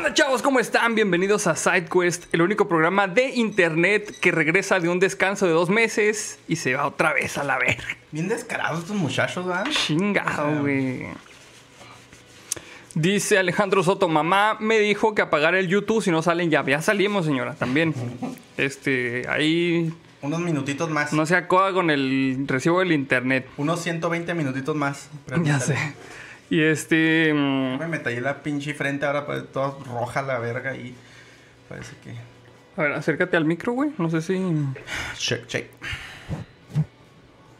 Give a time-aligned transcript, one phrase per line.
[0.00, 0.40] onda, chavos?
[0.40, 0.94] ¿Cómo están?
[0.94, 5.68] Bienvenidos a SideQuest, el único programa de internet que regresa de un descanso de dos
[5.68, 7.84] meses y se va otra vez a la verga.
[8.10, 9.66] Bien descarados estos muchachos, ¿verdad?
[9.70, 11.02] Chingado, güey.
[12.94, 16.64] Dice Alejandro Soto, mamá me dijo que apagar el YouTube si no salen ya.
[16.64, 17.94] Ya salimos, señora, también.
[18.56, 21.14] Este, ahí Unos minutitos más.
[21.14, 23.46] no se acoda con el recibo del internet.
[23.56, 25.08] Unos 120 minutitos más.
[25.44, 25.76] Ya sé.
[26.50, 27.32] Y este...
[27.32, 30.94] mm, Me metallé la pinche frente ahora, pues toda roja la verga y
[31.68, 32.10] parece que...
[32.76, 33.90] A ver, acércate al micro, güey.
[33.98, 34.38] No sé si...
[35.16, 35.70] Check, check.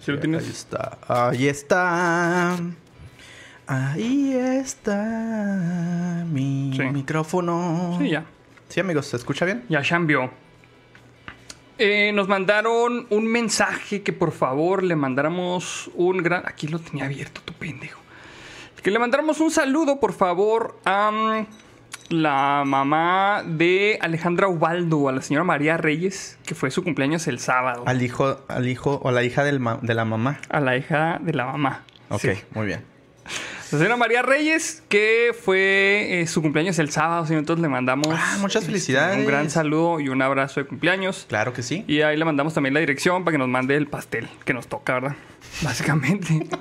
[0.00, 0.48] Si lo Ahí tienes...
[0.48, 0.98] está.
[1.06, 2.56] Ahí está.
[3.66, 6.82] Ahí está mi Sí.
[6.84, 7.96] micrófono.
[8.00, 8.24] Sí, ya.
[8.68, 9.64] Sí, amigos, ¿se escucha bien?
[9.68, 10.30] Ya cambió.
[11.78, 16.42] Eh, nos mandaron un mensaje que por favor le mandáramos un gran...
[16.46, 17.99] Aquí lo tenía abierto, tu pendejo.
[18.82, 21.46] Que le mandáramos un saludo, por favor, a mm,
[22.14, 27.38] la mamá de Alejandra Ubaldo, a la señora María Reyes, que fue su cumpleaños el
[27.38, 27.84] sábado.
[27.86, 30.38] Al hijo, al hijo o la hija del de la mamá.
[30.48, 31.84] A la hija de la mamá.
[32.08, 32.30] Ok, Sí.
[32.54, 32.84] muy bien.
[33.70, 37.40] La señora María Reyes, que fue eh, su cumpleaños el sábado, señor.
[37.40, 39.16] Entonces le mandamos Ah, muchas este, felicidades.
[39.18, 41.26] un gran saludo y un abrazo de cumpleaños.
[41.28, 41.84] Claro que sí.
[41.86, 44.66] Y ahí le mandamos también la dirección para que nos mande el pastel que nos
[44.66, 45.16] toca, ¿verdad?
[45.62, 46.48] Básicamente.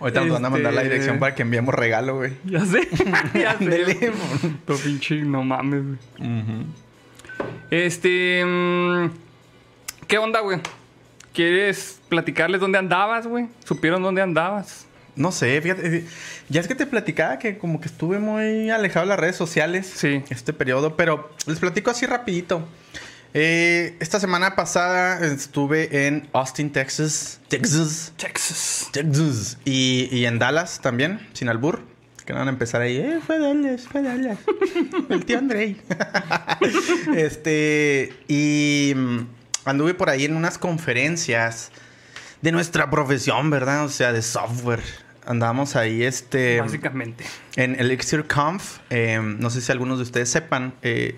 [0.00, 2.32] Ahorita nos van a mandar la Este- dirección para que enviemos regalo, güey.
[2.44, 2.88] ya sé.
[3.34, 4.12] ya sé.
[4.66, 5.98] Tu pinche, no mames, güey.
[7.70, 8.42] Este.
[8.44, 9.10] mm,
[10.08, 10.58] ¿Qué onda, güey?
[11.32, 13.46] ¿Quieres platicarles dónde andabas, güey?
[13.64, 14.86] ¿Supieron dónde andabas?
[15.14, 15.98] No sé, fíjate.
[15.98, 16.04] eh,
[16.48, 19.86] Ya es que te platicaba que como que estuve muy alejado de las redes sociales.
[19.94, 20.24] Sí.
[20.30, 22.66] Este periodo, pero les platico así rapidito.
[23.32, 27.40] Eh, esta semana pasada estuve en Austin, Texas.
[27.48, 28.12] Texas.
[28.16, 28.88] Texas.
[28.92, 29.58] Texas.
[29.64, 31.82] Y, y en Dallas también, sin albur.
[32.24, 32.96] Que no van a empezar ahí.
[32.96, 34.38] Eh, fue Dallas, fue Dallas.
[35.08, 35.80] El tío Andrei.
[37.16, 38.12] este.
[38.28, 39.18] Y mm,
[39.64, 41.70] anduve por ahí en unas conferencias
[42.42, 43.84] de nuestra profesión, ¿verdad?
[43.84, 44.82] O sea, de software.
[45.24, 46.60] Andábamos ahí, este.
[46.60, 47.24] Básicamente.
[47.56, 51.16] En Elixir Conf, eh, no sé si algunos de ustedes sepan, eh,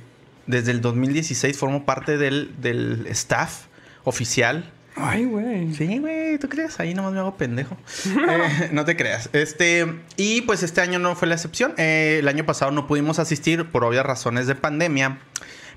[0.52, 3.64] desde el 2016 formo parte del, del staff
[4.04, 4.70] oficial.
[4.94, 5.74] Ay, güey.
[5.74, 6.78] Sí, güey, ¿tú crees?
[6.78, 7.76] Ahí nomás me hago pendejo.
[8.06, 9.30] Eh, no te creas.
[9.32, 11.74] Este, y pues este año no fue la excepción.
[11.78, 15.18] Eh, el año pasado no pudimos asistir por obvias razones de pandemia.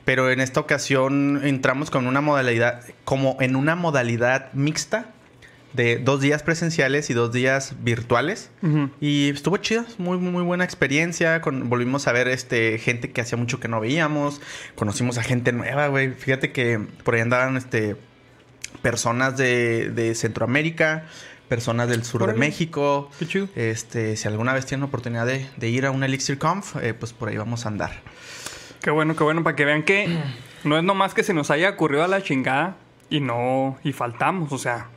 [0.03, 5.14] Pero en esta ocasión entramos con una modalidad, como en una modalidad mixta
[5.75, 8.49] de dos días presenciales y dos días virtuales.
[9.01, 11.41] Y estuvo chido, muy, muy, buena experiencia.
[11.41, 14.41] Con, volvimos a ver este, gente que hacía mucho que no veíamos.
[14.75, 16.11] Conocimos a gente nueva, güey.
[16.11, 17.95] Fíjate que por ahí andaban este,
[18.81, 21.05] personas de, de Centroamérica,
[21.49, 22.33] personas del sur de.
[22.33, 23.09] México.
[23.19, 23.49] Qué chido.
[23.55, 27.13] Este, si alguna vez tienen oportunidad de, de ir a un Elixir Conf, eh, pues
[27.13, 28.01] por ahí vamos a andar.
[28.81, 30.19] Qué bueno, qué bueno, para que vean que
[30.63, 32.77] no es nomás que se nos haya ocurrido a la chingada
[33.09, 34.89] y no, y faltamos, o sea,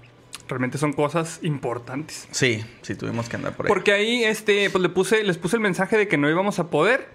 [0.49, 2.27] realmente son cosas importantes.
[2.31, 3.69] Sí, sí, tuvimos que andar por ahí.
[3.69, 6.71] Porque ahí, este, pues le puse, les puse el mensaje de que no íbamos a
[6.71, 7.09] poder.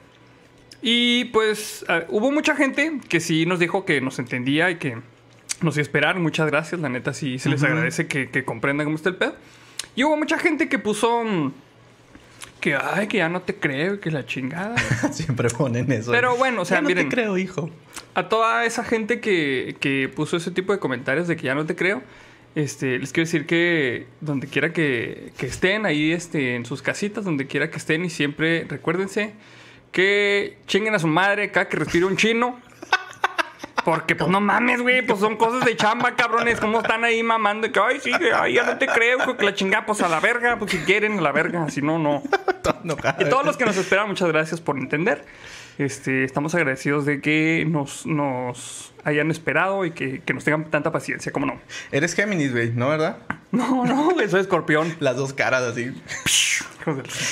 [0.82, 4.98] Y pues ah, hubo mucha gente que sí nos dijo que nos entendía y que
[5.62, 6.20] nos iba a esperar.
[6.20, 7.72] Muchas gracias, la neta sí se les Ujú.
[7.72, 9.36] agradece que, que comprendan cómo está el pedo.
[9.96, 11.54] Y hubo mucha gente que puso mm,
[12.60, 14.76] que, ay, que ya no te creo, que la chingada.
[15.12, 16.12] Siempre ponen eso.
[16.12, 17.10] Pero bueno, o sea, Ya no miren.
[17.10, 17.70] te creo, hijo.
[18.16, 21.66] A toda esa gente que, que puso ese tipo de comentarios de que ya no
[21.66, 22.02] te creo,
[22.56, 27.26] este, les quiero decir que donde quiera que, que estén, ahí este, en sus casitas,
[27.26, 29.34] donde quiera que estén, y siempre recuérdense
[29.92, 32.60] que chinguen a su madre cada que respire un chino.
[33.86, 36.60] Porque, pues no mames, güey, pues son cosas de chamba, cabrones.
[36.60, 37.70] ¿Cómo están ahí mamando?
[37.70, 40.58] Que, ay, sí, ay, ya no te creo, que la chingada, pues a la verga,
[40.58, 42.24] pues si quieren, a la verga, si no, no.
[43.20, 45.26] Y todos los que nos esperan, muchas gracias por entender.
[45.78, 50.92] Este, estamos agradecidos de que nos, nos hayan esperado y que, que nos tengan tanta
[50.92, 51.60] paciencia, como no.
[51.92, 53.18] Eres Géminis, güey, ¿no, verdad?
[53.52, 54.96] No, no, güey, soy escorpión.
[55.00, 55.92] Las dos caras así.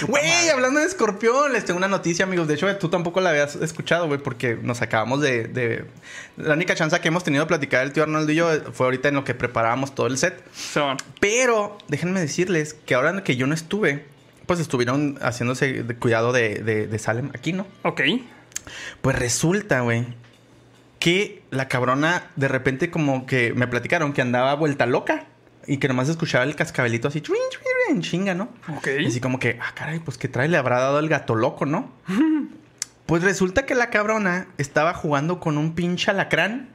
[0.07, 2.47] Güey, hablando de escorpión, les tengo una noticia, amigos.
[2.47, 5.85] De hecho, tú tampoco la habías escuchado, güey, porque nos acabamos de, de-
[6.37, 9.09] La única chance que hemos tenido de platicar el tío Arnoldo y yo fue ahorita
[9.09, 10.41] en lo que preparábamos todo el set.
[10.53, 10.97] Son.
[11.19, 14.05] Pero déjenme decirles que ahora que yo no estuve,
[14.51, 17.65] pues estuvieron haciéndose de cuidado de, de, de Salem aquí, ¿no?
[17.83, 18.01] Ok.
[19.00, 20.06] Pues resulta, güey,
[21.00, 25.24] que la cabrona de repente como que me platicaron que andaba vuelta loca
[25.68, 28.50] y que nomás escuchaba el cascabelito así, chuin, chuin, en chinga, ¿no?
[28.75, 28.89] Ok.
[29.00, 31.65] Y así como que, ah, caray, pues qué trae, le habrá dado el gato loco,
[31.65, 31.89] ¿no?
[33.06, 36.68] pues resulta que la cabrona estaba jugando con un pinche alacrán.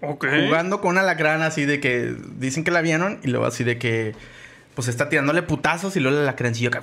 [0.00, 0.26] Ok.
[0.26, 3.78] Jugando con un alacrán así de que dicen que la vieron y luego así de
[3.78, 4.16] que
[4.74, 6.82] pues está tirándole putazos y luego el alacrancillo acá.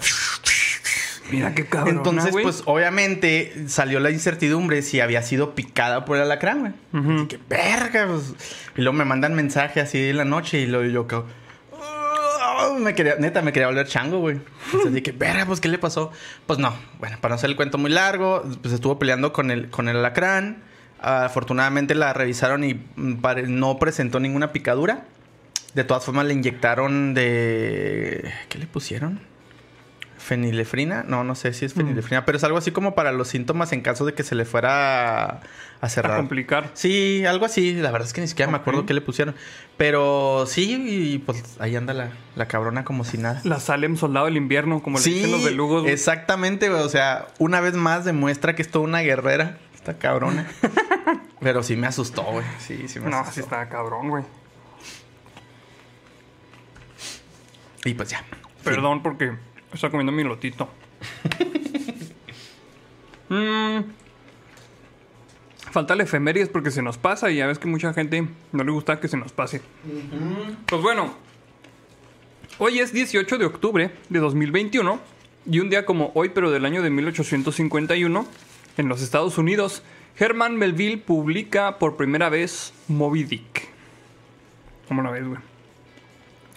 [1.31, 1.97] Mira qué cabrón.
[1.97, 6.73] Entonces, pues obviamente salió la incertidumbre si había sido picada por el alacrán, güey.
[6.93, 7.11] Ujú.
[7.19, 8.07] Así que, verga.
[8.07, 8.33] pues.
[8.75, 11.21] Y luego me mandan mensaje así en la noche y luego yo que...
[11.73, 14.41] "Ah", Me quería, neta, me quería volver chango, güey.
[14.81, 16.11] Sea, dije, verga, pues, ¿qué le pasó?
[16.47, 19.69] Pues no, bueno, para no hacer el cuento muy largo, pues estuvo peleando con el,
[19.69, 20.63] con el alacrán.
[20.99, 23.15] Afortunadamente la revisaron y mm,
[23.47, 25.05] no presentó ninguna picadura.
[25.73, 28.31] De todas formas, le inyectaron de...
[28.49, 29.21] ¿Qué le pusieron?
[30.17, 31.03] ¿Fenilefrina?
[31.07, 33.81] No, no sé si es fenilefrina, pero es algo así como para los síntomas en
[33.81, 35.41] caso de que se le fuera
[35.81, 36.13] a, cerrar.
[36.13, 36.69] A complicar.
[36.73, 37.73] Sí, algo así.
[37.73, 39.33] La verdad es que ni siquiera me acuerdo qué le pusieron.
[39.77, 43.41] Pero sí, y pues ahí anda la, la cabrona como si nada.
[43.45, 45.81] La Salem Soldado del Invierno, como le dicen los belugos.
[45.83, 45.93] güey.
[45.93, 46.81] exactamente, güey.
[46.83, 49.57] O sea, una vez más demuestra que es toda una guerrera.
[49.73, 50.47] Esta cabrona.
[51.39, 52.45] Pero sí me asustó, güey.
[52.59, 53.33] Sí, sí me No, asustó.
[53.33, 54.23] sí está cabrón, güey.
[57.85, 58.23] Y pues ya.
[58.63, 59.31] Perdón porque
[59.73, 60.69] está comiendo mi lotito.
[63.31, 63.85] Mm.
[65.71, 68.71] Falta el efemérides porque se nos pasa y ya ves que mucha gente no le
[68.71, 69.61] gusta que se nos pase.
[70.65, 71.15] Pues bueno,
[72.57, 74.99] hoy es 18 de octubre de 2021
[75.49, 78.27] y un día como hoy, pero del año de 1851,
[78.77, 79.81] en los Estados Unidos,
[80.19, 83.69] Herman Melville publica por primera vez Moby Dick.
[84.89, 85.50] ¿Cómo la ves, güey?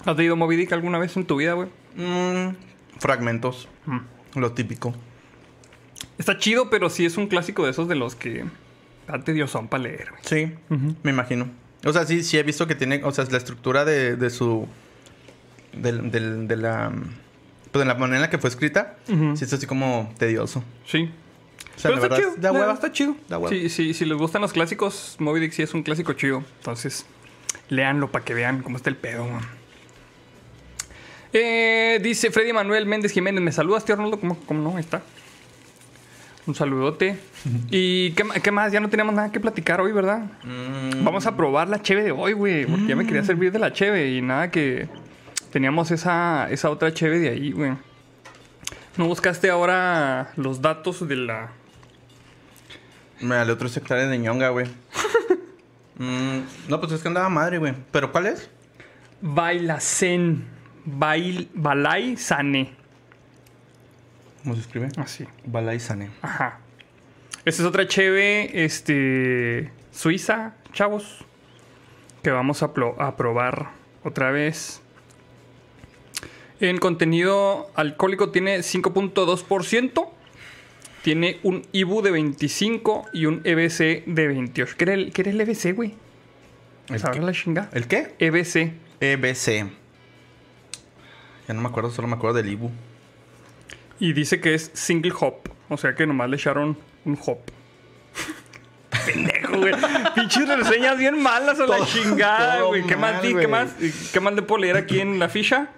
[0.04, 1.68] ¿Has leído Moby Dick alguna vez en tu vida, güey?
[1.96, 2.54] Mm,
[2.98, 3.68] fragmentos.
[3.86, 4.38] Mm.
[4.40, 4.94] Lo típico.
[6.18, 8.44] Está chido, pero sí es un clásico de esos de los que
[9.08, 10.22] da tediosón para leer, güey.
[10.24, 11.48] Sí, me imagino.
[11.84, 14.66] O sea, sí, sí he visto que tiene, o sea, la estructura de, de su...
[15.72, 16.92] del- del- de la...
[17.72, 20.62] Pues de la manera en la que fue escrita, sí es así como tedioso.
[20.86, 21.10] Sí.
[21.76, 22.42] O sea, Pero la está verdad, chido.
[22.42, 22.72] da hueva.
[22.72, 23.16] está chido.
[23.28, 23.48] Da hueva.
[23.50, 26.44] Sí, sí, si les gustan los clásicos, Moby Dick sí es un clásico chido.
[26.58, 27.04] Entonces,
[27.70, 29.42] léanlo para que vean cómo está el pedo, güey.
[31.36, 33.42] Eh, dice Freddy Manuel Méndez Jiménez.
[33.42, 34.20] ¿Me saludas, tío Arnoldo?
[34.20, 34.76] ¿Cómo, cómo no?
[34.76, 35.02] Ahí está.
[36.46, 37.18] Un saludote.
[37.70, 38.70] ¿Y qué, qué más?
[38.72, 40.30] Ya no tenemos nada que platicar hoy, ¿verdad?
[40.44, 42.66] Mm, Vamos a probar la cheve de hoy, güey.
[42.66, 44.88] Porque ya me quería servir de la cheve y nada que
[45.50, 47.72] teníamos esa, esa otra cheve de ahí, güey.
[48.96, 51.50] ¿No buscaste ahora los datos de la...
[53.20, 54.66] Me dale otros hectáreas de ñonga, güey.
[55.96, 57.72] Mm, no, pues es que andaba madre, güey.
[57.92, 58.50] ¿Pero cuál es?
[59.20, 60.44] Bailacen?
[60.84, 62.72] Bail, Balay Sane.
[64.42, 64.88] ¿Cómo se escribe?
[64.96, 65.24] Así.
[65.46, 66.10] Balay Sane.
[66.22, 66.58] Ajá.
[67.44, 69.70] Esta es otra cheve, este...
[69.92, 71.24] Suiza, chavos.
[72.22, 73.70] Que vamos a, a probar
[74.02, 74.80] otra vez.
[76.60, 80.08] En contenido alcohólico tiene 5.2%.
[81.02, 84.74] Tiene un IBU de 25 y un EBC de 28.
[84.78, 85.94] ¿Qué era el, qué era el EBC, güey?
[86.88, 87.22] ¿El ¿Sabes qué?
[87.24, 87.68] la chinga?
[87.72, 88.14] ¿El qué?
[88.18, 88.72] EBC.
[89.00, 89.83] EBC.
[91.48, 92.70] Ya no me acuerdo, solo me acuerdo del Ibu.
[94.00, 95.34] Y dice que es single hop.
[95.68, 97.38] O sea que nomás le echaron un hop.
[99.06, 99.74] Pendejo, güey.
[100.14, 102.86] Pinches reseñas bien malas a la chingada, güey.
[102.86, 103.34] ¿Qué más di?
[103.34, 103.70] ¿Qué más?
[104.12, 105.68] ¿Qué más le puedo leer aquí en la ficha?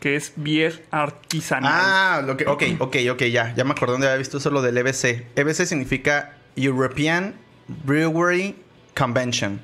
[0.00, 1.72] Que es beer artesanal.
[1.74, 3.52] Ah, lo que, ok, ok, ok, ya.
[3.56, 5.26] Ya me acordé dónde había visto eso lo del EBC.
[5.34, 7.34] EBC significa European
[7.66, 8.54] Brewery
[8.96, 9.60] Convention.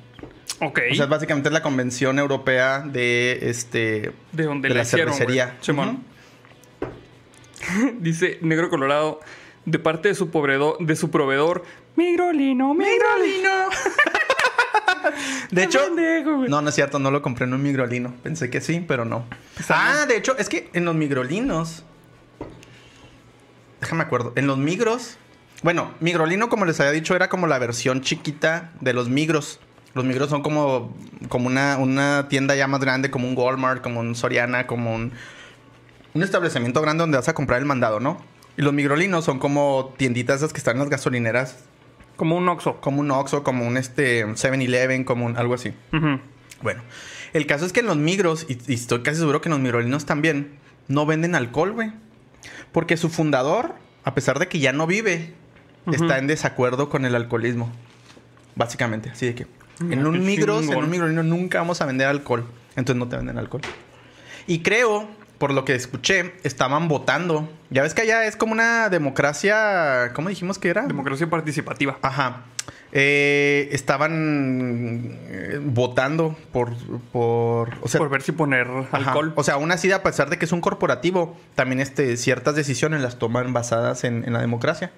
[0.59, 0.79] Ok.
[0.91, 5.13] O sea, básicamente es la convención europea de este de donde de la la hicieron,
[5.13, 5.57] cervecería.
[5.61, 6.03] Simón.
[7.99, 9.19] Dice Negro Colorado.
[9.65, 11.63] De parte de su proveedor, de su proveedor
[11.95, 13.69] Migrolino, Migrolino.
[15.51, 18.13] De hecho, Pendejo, no, no es cierto, no lo compré en un migrolino.
[18.23, 19.25] Pensé que sí, pero no.
[19.69, 21.83] Ah, de hecho, es que en los migrolinos.
[23.79, 24.33] Déjame acuerdo.
[24.35, 25.17] En los migros.
[25.63, 29.59] Bueno, migrolino, como les había dicho, era como la versión chiquita de los migros.
[29.95, 30.93] Los migros son como,
[31.29, 35.13] como una, una tienda ya más grande, como un Walmart, como un Soriana, como un,
[36.13, 38.21] un establecimiento grande donde vas a comprar el mandado, ¿no?
[38.57, 41.63] Y los migrolinos son como tienditas esas que están en las gasolineras,
[42.17, 42.79] Como un Oxxo.
[42.81, 45.73] como un Oxxo, como un este 7-Eleven, como un, algo así.
[46.61, 46.81] Bueno,
[47.33, 49.61] el caso es que en los migros, y, y estoy casi seguro que en los
[49.61, 50.57] migrolinos también,
[50.89, 51.91] no venden alcohol, güey.
[52.73, 55.33] Porque su fundador, a pesar de que ya no vive,
[55.91, 57.71] está en desacuerdo con el alcoholismo.
[58.55, 59.47] Básicamente, así de que
[59.79, 60.85] Mira, en un migros, en chingón.
[60.85, 62.45] un migrolino nunca vamos a vender alcohol.
[62.75, 63.61] Entonces no te venden alcohol.
[64.47, 67.49] Y creo, por lo que escuché, estaban votando.
[67.69, 70.85] Ya ves que allá es como una democracia, ¿cómo dijimos que era?
[70.85, 71.97] Democracia participativa.
[72.01, 72.43] Ajá.
[72.97, 76.75] Eh, estaban eh, votando por,
[77.11, 78.97] por, o sea, por ver si poner ajá.
[78.97, 79.33] alcohol.
[79.35, 83.01] O sea, aún así, a pesar de que es un corporativo, también este, ciertas decisiones
[83.01, 84.91] las toman basadas en, en la democracia.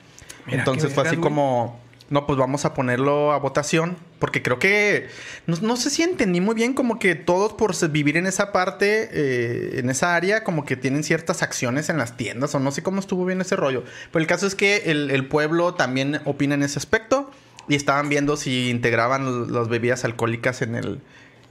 [0.46, 3.98] Mira, Entonces fue así como, No, pues vamos a ponerlo a votación.
[4.20, 5.08] Porque creo que.
[5.46, 9.10] No, no sé si entendí muy bien, como que todos por vivir en esa parte,
[9.12, 12.56] eh, en esa área, como que tienen ciertas acciones en las tiendas.
[12.56, 13.84] O no sé cómo estuvo bien ese rollo.
[14.12, 17.30] Pero el caso es que el, el pueblo también opina en ese aspecto.
[17.70, 21.02] Y estaban viendo si integraban las bebidas alcohólicas en el,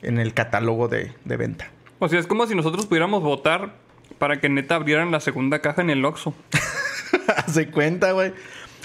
[0.00, 1.70] en el catálogo de, de venta.
[1.98, 3.74] O sea, es como si nosotros pudiéramos votar
[4.18, 6.34] para que neta abrieran la segunda caja en el Oxxo.
[7.36, 8.32] Hace cuenta, güey.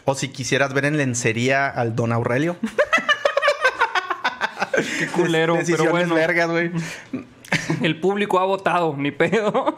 [0.05, 2.55] O si quisieras ver en lencería al Don Aurelio.
[4.99, 6.15] Qué culero, pero bueno.
[6.15, 6.71] vergas, güey.
[7.81, 9.73] El público ha votado, ni pedo.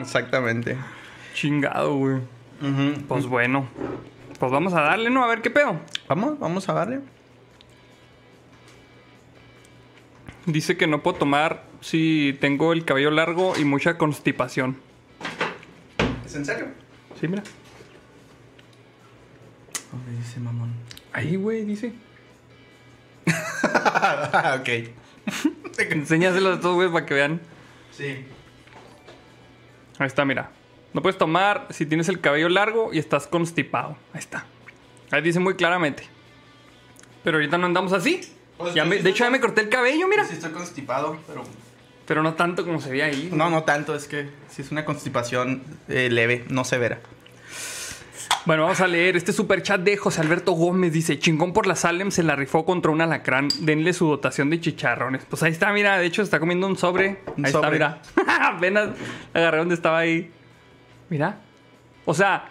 [0.00, 0.76] Exactamente.
[1.34, 2.18] Chingado, güey.
[3.08, 3.66] Pues bueno.
[4.38, 5.24] Pues vamos a darle, ¿no?
[5.24, 5.80] A ver qué pedo.
[6.08, 7.00] Vamos, vamos a darle.
[10.46, 14.76] Dice que no puedo tomar si tengo el cabello largo y mucha constipación.
[16.24, 16.66] ¿Es en serio?
[17.18, 17.42] Sí, mira.
[20.18, 20.72] Dice mamón.
[21.12, 21.92] Ahí, güey, dice.
[24.58, 24.68] ok.
[25.90, 27.40] Enséñaselo a todos, güey, para que vean.
[27.92, 28.24] Sí.
[29.98, 30.50] Ahí está, mira.
[30.92, 33.96] No puedes tomar si tienes el cabello largo y estás constipado.
[34.12, 34.44] Ahí está.
[35.10, 36.04] Ahí dice muy claramente.
[37.24, 38.20] Pero ahorita no andamos así.
[38.58, 40.24] Pues, Ya me- de hecho, ya me corté el cabello, mira.
[40.24, 41.42] Sí, estoy constipado, pero.
[42.06, 43.30] Pero no tanto como se ve ahí.
[43.32, 47.00] No, no tanto, es que sí es una constipación eh, leve, no severa.
[48.46, 50.92] Bueno, vamos a leer este super chat de José Alberto Gómez.
[50.92, 53.48] Dice: Chingón por la Salem se la rifó contra un alacrán.
[53.60, 55.24] Denle su dotación de chicharrones.
[55.24, 55.96] Pues ahí está, mira.
[55.96, 57.22] De hecho, está comiendo un sobre.
[57.38, 57.76] Un ahí sobre.
[57.76, 58.46] está, mira.
[58.56, 58.90] Apenas
[59.32, 60.30] agarré donde estaba ahí.
[61.08, 61.40] Mira.
[62.04, 62.50] O sea,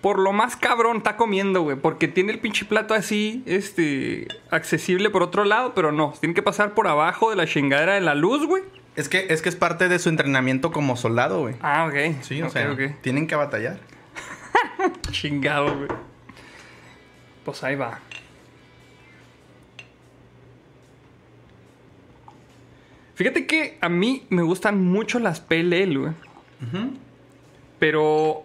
[0.00, 1.76] por lo más cabrón está comiendo, güey.
[1.76, 6.14] Porque tiene el pinche plato así, este, accesible por otro lado, pero no.
[6.20, 8.62] Tiene que pasar por abajo de la chingadera de la luz, güey.
[8.94, 11.56] Es que, es que es parte de su entrenamiento como soldado, güey.
[11.60, 12.22] Ah, ok.
[12.22, 13.80] Sí, o sea, tienen que batallar.
[15.14, 15.88] Chingado, güey.
[17.44, 18.00] Pues ahí va.
[23.14, 26.12] Fíjate que a mí me gustan mucho las PLL, güey.
[27.78, 28.42] Pero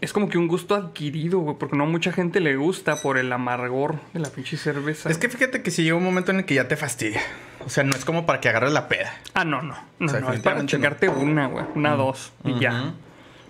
[0.00, 1.56] es como que un gusto adquirido, güey.
[1.58, 5.10] Porque no mucha gente le gusta por el amargor de la pinche cerveza.
[5.10, 7.20] Es que fíjate que si llega un momento en el que ya te fastidia.
[7.66, 9.12] O sea, no es como para que agarres la peda.
[9.34, 9.76] Ah, no, no.
[9.98, 10.66] No, O sea, no, es para no.
[10.66, 11.66] chingarte una, güey.
[11.74, 12.32] Una, dos.
[12.44, 12.94] Y ya.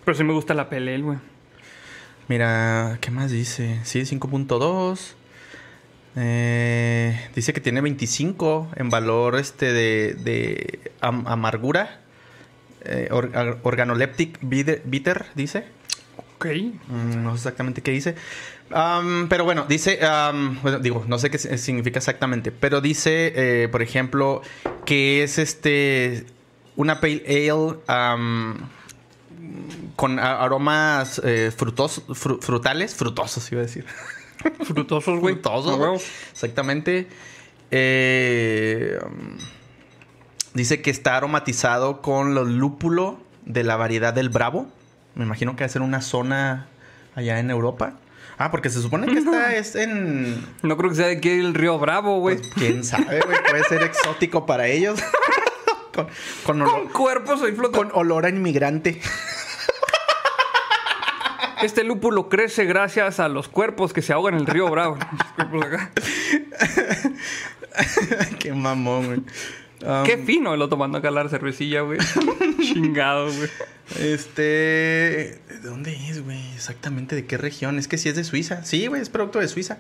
[0.04, 1.18] Pero sí me gusta la PLL, güey.
[2.30, 3.80] Mira, ¿qué más dice?
[3.82, 5.14] Sí, 5.2.
[6.14, 12.02] Eh, dice que tiene 25 en valor este de, de am- amargura.
[12.84, 15.64] Eh, or- organoleptic bitter, bitter, dice.
[16.36, 16.46] Ok.
[16.86, 18.14] Mm, no sé exactamente qué dice.
[19.28, 19.98] Pero bueno, dice,
[20.62, 23.32] bueno, digo, no sé qué si- significa exactamente, pero dice,
[23.64, 24.40] eh, por ejemplo,
[24.86, 26.26] que es este
[26.76, 27.78] una pale ale
[29.96, 33.84] con aromas eh, frutos, fru- frutales, frutosos, iba a decir.
[34.64, 35.34] Frutosos, güey.
[35.34, 36.02] Frutosos.
[36.32, 37.08] Exactamente.
[37.70, 39.36] Eh, um,
[40.54, 44.66] dice que está aromatizado con los lúpulo de la variedad del Bravo.
[45.14, 46.68] Me imagino que va a ser una zona
[47.14, 47.94] allá en Europa.
[48.38, 50.42] Ah, porque se supone que esta es en.
[50.62, 52.38] No creo que sea de aquí el río Bravo, güey.
[52.38, 53.38] pues, quién sabe, güey.
[53.50, 54.98] Puede ser exótico para ellos.
[55.94, 56.06] con,
[56.44, 59.00] con olor, Con cuerpos soy con olor a inmigrante.
[61.62, 64.98] Este lúpulo crece gracias a los cuerpos que se ahogan en el río Bravo.
[68.38, 69.18] Qué mamón, güey.
[69.82, 71.98] Um, Qué fino el tomando acá la cervecilla, güey.
[72.60, 73.48] Chingado, güey.
[73.98, 74.42] Este.
[75.48, 76.40] ¿De dónde es, güey?
[76.54, 77.78] Exactamente, ¿de qué región?
[77.78, 78.64] Es que sí es de Suiza.
[78.64, 79.78] Sí, güey, es producto de Suiza.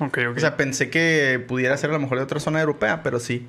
[0.00, 0.36] Ok, ok.
[0.36, 3.46] O sea, pensé que pudiera ser a lo mejor de otra zona europea, pero sí.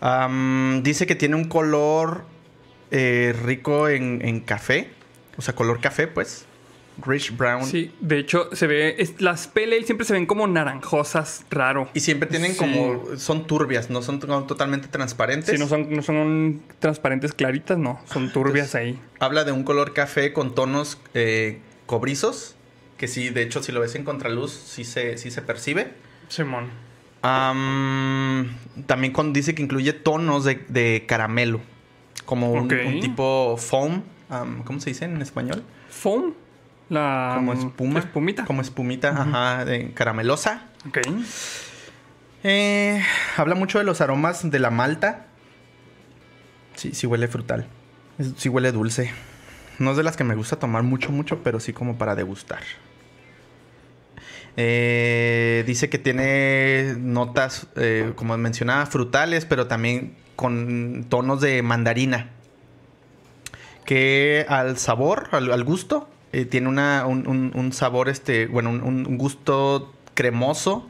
[0.00, 2.24] Am, dice que tiene un color
[2.90, 4.90] eh, rico en, en café.
[5.36, 6.46] O sea, color café, pues.
[6.98, 7.64] Rich brown.
[7.64, 8.96] sí, de hecho, se ve.
[8.98, 11.88] es- las PLL siempre se ven como naranjosas, raro.
[11.94, 12.58] Y siempre tienen Sí.
[12.58, 13.16] como.
[13.16, 15.50] Son turbias, no son to- totalmente transparentes.
[15.54, 17.98] Si no son, no son transparentes claritas, no.
[18.04, 18.98] Son turbias ahí.
[19.20, 22.56] Habla de un color café con tonos eh, cobrizos.
[22.98, 25.92] Que sí, de hecho, si lo ves en contraluz, sí se, sí se percibe.
[26.28, 26.66] Simón.
[27.22, 28.56] Am,
[28.86, 31.60] también con- dice que incluye tonos de, de caramelo.
[32.24, 32.68] Como un,
[33.00, 34.02] tipo foam.
[34.28, 35.64] am, ¿Cómo se dice en español?
[35.90, 36.34] Foam.
[36.92, 37.32] La.
[37.36, 38.00] Como espuma.
[38.00, 38.44] Espumita.
[38.44, 40.64] Como espumita, ajá, de caramelosa.
[40.86, 40.98] Ok.
[42.44, 43.02] Eh,
[43.38, 45.24] habla mucho de los aromas de la malta.
[46.74, 47.66] Sí, sí huele frutal.
[48.36, 49.10] Sí huele dulce.
[49.78, 52.60] No es de las que me gusta tomar mucho, mucho, pero sí como para degustar.
[54.58, 62.32] Eh, dice que tiene notas, eh, como mencionaba, frutales, pero también con tonos de mandarina.
[63.86, 68.70] Que al sabor, al, al gusto, eh, tiene una, un, un- un sabor, este, bueno,
[68.70, 70.88] un, un gusto cremoso.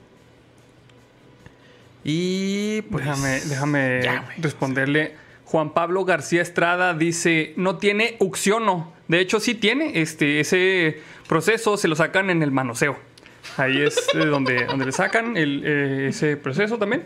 [2.04, 3.04] Y pues.
[3.04, 4.36] déjame déjame ya, güey.
[4.40, 5.14] responderle.
[5.44, 8.92] Juan Pablo García Estrada dice, no tiene uxiono.
[9.08, 10.00] De hecho, sí tiene.
[10.00, 12.98] Este, ese proceso se lo sacan en el manoseo.
[13.56, 17.04] Ahí es eh, donde, donde le sacan el, eh, ese proceso también.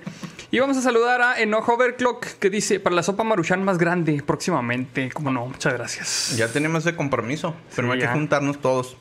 [0.50, 4.22] Y vamos a saludar a Enojo Overclock que dice, para la sopa maruchan más grande
[4.24, 5.10] próximamente.
[5.10, 6.36] Como no, muchas gracias.
[6.36, 7.54] Ya tenemos ese compromiso.
[7.74, 8.96] Pero Sí, hay que juntarnos todos.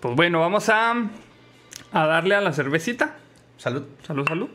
[0.00, 0.94] Pues bueno, vamos a,
[1.92, 3.16] a darle a la cervecita.
[3.58, 3.84] Salud.
[4.06, 4.48] Salud, salud.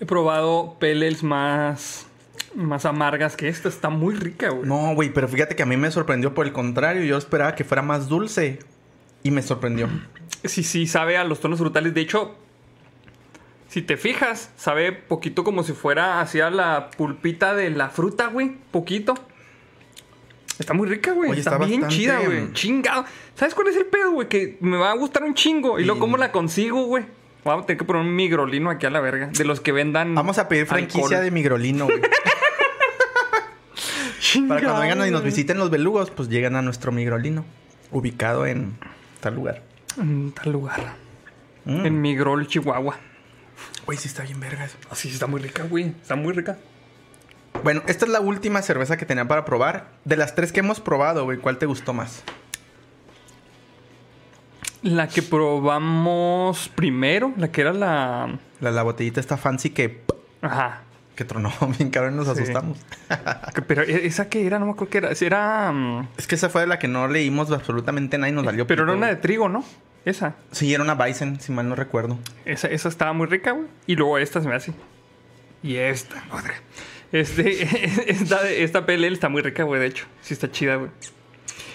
[0.00, 2.06] He probado pellets más,
[2.54, 3.68] más amargas que esta.
[3.68, 4.68] Está muy rica, güey.
[4.68, 7.02] No, güey, pero fíjate que a mí me sorprendió por el contrario.
[7.04, 8.58] Yo esperaba que fuera más dulce.
[9.22, 9.88] Y me sorprendió.
[10.44, 11.94] Sí, sí, sabe a los tonos frutales.
[11.94, 12.34] De hecho,
[13.68, 18.56] si te fijas, sabe poquito como si fuera hacia la pulpita de la fruta, güey.
[18.70, 19.14] Poquito.
[20.58, 21.30] Está muy rica, güey.
[21.38, 22.52] Está, está bien bastante- chida, güey.
[22.52, 23.04] Chingado.
[23.34, 24.28] ¿Sabes cuál es el pedo, güey?
[24.28, 25.78] Que me va a gustar un chingo.
[25.80, 27.04] Y luego, ¿cómo la consigo, güey?
[27.44, 29.28] Vamos a tener que poner un migrolino aquí a la verga.
[29.28, 30.14] De los que vendan.
[30.14, 31.24] Vamos a pedir franquicia alcohol.
[31.24, 32.00] de migrolino, güey.
[34.48, 37.44] Para cuando vengan y nos visiten los belugos, pues llegan a nuestro migrolino.
[37.90, 38.78] Ubicado en
[39.20, 39.62] tal lugar.
[39.98, 40.94] En tal lugar.
[41.64, 41.86] Mm.
[41.86, 42.96] En Migrol, Chihuahua.
[43.86, 44.76] Güey, sí está bien vergas.
[44.90, 45.88] Así está muy rica, güey.
[46.00, 46.58] Está muy rica.
[47.62, 49.90] Bueno, esta es la última cerveza que tenía para probar.
[50.04, 52.22] De las tres que hemos probado, güey, ¿cuál te gustó más?
[54.82, 58.38] La que probamos primero, la que era la.
[58.60, 60.02] La, la botellita esta fancy que,
[60.40, 60.82] Ajá.
[61.22, 62.32] Que tronó bien cabrón y nos Sí.
[62.42, 62.78] asustamos.
[63.66, 65.10] Pero ¿e- esa que era, no me acuerdo qué era.
[65.20, 65.72] Era.
[65.72, 68.66] mm, Es que esa fue de la que no leímos absolutamente nada y nos valió
[68.66, 69.64] Pero era una de trigo, ¿no?
[70.04, 70.34] Esa.
[70.50, 72.18] Sí, era una Bison, si mal no recuerdo.
[72.44, 73.66] Esa, esa estaba muy rica, güey.
[73.86, 74.72] Y luego esta se me hace.
[75.62, 76.54] Y esta, madre.
[77.12, 77.62] Este,
[78.10, 80.06] esta, esta PLL está muy rica, güey, de hecho.
[80.22, 80.90] Sí está chida, güey.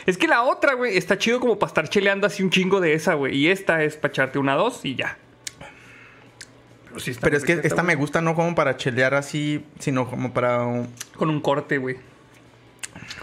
[0.06, 2.94] Es que la otra, güey, está chido como para estar cheleando así un chingo de
[2.94, 3.36] esa, güey.
[3.38, 5.18] Y esta es para echarte una dos y ya.
[6.98, 9.64] Pero sí está Pero muy es que esta me gusta no como para chelear así,
[9.78, 10.64] sino como para...
[10.64, 11.96] un- Con un corte, güey.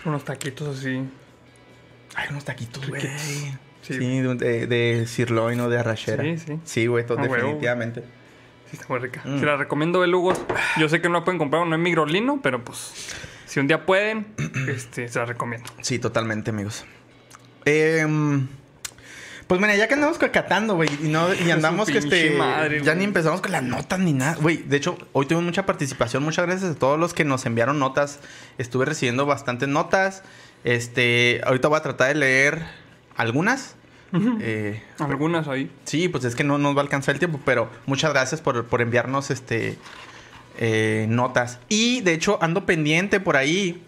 [0.02, 1.02] Con unos taquitos así.
[2.14, 3.02] Ay, unos taquitos, güey.
[3.02, 3.20] Riquitos.
[3.22, 3.94] Sí, Sí.
[3.98, 6.22] de, de, de sirloin o de arrachera.
[6.22, 6.58] Sí, sí.
[6.64, 8.02] Sí, güey, Ah, definitivamente.
[8.70, 9.20] Sí, está muy rica.
[9.24, 9.40] Mm.
[9.40, 10.40] Se la recomiendo, belugos.
[10.78, 13.12] Yo sé que no la pueden comprar, no es migrolino, pero pues
[13.46, 14.28] si un día pueden,
[14.68, 15.68] este, se la recomiendo.
[15.82, 16.84] Sí, totalmente, amigos.
[17.64, 18.46] Em,
[19.46, 22.30] pues mira, ya que andamos catando, güey, y, no, y andamos que este.
[22.30, 24.36] madre, ya ni empezamos con las notas ni nada.
[24.40, 26.22] Güey, de hecho, hoy tuvimos mucha participación.
[26.22, 28.20] Muchas gracias a todos los que nos enviaron notas.
[28.58, 30.22] Estuve recibiendo bastantes notas.
[30.64, 32.62] Este, ahorita voy a tratar de leer
[33.16, 33.76] algunas.
[34.40, 35.68] Eh, Algunas ahí.
[35.86, 38.64] Sí, pues es que no nos va a alcanzar el tiempo, pero muchas gracias por,
[38.66, 39.76] por enviarnos este
[40.56, 41.58] eh, notas.
[41.68, 43.82] Y de hecho, ando pendiente por ahí.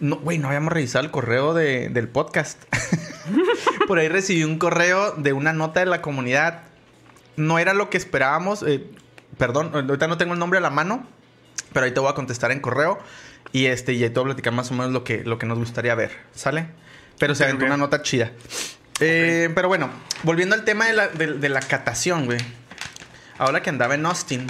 [0.00, 2.62] No, güey, no habíamos revisado el correo de- del podcast.
[3.88, 6.60] por ahí recibí un correo de una nota de la comunidad.
[7.36, 8.62] No era lo que esperábamos.
[8.62, 8.84] eh,
[9.36, 11.04] perdón, ahorita no tengo el nombre a la mano,
[11.72, 12.98] pero ahí te voy a contestar en correo.
[13.52, 15.46] Y este, y ahí te voy a platicar más o menos lo que, lo que
[15.46, 16.12] nos gustaría ver.
[16.34, 16.66] ¿Sale?
[17.18, 17.68] Pero se aventó ok.
[17.70, 18.30] una nota chida.
[19.00, 19.88] Eh, pero bueno,
[20.22, 22.38] volviendo al tema de la, de- de la catación, güey.
[23.38, 24.46] Ahora que andaba en Austin.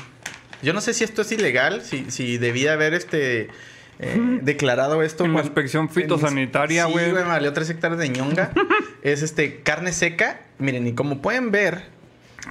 [0.62, 3.48] Yo no sé si esto es ilegal, si, si debía haber este
[4.01, 5.24] eh, declarado esto.
[5.24, 7.11] En la cuan- inspección fitosanitaria, Sí, güey.
[7.11, 8.51] güey, me valió tres hectáreas de ñonga.
[9.03, 10.41] es este carne seca.
[10.59, 11.85] Miren, y como pueden ver,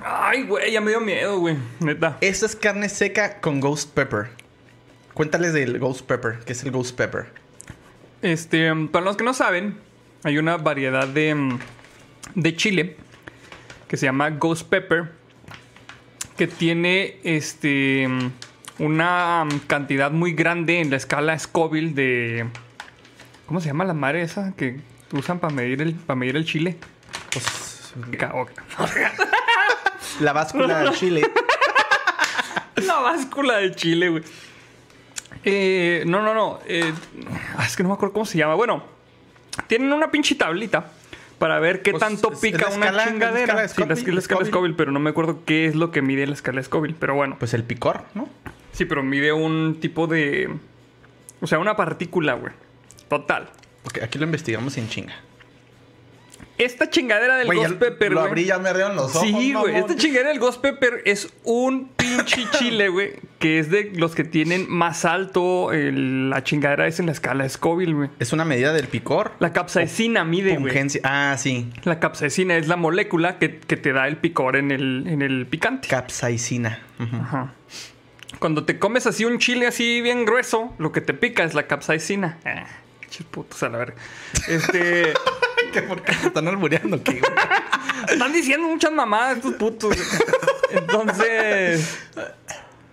[0.04, 1.56] Ay, güey, ya me dio miedo, güey.
[1.80, 2.18] Neta.
[2.22, 4.28] esta es carne seca con ghost pepper.
[5.14, 7.26] Cuéntales del ghost pepper, ¿qué es el ghost pepper?
[8.22, 9.78] Este, para los que no saben,
[10.24, 11.60] hay una variedad de, mm,
[12.36, 12.98] de chile
[13.88, 15.12] que se llama Ghost Pepper
[16.38, 18.32] que tiene este mm,
[18.80, 22.46] una mm, cantidad muy grande en la escala Scoville de
[23.46, 24.80] ¿cómo se llama la madre esa que
[25.12, 26.78] usan para medir el para medir el chile?
[27.32, 27.93] Pues,
[30.22, 31.30] la báscula del chile.
[32.86, 34.24] La báscula de chile, güey.
[35.43, 36.60] Eh, no, no, no.
[36.67, 36.93] eh,
[37.58, 38.54] ah, es que no me acuerdo cómo se llama.
[38.54, 38.84] Bueno,
[39.65, 40.91] tienen una pinche tablita
[41.39, 43.63] para ver qué Pues, tanto pica una escala- es la chingadera.
[43.63, 44.52] escala de Sí, la, Scoville, la escala Scoville.
[44.52, 46.96] Scoville, pero no me acuerdo qué es lo que mide la escala Scoville.
[47.00, 48.30] Pero bueno, Pues el picor, ¿no?
[48.74, 50.54] sí, pero mide un tipo de.
[51.41, 52.54] O sea, una partícula, güey.
[53.10, 53.50] Total.
[53.88, 55.13] Ok, aquí lo investigamos sin chinga.
[56.58, 59.21] Esta chingadera del Ghost Pepper, lo abrí, ya me ardieron los ojos.
[59.28, 59.76] Sí, güey.
[59.76, 63.12] Esta chingadera del Ghost Pepper es un pinche chile, güey.
[63.38, 65.71] Que es de los que tienen más alto.
[65.71, 68.10] el- la chingadera es en la escala Scoville, güey.
[68.19, 69.34] Es una medida del picor.
[69.39, 70.76] La capsaicina mide, güey.
[71.04, 71.69] Ah, sí.
[71.84, 75.45] La capsaicina es la molécula que, que te da el picor en el, en el
[75.45, 75.88] picante.
[75.88, 76.82] Capsaicina.
[77.00, 77.54] Ajá.
[78.39, 81.67] Cuando te comes así un chile así bien grueso, lo que te pica es la
[81.67, 82.39] capsaicina.
[82.45, 82.65] Ah,
[83.30, 83.96] putos a la verga.
[84.48, 85.13] Este.
[85.74, 87.02] ¿Qué por qué se están albureando?
[87.04, 87.32] ¿Qué, güey?
[88.13, 89.98] Están diciendo muchas mamadas estos putos.
[90.72, 92.00] Entonces.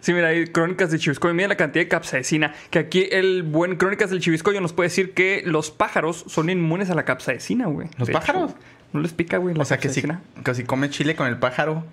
[0.00, 1.32] Sí, mira, hay crónicas de Chiviscoyo.
[1.34, 2.54] Mira la cantidad de capsaicina.
[2.70, 6.90] Que aquí el buen Crónicas del Chiviscoyo nos puede decir que los pájaros son inmunes
[6.90, 7.88] a la capsaicina, güey.
[7.96, 8.50] ¿Los De pájaros?
[8.50, 8.60] hecho,
[8.92, 9.54] no les pica, güey.
[9.58, 10.02] O sea, que si,
[10.44, 11.84] que si come chile con el pájaro,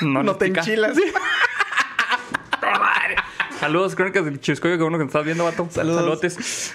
[0.00, 0.60] No, no, te pica.
[0.60, 0.96] enchilas.
[3.60, 5.66] Saludos, Crónicas del Chiviscoyo, que bueno que nos estás viendo, vato.
[5.70, 5.96] Saludos.
[5.96, 6.74] Saludotes.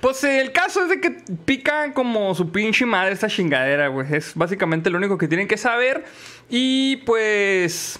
[0.00, 1.10] Pues eh, el caso es de que
[1.46, 4.14] pica como su pinche madre esta chingadera, güey.
[4.14, 6.04] Es básicamente lo único que tienen que saber.
[6.50, 7.98] Y pues.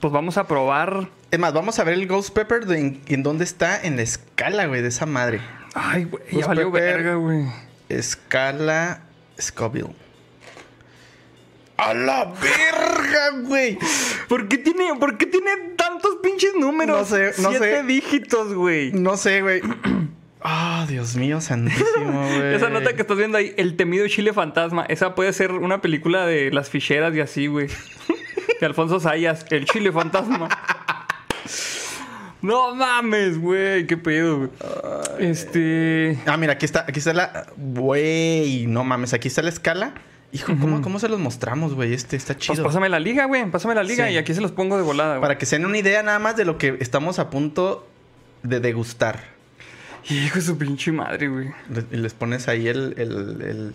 [0.00, 1.08] Pues vamos a probar.
[1.30, 4.02] Es más, vamos a ver el Ghost Pepper de en, en dónde está en la
[4.02, 5.40] escala, güey, de esa madre.
[5.74, 6.94] Ay, güey, ya valió pepper.
[6.94, 7.44] verga, güey.
[7.88, 9.02] Escala
[9.38, 9.94] Scoville.
[11.78, 13.78] ¡A la verga, güey!
[14.28, 16.98] ¿Por qué tiene, por qué tiene tantos pinches números?
[16.98, 17.82] No sé, no Siete sé.
[17.84, 18.92] dígitos, güey.
[18.92, 19.60] No sé, güey.
[20.40, 22.54] Ah, Dios mío, santísimo, güey.
[22.54, 26.26] Esa nota que estás viendo ahí, El temido Chile Fantasma, esa puede ser una película
[26.26, 27.66] de las ficheras y así, güey.
[28.60, 30.48] De Alfonso Sayas, El Chile Fantasma.
[32.40, 34.50] No mames, güey, qué pedo, güey.
[35.18, 36.16] Este.
[36.24, 37.46] Ah, mira, aquí está, aquí está la.
[37.56, 39.92] Güey, no mames, aquí está la escala.
[40.32, 41.94] Hijo, ¿cómo, cómo se los mostramos, güey?
[41.94, 42.62] Este está Pues chido.
[42.64, 43.50] pásame la liga, güey.
[43.50, 44.12] Pásame la liga Sí.
[44.14, 45.22] y aquí se los pongo de volada, güey.
[45.22, 47.88] Para que se den una idea nada más de lo que estamos a punto
[48.42, 49.36] de degustar.
[50.10, 51.48] Hijo de su pinche madre, güey.
[51.90, 52.94] Y les pones ahí el.
[52.98, 53.74] el- el-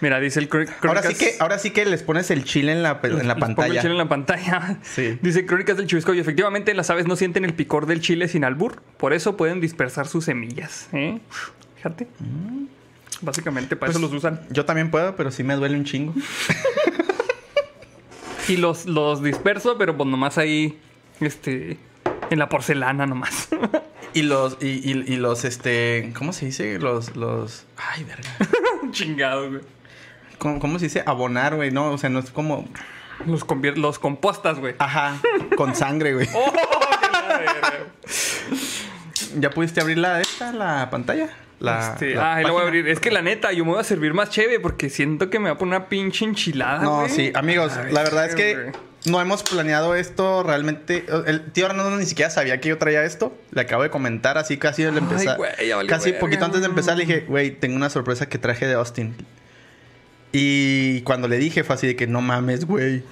[0.00, 0.76] Mira, dice el Crónicas...
[0.84, 3.34] Ahora, sí que, ahora sí que les pones el chile en la, en la Les
[3.34, 3.80] pongo el pantalla.
[3.80, 4.78] chile en la pantalla.
[4.82, 5.18] Sí.
[5.22, 6.12] Dice Crónicas del Chivisco.
[6.14, 8.82] Y efectivamente, las aves no sienten el picor del chile sin albur.
[8.96, 10.88] Por eso pueden dispersar sus semillas.
[10.92, 11.20] ¿eh?
[11.76, 12.08] Fíjate.
[13.22, 14.40] Básicamente, para Pues, eso los usan.
[14.50, 16.14] Yo también puedo, pero sí me duele un chingo.
[18.48, 20.78] Y los, los disperso, pero pues nomás ahí.
[21.20, 21.78] Este.
[22.30, 23.48] En la porcelana nomás.
[24.14, 26.78] Y los, y, y- y los, este, ¿cómo se dice?
[26.78, 28.28] Los, los, ay, verga.
[28.90, 29.60] Chingado, güey.
[30.38, 31.04] ¿Cómo, cómo se dice?
[31.06, 32.66] Abonar, güey, no, o sea, no es como,
[33.26, 34.74] Los, convier- los compostas, güey.
[34.78, 35.16] ajá,
[35.56, 36.28] con sangre, güey.
[36.34, 37.86] ¡Oh, qué verga!
[39.38, 41.30] ¿Ya pudiste abrir la esta, la pantalla?
[41.62, 42.88] La, Este, la ah, ahí la voy a abrir.
[42.88, 45.48] Es que la neta, yo me voy a servir más chévere porque siento que me
[45.48, 46.82] va a poner una pinche enchilada.
[46.82, 48.72] No, sí, amigos, Ay, la verdad es que
[49.04, 51.06] no hemos planeado esto realmente.
[51.26, 53.32] El tío Arnaldo ni siquiera sabía que yo traía esto.
[53.52, 55.38] Le acabo de comentar así casi al empezar.
[55.86, 58.74] casi verga, poquito antes de empezar le dije, güey, tengo una sorpresa que traje de
[58.74, 59.14] Austin.
[60.32, 63.04] Y cuando le dije fue así de que no mames, güey.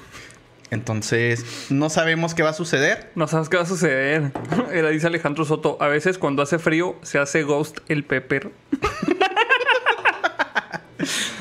[0.71, 3.11] Entonces, no sabemos qué va a suceder.
[3.17, 4.31] No sabes qué va a suceder.
[4.73, 5.77] Era, dice Alejandro Soto.
[5.81, 8.51] A veces cuando hace frío se hace ghost el pepper.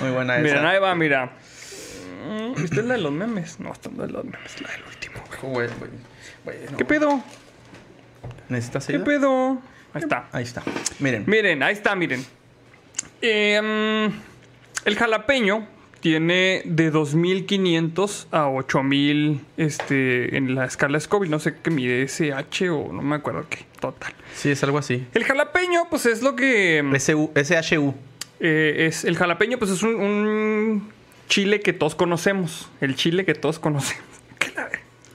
[0.01, 0.43] Muy buena esa.
[0.43, 1.33] Mira, ahí va, mira.
[2.27, 3.59] Mm, ¿Viste la de los memes?
[3.59, 5.21] No, esta no es la de los memes, la del último.
[5.41, 5.67] güey.
[6.45, 6.77] Güey, no.
[6.77, 7.21] ¿Qué pedo?
[8.47, 9.05] ¿Necesitas ¿Qué ayuda?
[9.05, 9.61] pedo?
[9.93, 10.29] Ahí está.
[10.31, 10.63] Ahí está.
[10.99, 11.23] Miren.
[11.27, 12.25] Miren, ahí está, miren.
[13.21, 14.11] Em,
[14.85, 15.67] el jalapeño
[15.99, 21.31] tiene de 2500 a 8000 este, en la escala Scoville.
[21.31, 23.65] No sé qué mide SH o no me acuerdo qué.
[23.79, 24.13] Total.
[24.35, 25.05] Sí, es algo así.
[25.13, 26.83] El jalapeño, pues es lo que.
[26.99, 27.93] SU, SHU.
[28.39, 30.91] eh, es, el jalapeño, pues es un, un
[31.27, 32.69] chile que todos conocemos.
[32.81, 34.03] El chile que todos conocemos.
[34.39, 34.69] ¿Qué la?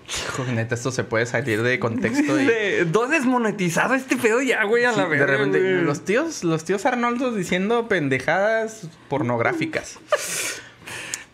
[0.06, 2.44] Hijo, neta, esto se puede salir de contexto y...
[2.46, 4.84] De- ¿Dos desmonetizado este pedo ya, güey?
[4.84, 9.98] A Sí, la de repente, los tíos, los tíos Arnoldos diciendo pendejadas pornográficas.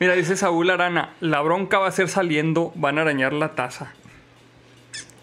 [0.01, 3.93] Mira, dice Saúl Arana, la bronca va a ser saliendo, van a arañar la taza.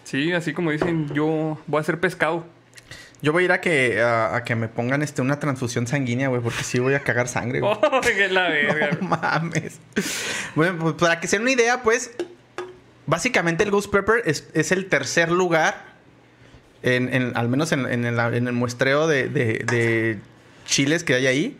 [0.04, 2.46] Sí, así como dicen, yo voy a ser pescado.
[3.20, 6.28] Yo voy a ir a que, a, a que me pongan este, una transfusión sanguínea,
[6.28, 7.72] güey, porque sí voy a cagar sangre, güey.
[7.82, 8.90] Oh, qué la verga.
[9.00, 9.80] No mames.
[10.54, 12.12] Bueno, pues para que se den una idea, pues,
[13.06, 15.84] básicamente el Ghost Pepper es, es el tercer lugar,
[16.84, 20.18] en, en- al menos en, en el, en el muestreo de, de- de
[20.66, 21.58] chiles que hay ahí.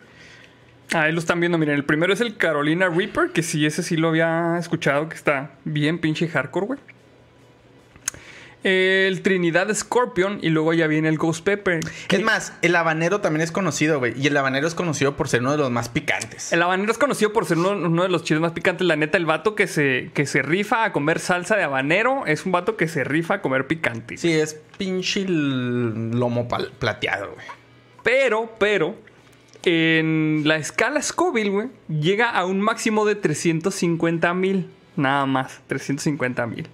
[0.93, 3.95] Ahí lo están viendo, miren, el primero es el Carolina Reaper, que sí, ese sí
[3.95, 6.79] lo había escuchado, que está bien pinche hardcore, güey.
[8.63, 11.79] El Trinidad Scorpion y luego ya viene el Ghost Pepper.
[12.09, 14.19] Es más, el habanero también es conocido, güey.
[14.19, 16.51] Y el habanero es conocido por ser uno de los más picantes.
[16.51, 18.85] El habanero es conocido por ser uno, uno de los chiles más picantes.
[18.85, 22.45] La neta, el vato que se, que se rifa a comer salsa de habanero es
[22.45, 24.17] un vato que se rifa a comer picante.
[24.17, 26.49] Sí, es pinche lomo
[26.79, 27.45] plateado, güey.
[28.03, 28.95] Pero, pero,
[29.63, 34.69] en la escala Scoville, güey, llega a un máximo de 350 mil.
[34.95, 36.67] Nada más, 350 mil.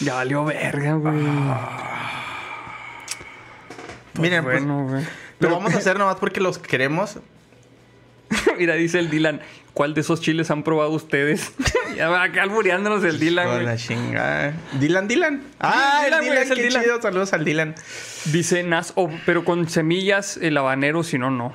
[0.00, 1.14] Ya valió verga, güey.
[4.20, 5.04] Miren, pues, bueno, güey.
[5.40, 7.18] Lo vamos a hacer nomás porque los queremos.
[8.58, 9.40] Mira, dice el Dylan,
[9.72, 11.52] ¿cuál de esos chiles han probado ustedes?
[11.96, 13.66] ya va acá albureándonos el Dylan, Con güey.
[13.66, 14.54] la chingada.
[14.80, 15.42] Dylan, Dylan.
[15.60, 16.82] Ah, Dylan, el güey, Dylan, es el qué Dylan.
[16.82, 17.02] chido.
[17.02, 17.74] Saludos al Dylan.
[18.32, 21.54] Dice Nas, oh, pero con semillas el habanero, si no, no.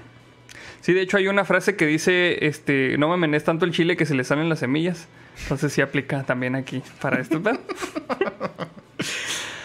[0.82, 3.98] Sí, de hecho hay una frase que dice, este, no me menes tanto el chile
[3.98, 5.08] que se le salen las semillas.
[5.44, 7.42] Entonces sí aplica también aquí para esto.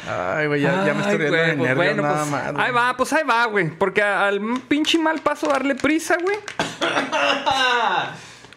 [0.09, 2.53] Ay, güey, ya, ya me estoy riendo güey, de pues nervios bueno, nada pues, más.
[2.53, 2.65] güey.
[2.67, 3.71] Ahí va, pues ahí va, güey.
[3.71, 6.37] Porque al pinche mal paso darle prisa, güey.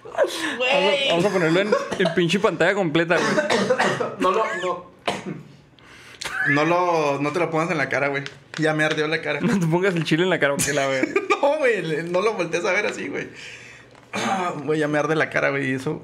[0.04, 3.30] Vamos, a- vamos a ponerlo en, en pinche pantalla completa, güey.
[4.20, 4.90] No lo, no.
[6.50, 8.24] No lo, no te lo pongas en la cara, güey.
[8.58, 9.40] Ya me ardió la cara.
[9.42, 10.88] No te pongas el chile en la cara, porque la.
[11.42, 13.30] No, güey, no lo voltees a ver así, güey.
[14.12, 16.04] Ah, Güey, ya me arde la cara, güey, y eso.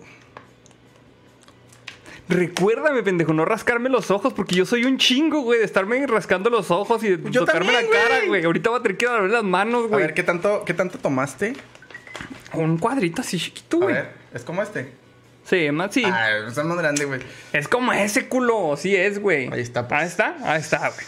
[2.28, 6.50] Recuérdame, pendejo, no rascarme los ojos, porque yo soy un chingo, güey, de estarme rascando
[6.50, 8.28] los ojos y de Yo tocarme también, la cara, güey.
[8.30, 8.46] güey.
[8.46, 10.02] Ahorita voy a tener que lavar las manos, A güey.
[10.02, 11.54] ver, ¿qué tanto, ¿qué tanto tomaste?
[12.54, 13.94] Un cuadrito así chiquito, A güey.
[13.96, 14.92] ver, es como este.
[15.44, 16.04] Sí, más sí.
[16.04, 17.20] Ah, está más grande, güey.
[17.54, 19.48] Es como ese culo, sí es, güey.
[19.54, 20.02] Ahí está, pues.
[20.02, 21.06] Ahí está, ahí está, güey.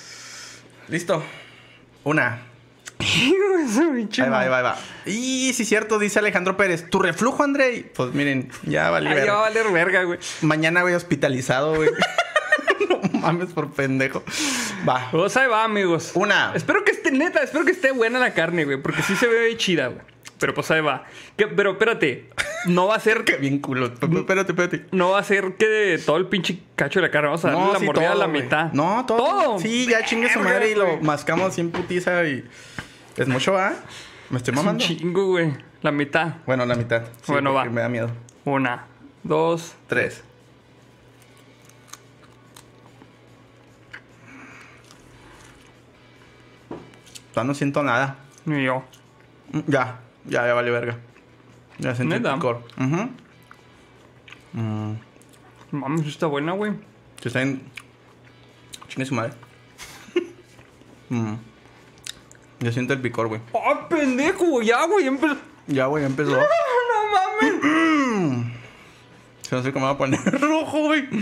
[0.89, 1.23] Listo.
[2.03, 2.43] Una.
[2.99, 4.77] Ahí va, ahí va, ahí va.
[5.05, 6.89] Y sí, cierto, dice Alejandro Pérez.
[6.89, 7.91] ¿Tu reflujo, André?
[7.95, 9.33] Pues miren, ya vale Ay, ya verga.
[9.33, 10.19] va a valer verga, güey.
[10.41, 11.89] Mañana voy hospitalizado, güey.
[12.89, 14.23] no mames por pendejo.
[14.88, 15.10] Va.
[15.12, 16.12] Pues ahí va, amigos.
[16.15, 16.53] Una.
[16.55, 18.81] Espero que esté, neta, espero que esté buena la carne, güey.
[18.81, 20.01] Porque sí se ve chida, güey.
[20.39, 21.05] Pero pues ahí va.
[21.36, 22.29] Que- pero espérate.
[22.65, 23.23] No va a ser.
[23.25, 23.88] Qué bien culo.
[23.88, 24.86] Espérate, espérate.
[24.91, 27.27] No va a ser que todo el pinche cacho de la carne.
[27.29, 28.43] Vamos a darle la sí, mordida a la güey.
[28.43, 28.71] mitad.
[28.73, 29.17] No, todo.
[29.17, 29.60] Todo.
[29.60, 31.01] Sí, ya chingue su Verga, madre y lo güey.
[31.01, 32.45] mascamos sin putiza y.
[33.17, 33.73] Es mucho, ¿ah?
[34.30, 34.84] Me estoy Es un mamando.
[34.84, 35.53] chingo, güey.
[35.82, 36.36] La mitad.
[36.45, 37.03] Bueno, la mitad.
[37.23, 37.65] Sí, Bueno, va.
[37.65, 38.10] Me da miedo.
[38.45, 38.86] Una,
[39.23, 39.75] dos.
[39.88, 40.23] Tres.
[47.36, 48.15] Ya no siento nada.
[48.45, 48.84] Y yo.
[49.51, 50.97] Mm, Ya, ya, ya vale verga.
[51.77, 52.36] Ya sentí el ¿Neta?
[52.36, 52.63] picor.
[52.80, 53.10] Ujú.
[54.53, 54.93] Mm,
[55.71, 56.73] Mames, sí está buena, güey.
[57.21, 57.62] que está en...
[58.88, 59.34] Chingue su madre.
[61.10, 61.36] Mm.
[62.60, 63.41] Ya siento el picor, güey.
[63.54, 64.62] ¡Ah, pendejo!
[64.62, 65.06] Ya, güey.
[65.08, 66.32] empe- Ya, güey, ya empezó.
[66.32, 66.38] No
[67.12, 68.52] mames.
[69.41, 71.08] Se no sé cómo me va a poner rojo, güey.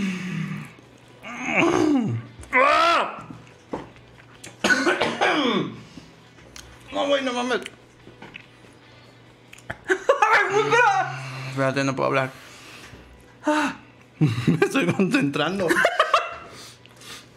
[6.92, 7.60] No, güey, no mames.
[11.50, 12.30] Espérate, no puedo hablar.
[14.18, 15.68] Me estoy concentrando.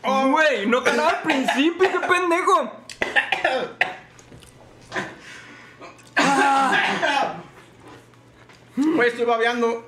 [0.04, 2.72] Güey, no ganaba al principio, qué pendejo.
[9.00, 9.86] Güey, estoy babeando.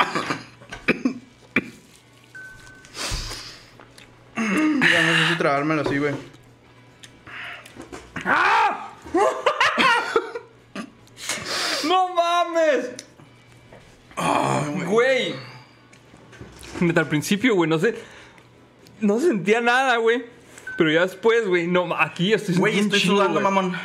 [4.38, 6.14] No sé si tragármelo así, güey.
[11.84, 12.92] ¡No mames!
[14.86, 15.36] Güey.
[16.80, 17.96] Neta, al principio, güey, no sé.
[19.02, 20.24] No sentía nada, güey.
[20.78, 21.68] Pero ya después, güey.
[21.68, 23.44] No, aquí estoy Güey, estoy un chingo, sudando, güey.
[23.44, 23.78] mamón.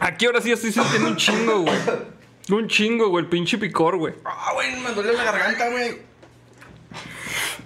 [0.00, 1.78] Aquí ahora sí estoy sintiendo un chingo, güey.
[2.50, 3.24] Un chingo, güey.
[3.24, 4.14] El pinche picor, güey.
[4.24, 5.98] Ah, güey, me duele la garganta, güey.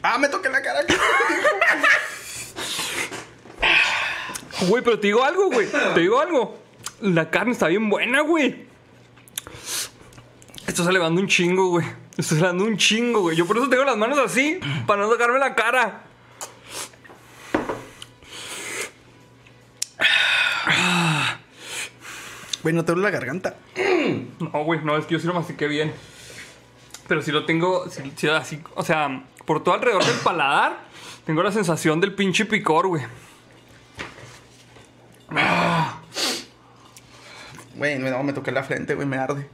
[0.02, 0.80] Ah, me toqué la cara.
[4.68, 5.66] Güey, pero te digo algo, güey.
[5.94, 6.56] Te digo algo.
[7.00, 8.66] La carne está bien buena, güey.
[10.68, 11.84] Esto está elevando un chingo, güey.
[12.16, 13.36] Esto está elevando un chingo, güey.
[13.36, 16.04] Yo por eso tengo las manos así, para no tocarme la cara.
[22.62, 23.56] Güey, no te duele la garganta.
[24.38, 25.92] No, güey, no, es que yo sí lo mastiqué bien.
[27.08, 30.78] Pero si lo tengo, sí, sí, así, o sea, por todo alrededor del paladar,
[31.26, 33.02] tengo la sensación del pinche picor, güey.
[37.74, 39.48] Güey, no, me toqué la frente, güey, me arde.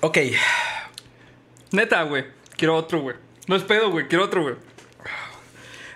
[0.00, 0.18] Ok.
[1.70, 2.26] Neta, güey.
[2.56, 3.16] Quiero otro, güey.
[3.46, 4.08] No es pedo, güey.
[4.08, 4.56] Quiero otro, güey.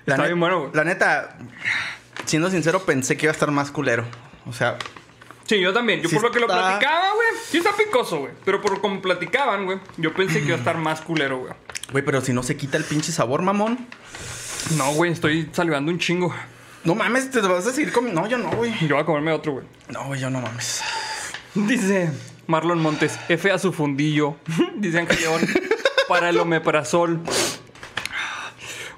[0.04, 0.70] La Está bien bueno, güey.
[0.74, 1.37] La neta,
[2.26, 4.04] siendo sincero, pensé que iba a estar más culero.
[4.46, 4.78] O sea,
[5.46, 6.02] Sí, yo también.
[6.02, 7.28] Yo Sí por lo que lo platicaba, güey.
[7.48, 8.32] Sí está picoso, güey.
[8.44, 9.78] Pero por como platicaban, güey.
[9.96, 11.52] Yo pensé que iba a estar más culero, güey.
[11.92, 13.78] güey, pero si no se quita el pinche sabor, mamón.
[14.76, 15.12] No, güey.
[15.12, 16.34] Estoy salivando un chingo.
[16.82, 18.20] No mames, te vas a seguir comiendo.
[18.20, 18.72] No, yo no, güey.
[18.86, 19.66] Yo voy a comerme otro, güey.
[19.88, 20.82] No, güey, yo no mames.
[21.54, 22.10] Dice
[22.48, 23.18] Marlon Montes.
[23.28, 24.36] F a su fundillo.
[24.76, 25.42] Dice Ángel León.
[26.08, 27.20] Para el omeprazol.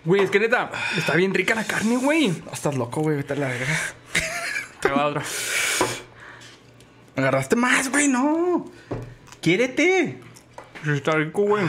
[0.08, 2.32] Güey, es que neta, está bien rica la carne, güey.
[2.50, 3.78] Estás loco, güey, vete a la verga.
[4.80, 5.22] Te va otra.
[7.14, 8.64] Agarraste más, güey, no.
[9.42, 10.18] Quiérete.
[10.86, 11.66] Está rico, güey.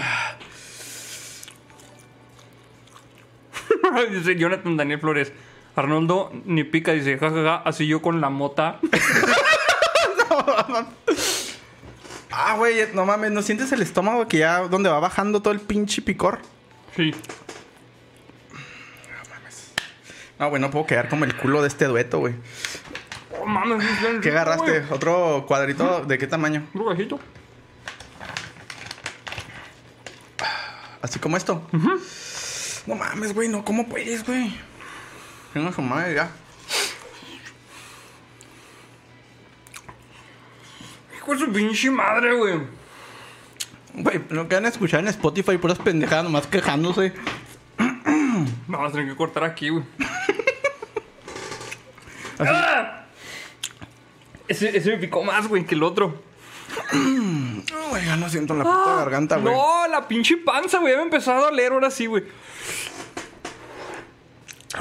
[4.12, 5.34] Dice Jonathan Daniel Flores.
[5.76, 8.80] Arnoldo ni pica, dice, jajaja, así yo con la mota.
[12.32, 15.60] Ah, güey, no mames, ¿no sientes el estómago que ya donde va bajando todo el
[15.60, 16.40] pinche picor?
[16.96, 17.14] Sí.
[20.40, 22.34] No, güey, no puedo quedar como el culo de este dueto, güey.
[23.40, 23.86] Oh, mames,
[24.22, 24.80] ¿Qué agarraste?
[24.82, 24.92] güey.
[24.92, 26.06] ¿Otro cuadrito?
[26.06, 26.66] ¿De qué tamaño?
[26.74, 27.20] Un rojito.
[31.02, 31.62] Así como esto.
[32.88, 34.56] No mames, güey, no, ¿cómo puedes, güey?
[35.54, 36.30] Tengo su madre ya.
[41.18, 42.62] Hijo de su pinche madre, güey.
[43.94, 47.14] Güey, no quedan a escuchar en Spotify puras pendejadas nomás quejándose.
[48.68, 49.84] Vamos a tener que cortar aquí, güey.
[52.40, 53.06] ¡Ah!
[54.48, 56.22] Ese, ese me picó más, güey, que el otro.
[57.70, 59.54] No, güey, ya no siento la puta garganta, güey.
[59.54, 60.94] No, la pinche panza, güey.
[60.94, 62.24] Ya me empezó a doler ahora sí, güey.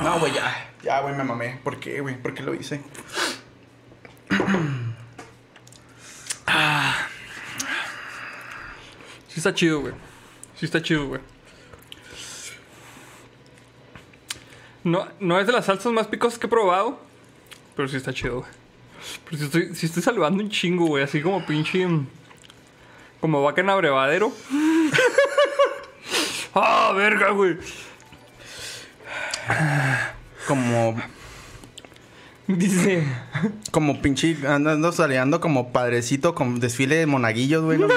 [0.02, 0.70] No, güey, ya.
[0.82, 1.60] Ya, güey, me mamé.
[1.62, 2.20] ¿Por qué, güey?
[2.20, 2.80] ¿Por qué lo hice?
[9.28, 9.94] Sí está chido, güey.
[10.56, 11.20] Sí está chido, güey.
[14.88, 16.98] No, no es de las salsas más picosas que he probado.
[17.76, 18.50] Pero sí está chido, güey.
[19.24, 21.04] Pero sí estoy, sí estoy salvando un chingo, güey.
[21.04, 21.86] Así como pinche...
[23.20, 24.32] Como vaca en abrevadero.
[26.54, 27.58] ¡Ah, verga, güey!
[30.46, 30.96] Como,
[32.46, 33.04] Dice...
[33.70, 37.78] como pinche andando saliendo como padrecito con desfile de monaguillos, güey.
[37.78, 37.88] no.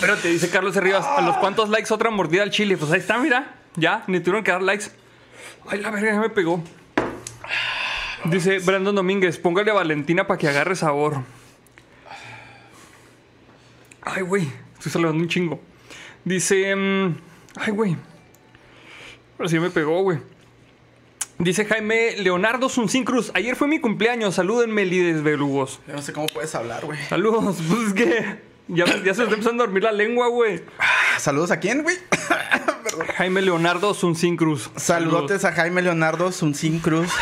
[0.00, 2.76] Pero te dice Carlos Rivas, ¿a los cuantos likes otra mordida al chile?
[2.76, 3.61] Pues ahí está, mira.
[3.76, 4.86] Ya, ni tuvieron que dar likes.
[5.66, 6.62] Ay, la verga, ya me pegó.
[8.24, 11.22] Dice Brandon Domínguez, póngale a Valentina para que agarre sabor.
[14.02, 15.60] Ay, güey, estoy saludando un chingo.
[16.24, 17.16] Dice, mm,
[17.56, 17.96] ay, güey.
[19.38, 20.18] Ahora sí me pegó, güey.
[21.38, 25.80] Dice Jaime Leonardo Suncín Cruz, ayer fue mi cumpleaños, salúdenme, líderes belugos.
[25.88, 27.00] Yo no sé cómo puedes hablar, güey.
[27.08, 30.62] Saludos, pues es que ya, ya se está empezando a dormir la lengua, güey.
[31.18, 31.96] ¿Saludos a quién, güey?
[33.16, 34.70] Jaime Leonardo Suncín Cruz.
[34.76, 37.10] Saludotes a Jaime Leonardo Suncín Cruz.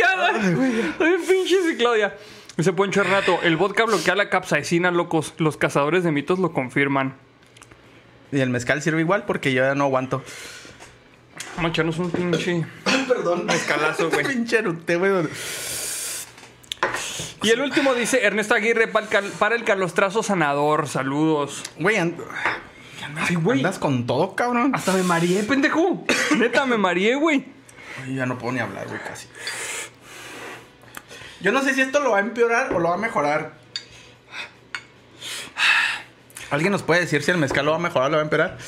[0.00, 2.16] Ya, ay, ay, pinche sí, Claudia.
[2.56, 5.34] Dice Poncho Renato, el vodka bloquea la capsaicina, locos.
[5.38, 7.14] Los cazadores de mitos lo confirman.
[8.32, 10.22] Y el mezcal sirve igual porque yo ya no aguanto.
[11.56, 12.66] Vamos a echarnos un pinche
[13.08, 13.46] Perdón.
[13.46, 14.26] mezcalazo, güey.
[14.28, 15.28] Pinche güey.
[17.44, 20.88] Y el último dice Ernesto Aguirre para el, calostrazo sanador.
[20.88, 21.62] Saludos.
[21.78, 22.18] Güey, and-
[23.16, 23.58] Ay, güey.
[23.58, 24.72] andas con todo, cabrón.
[24.74, 26.04] Hasta me mareé, pendejo.
[26.36, 27.44] Neta, me mareé, güey.
[28.02, 29.28] Ay, ya no puedo ni hablar, güey, casi.
[31.40, 33.52] Yo no sé si esto lo va a empeorar o lo va a mejorar.
[36.50, 38.24] ¿Alguien nos puede decir si el mezcal lo va a mejorar o lo va a
[38.24, 38.58] empeorar?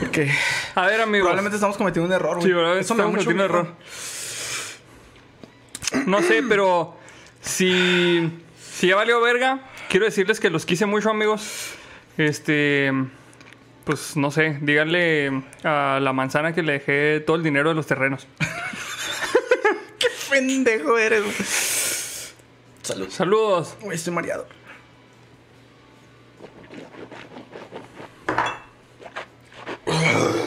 [0.00, 0.32] Porque
[0.74, 1.26] A ver, amigos.
[1.26, 2.46] probablemente estamos cometiendo un error, güey.
[2.46, 2.50] Sí.
[2.50, 3.44] Eso me Estamos cometiendo miedo.
[3.44, 3.74] error.
[6.06, 6.96] No sé, pero
[7.42, 11.74] si, si ya valió verga, quiero decirles que los quise mucho, amigos.
[12.16, 12.90] Este,
[13.84, 17.86] pues no sé, díganle a la manzana que le dejé todo el dinero de los
[17.86, 18.26] terrenos.
[19.98, 22.34] Qué pendejo eres.
[22.82, 23.10] Salud.
[23.10, 23.76] Saludos.
[23.80, 24.46] Güey, estoy mareado.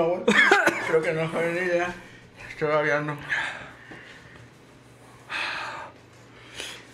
[0.00, 0.22] No, güey.
[0.88, 1.94] Creo que no fue ni idea.
[2.58, 3.16] Todavía no.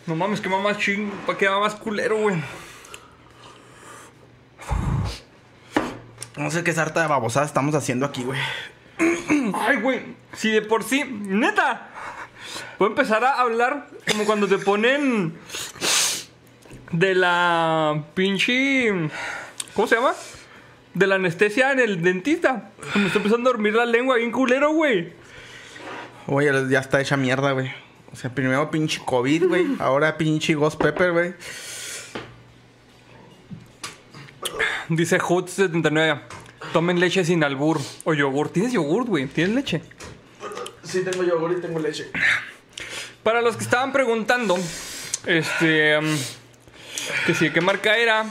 [0.06, 2.36] No mames, que más ching, pa' que más culero, güey.
[6.36, 8.40] No sé qué sarta de babosada estamos haciendo aquí, güey.
[9.54, 11.88] Ay, güey, si de por sí, neta,
[12.78, 15.38] voy a empezar a hablar como cuando te ponen
[16.92, 19.10] de la pinche.
[19.74, 20.12] ¿Cómo se llama?
[20.96, 22.70] De la anestesia en el dentista.
[22.94, 25.12] Me está empezando a dormir la lengua bien culero, güey.
[26.26, 27.70] Oye, ya está hecha mierda, güey.
[28.10, 29.66] O sea, primero pinche COVID, güey.
[29.78, 31.34] Ahora pinche Ghost Pepper, güey.
[34.88, 36.22] Dice Hut79.
[36.72, 38.48] Tomen leche sin albur o yogur.
[38.48, 39.26] ¿Tienes yogur, güey?
[39.26, 39.82] ¿Tienes leche?
[40.82, 42.10] Sí, tengo yogur y tengo leche.
[43.22, 44.56] Para los que estaban preguntando,
[45.26, 45.98] este.
[45.98, 46.06] um,
[47.26, 48.24] que si, ¿qué marca era?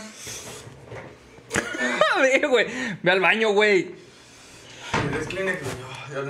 [2.49, 2.67] Güey.
[3.01, 3.93] Ve al baño, güey.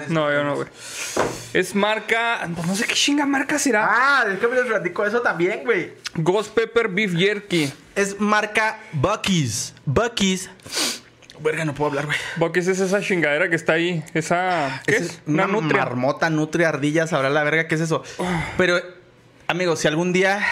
[0.09, 0.67] No, yo no, güey.
[1.53, 2.47] Es marca.
[2.55, 3.87] pues No sé qué chinga marca será.
[3.89, 5.93] Ah, es que me les platico eso también, güey.
[6.15, 7.71] Ghost Pepper Beef Jerky.
[7.95, 9.73] Es marca Bucky's.
[9.85, 10.49] Bucky's.
[11.39, 12.17] Verga, no puedo hablar, güey.
[12.37, 14.03] Bucky's es esa chingadera que está ahí.
[14.13, 14.81] Esa.
[14.87, 15.21] ¿Qué es?
[15.27, 15.83] Una, una nutria.
[15.83, 18.03] marmota, nutria, ardilla, sabrá la verga qué es eso.
[18.57, 18.81] Pero,
[19.47, 20.45] amigos, si algún día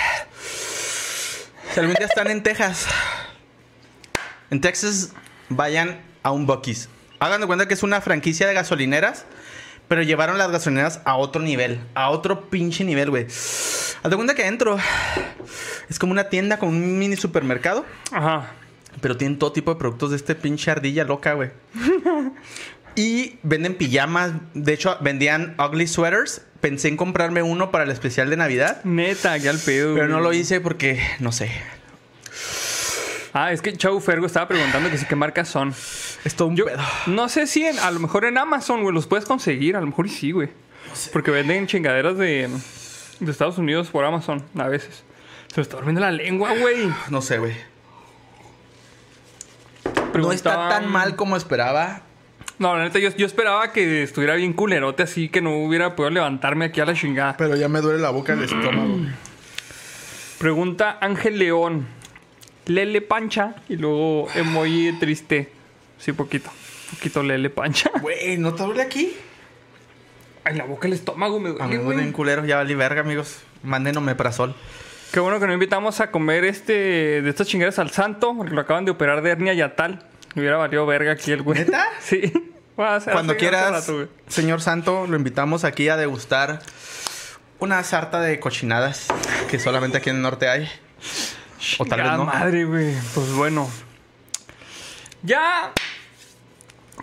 [1.74, 2.86] Si algún día están en Texas,
[4.52, 5.12] en Texas,
[5.50, 6.89] vayan a un Bucky's.
[7.20, 9.26] Hagan de cuenta que es una franquicia de gasolineras,
[9.88, 13.26] pero llevaron las gasolineras a otro nivel, a otro pinche nivel, güey.
[13.26, 14.78] Haz de cuenta que adentro
[15.89, 18.52] es como una tienda con un mini supermercado, Ajá.
[19.02, 21.52] pero tienen todo tipo de productos de este pinche ardilla loca, güey.
[22.96, 26.41] y venden pijamas, de hecho vendían ugly sweaters.
[26.62, 28.82] Pensé en comprarme uno para el especial de Navidad.
[28.86, 29.96] Neta, ya al pedo.
[29.96, 31.52] Pero no lo hice porque, no sé,
[33.34, 35.70] Ah, es que Chau Fergo estaba preguntando que sí, qué marcas son.
[35.70, 36.78] es todo un Yo pedo.
[37.08, 39.76] no sé si en- a lo mejor en Amazon, güey, los puedes conseguir.
[39.76, 40.50] A lo mejor y sí, güey.
[41.12, 42.48] Porque venden chingaderas de,
[43.20, 45.04] de Estados Unidos por Amazon a veces.
[45.48, 46.92] Se me está durmiendo la lengua, güey.
[47.10, 47.56] No sé, güey.
[50.16, 52.02] No está tan mal como esperaba.
[52.60, 56.12] No, la neta, yo, yo esperaba que estuviera bien culerote así, que no hubiera podido
[56.12, 57.36] levantarme aquí a la chingada.
[57.38, 59.00] Pero ya me duele la boca el estómago.
[60.38, 61.88] Pregunta Ángel León.
[62.66, 65.51] Lele pancha y luego emoji triste.
[65.97, 66.49] Sí, poquito.
[66.91, 67.91] Poquito lele pancha.
[68.01, 69.14] Güey, ¿no te duele aquí?
[70.43, 71.97] Ay, la boca, el estómago me A mí duele, me duele güey.
[71.99, 72.45] bien culero.
[72.45, 73.39] Ya valí verga, amigos.
[73.64, 74.55] Manden omeprazol.
[75.11, 78.61] Qué bueno que no invitamos a comer este de estas chingaderas al santo, porque lo
[78.61, 80.05] acaban de operar de hernia yatal.
[80.36, 81.59] Me hubiera valido verga aquí el güey.
[81.59, 81.86] ¿Neta?
[82.01, 82.32] Sí.
[82.76, 86.59] Bueno, Cuando quieras, rato, señor Santo, lo invitamos aquí a degustar
[87.59, 89.09] una sarta de cochinadas
[89.47, 90.68] que solamente aquí en el norte hay.
[91.80, 92.26] O tal vez no.
[92.26, 92.93] madre, güey.
[93.14, 93.70] Pues bueno.
[95.22, 95.72] Ya.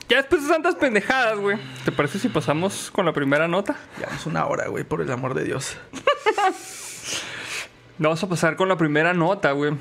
[0.09, 1.57] Ya después de tantas pendejadas, güey.
[1.85, 3.77] ¿Te parece si pasamos con la primera nota?
[3.99, 5.77] Ya es una hora, güey, por el amor de Dios.
[7.99, 9.73] Vamos a pasar con la primera nota, güey.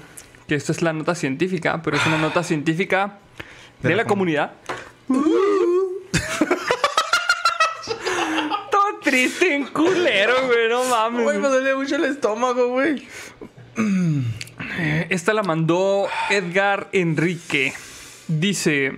[0.47, 3.19] Que esta es la nota científica, pero es una nota científica
[3.82, 4.53] de, De la la comunidad.
[8.71, 10.69] Todo triste en culero, güey.
[10.69, 11.23] No mames.
[11.23, 13.07] Güey, me duele mucho el estómago, güey.
[15.09, 17.73] Esta la mandó Edgar Enrique.
[18.27, 18.93] Dice.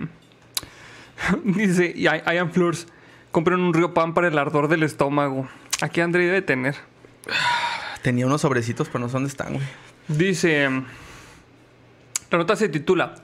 [1.44, 2.86] Dice, I, I am Flores.
[3.30, 5.48] Compren un río pan para el ardor del estómago.
[5.80, 6.76] Aquí André debe tener.
[8.02, 9.66] Tenía unos sobrecitos, pero no sé dónde están, güey.
[10.08, 10.68] Dice.
[12.30, 13.14] La nota se titula.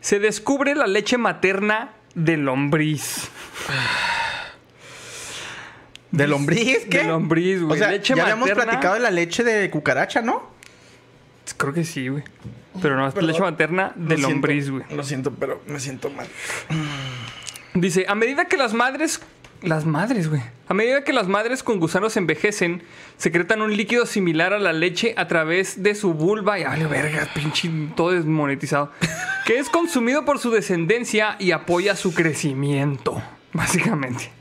[0.00, 3.30] Se descubre la leche materna de lombriz.
[6.10, 6.86] ¿De lombriz?
[6.90, 6.98] ¿Qué?
[6.98, 7.72] De lombriz, güey.
[7.72, 10.51] O sea, leche ya habíamos platicado de la leche de cucaracha, ¿no?
[11.56, 12.22] Creo que sí, güey.
[12.80, 13.30] Pero no, es Perdón.
[13.30, 14.96] leche materna de Lo lombriz, siento, güey.
[14.96, 16.26] Lo siento, pero me siento mal.
[17.74, 19.20] Dice, a medida que las madres...
[19.62, 20.42] Las madres, güey.
[20.66, 22.82] A medida que las madres con gusanos envejecen,
[23.16, 26.58] secretan un líquido similar a la leche a través de su vulva.
[26.58, 28.90] Y vale, verga, pinche, todo desmonetizado.
[29.46, 33.22] que es consumido por su descendencia y apoya su crecimiento,
[33.52, 34.32] básicamente.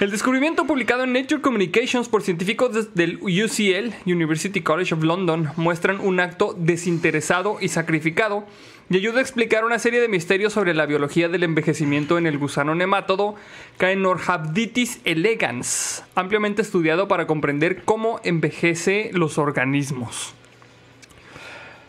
[0.00, 6.00] El descubrimiento publicado en Nature Communications por científicos del UCL, University College of London, muestran
[6.00, 8.46] un acto desinteresado y sacrificado
[8.88, 12.38] y ayuda a explicar una serie de misterios sobre la biología del envejecimiento en el
[12.38, 13.34] gusano nemátodo
[13.76, 20.32] Caenorhabditis elegans, ampliamente estudiado para comprender cómo envejece los organismos.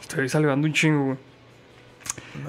[0.02, 1.31] Estoy salivando un chingo.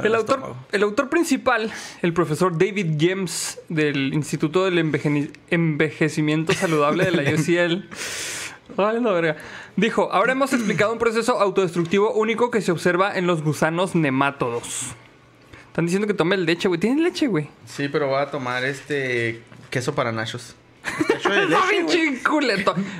[0.04, 7.04] El autor, el autor principal, el profesor David James del Instituto del Enveje- Envejecimiento Saludable
[7.04, 7.88] de la UCL,
[8.76, 9.36] Ay, la verga.
[9.76, 14.92] dijo, ahora hemos explicado un proceso autodestructivo único que se observa en los gusanos nemátodos.
[15.66, 16.78] Están diciendo que tome leche, güey.
[16.78, 17.48] ¿Tienen leche, güey?
[17.66, 20.54] Sí, pero voy a tomar este queso para nachos.
[21.00, 22.20] Está hecho de No, leche.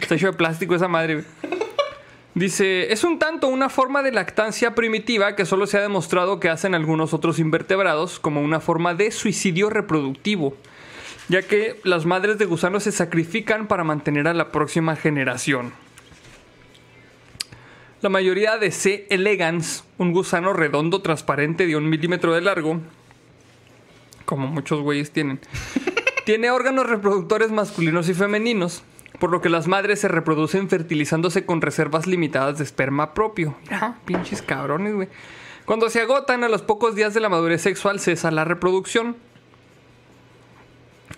[0.01, 1.27] Está hecho de plástico esa madre, güey.
[2.35, 6.49] Dice, es un tanto una forma de lactancia primitiva que solo se ha demostrado que
[6.49, 10.57] hacen algunos otros invertebrados como una forma de suicidio reproductivo,
[11.29, 15.75] ya que las madres de gusanos se sacrifican para mantener a la próxima generación.
[18.01, 19.07] La mayoría de C.
[19.11, 22.81] elegans, un gusano redondo transparente de un milímetro de largo,
[24.25, 25.39] como muchos güeyes tienen,
[26.25, 28.83] tiene órganos reproductores masculinos y femeninos,
[29.23, 33.55] por lo que las madres se reproducen fertilizándose con reservas limitadas de esperma propio.
[33.63, 35.09] Mira, pinches cabrones, güey.
[35.65, 39.15] Cuando se agotan a los pocos días de la madurez sexual cesa la reproducción.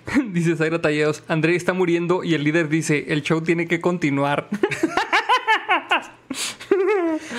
[0.33, 4.51] dice Zaira Talledos, André está muriendo y el líder dice, el show tiene que continuar.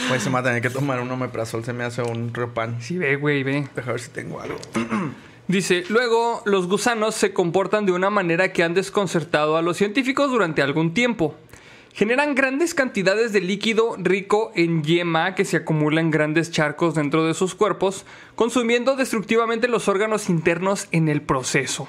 [0.08, 1.66] Pues se me va a tener que tomar un omeprazol.
[1.66, 2.82] Se me hace un repan.
[2.82, 3.68] sí, ve, güey, ve.
[3.76, 4.58] Deja ver si tengo algo.
[5.48, 10.32] Dice, luego los gusanos se comportan de una manera que han desconcertado a los científicos
[10.32, 11.36] durante algún tiempo.
[11.94, 17.26] Generan grandes cantidades de líquido rico en yema que se acumula en grandes charcos dentro
[17.26, 21.88] de sus cuerpos, consumiendo destructivamente los órganos internos en el proceso.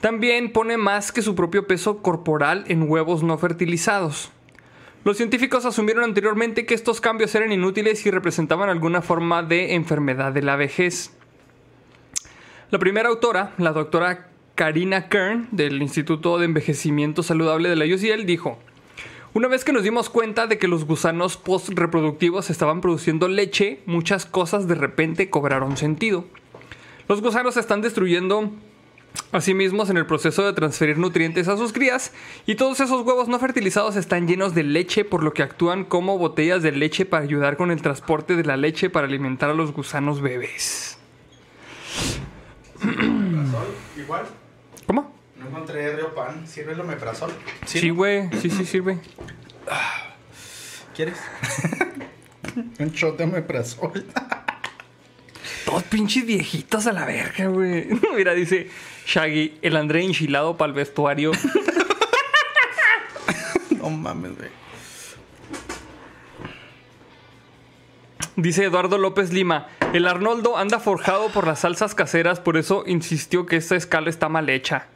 [0.00, 4.30] También pone más que su propio peso corporal en huevos no fertilizados.
[5.04, 10.32] Los científicos asumieron anteriormente que estos cambios eran inútiles y representaban alguna forma de enfermedad
[10.32, 11.12] de la vejez.
[12.70, 18.24] La primera autora, la doctora Karina Kern, del Instituto de Envejecimiento Saludable de la UCL,
[18.26, 18.60] dijo,
[19.34, 24.24] una vez que nos dimos cuenta de que los gusanos post-reproductivos estaban produciendo leche, muchas
[24.24, 26.26] cosas de repente cobraron sentido.
[27.08, 28.52] Los gusanos están destruyendo
[29.32, 32.12] a sí mismos en el proceso de transferir nutrientes a sus crías
[32.46, 36.18] y todos esos huevos no fertilizados están llenos de leche por lo que actúan como
[36.18, 39.72] botellas de leche para ayudar con el transporte de la leche para alimentar a los
[39.72, 41.00] gusanos bebés.
[43.96, 44.26] Igual.
[44.86, 45.12] ¿Cómo?
[45.36, 46.46] No encontré Riopan.
[46.46, 47.32] ¿Sirve el omeprazol?
[47.66, 48.28] Sí, güey.
[48.40, 48.98] Sí, sí, sirve.
[50.94, 51.18] ¿Quieres?
[52.78, 54.04] Un shot de omeprazol.
[55.64, 57.86] Todos pinches viejitos a la verga, güey.
[58.16, 58.70] Mira, dice
[59.06, 61.32] Shaggy, el André enchilado para el vestuario.
[63.78, 64.50] no mames, güey.
[68.36, 73.46] Dice Eduardo López Lima, el Arnoldo anda forjado por las salsas caseras, por eso insistió
[73.46, 74.86] que esta escala está mal hecha.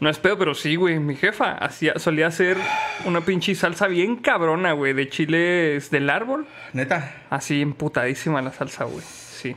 [0.00, 0.98] No es pedo, pero sí, güey.
[0.98, 2.56] Mi jefa hacía, solía hacer
[3.04, 6.46] una pinche salsa bien cabrona, güey, de chiles del árbol.
[6.72, 7.14] Neta.
[7.30, 9.04] Así emputadísima la salsa, güey.
[9.04, 9.54] Sí.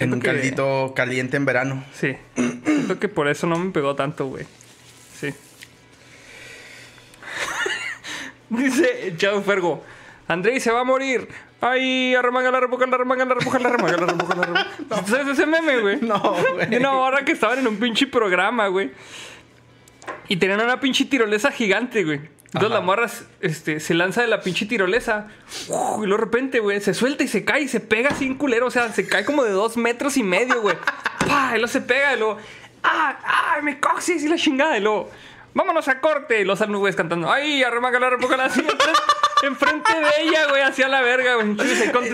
[0.00, 1.84] En un que- caldito caliente en verano.
[1.94, 2.16] Sí.
[2.34, 4.44] Siento que por eso no me pegó tanto, güey.
[5.16, 5.32] Sí.
[8.50, 9.84] Dice Chao Fergo.
[10.28, 11.28] Andrei se va a morir.
[11.60, 14.70] Ay, arremanga, repuja, la remanga, la repuja, la remanga, la repuja, la remanga.
[15.06, 16.00] ¿Sabes ese meme, güey?
[16.00, 16.18] No,
[16.54, 16.66] güey.
[16.66, 18.90] De una hora que estaban en un pinche programa, güey.
[20.28, 22.20] Y tenían una pinche tirolesa gigante, güey.
[22.46, 22.74] Entonces Ajá.
[22.74, 23.10] la morra
[23.40, 25.28] este, se lanza de la pinche tirolesa.
[25.68, 26.04] ¡Uf!
[26.04, 28.36] y luego de repente, güey, se suelta y se cae y se pega así en
[28.36, 28.66] culero.
[28.66, 30.76] O sea, se cae como de dos metros y medio, güey.
[31.26, 31.50] ¡Pah!
[31.52, 32.38] Y luego se pega y luego.
[32.82, 33.18] ¡Ah!
[33.24, 33.58] ¡Ah!
[33.62, 34.22] ¡Me coxis!
[34.22, 34.78] Y la chingada.
[34.78, 35.10] Y luego.
[35.52, 36.40] ¡Vámonos a corte!
[36.40, 37.32] Y los alumnos, cantando.
[37.32, 37.62] ¡Ay!
[37.62, 38.44] Arremángala, arremángala.
[38.44, 38.84] Así enfrente,
[39.42, 41.56] enfrente de ella, güey, hacia la verga, güey.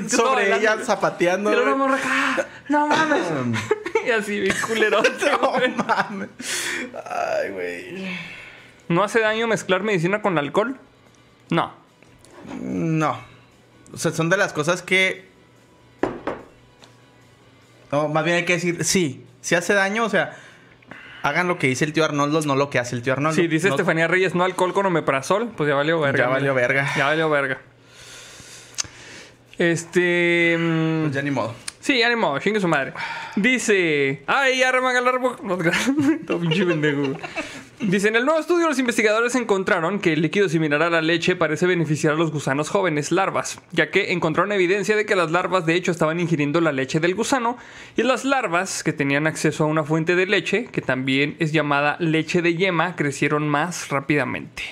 [0.09, 1.53] Sobre ella zapateando.
[1.53, 2.47] Y luego morra acá.
[2.69, 3.23] ¡No mames!
[4.07, 5.11] y así, bien culerote,
[5.43, 5.71] No güey.
[5.71, 6.29] mames.
[7.05, 8.19] Ay, güey.
[8.89, 10.79] ¿No hace daño mezclar medicina con alcohol?
[11.51, 11.73] No.
[12.61, 13.21] No.
[13.93, 15.29] O sea, son de las cosas que.
[17.93, 19.25] No, más bien hay que decir, sí.
[19.41, 20.37] Si hace daño, o sea,
[21.23, 23.37] hagan lo que dice el tío Arnoldo, no lo que hace el tío Arnoldo.
[23.41, 26.25] Si dice No- Estefanía Reyes, no alcohol con omeprazol, pues ya valió verga.
[26.25, 26.89] Ya valió verga.
[26.97, 27.59] Ya valió verga.
[29.59, 30.57] Este.
[30.59, 31.55] mm, Pues ya ni modo.
[31.81, 32.93] Sí, ya ni modo, chingue su madre.
[33.37, 34.23] Dice.
[34.27, 35.57] Ay, ya remanga la rebo- No,
[36.27, 37.15] Todo pinche pendejo.
[37.81, 41.35] Dice: En el nuevo estudio, los investigadores encontraron que el líquido similar a la leche
[41.35, 45.65] parece beneficiar a los gusanos jóvenes, larvas, ya que encontraron evidencia de que las larvas
[45.65, 47.57] de hecho estaban ingiriendo la leche del gusano
[47.97, 51.97] y las larvas que tenían acceso a una fuente de leche, que también es llamada
[52.01, 54.63] leche de yema, crecieron más rápidamente.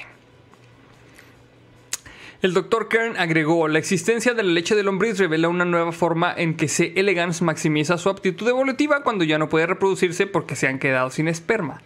[2.43, 2.89] El Dr.
[2.89, 6.69] Kern agregó, la existencia de la leche de lombriz revela una nueva forma en que
[6.69, 6.93] C.
[6.95, 11.27] elegans maximiza su aptitud evolutiva cuando ya no puede reproducirse porque se han quedado sin
[11.27, 11.81] esperma.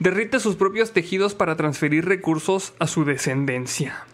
[0.00, 4.04] Derrite sus propios tejidos para transferir recursos a su descendencia.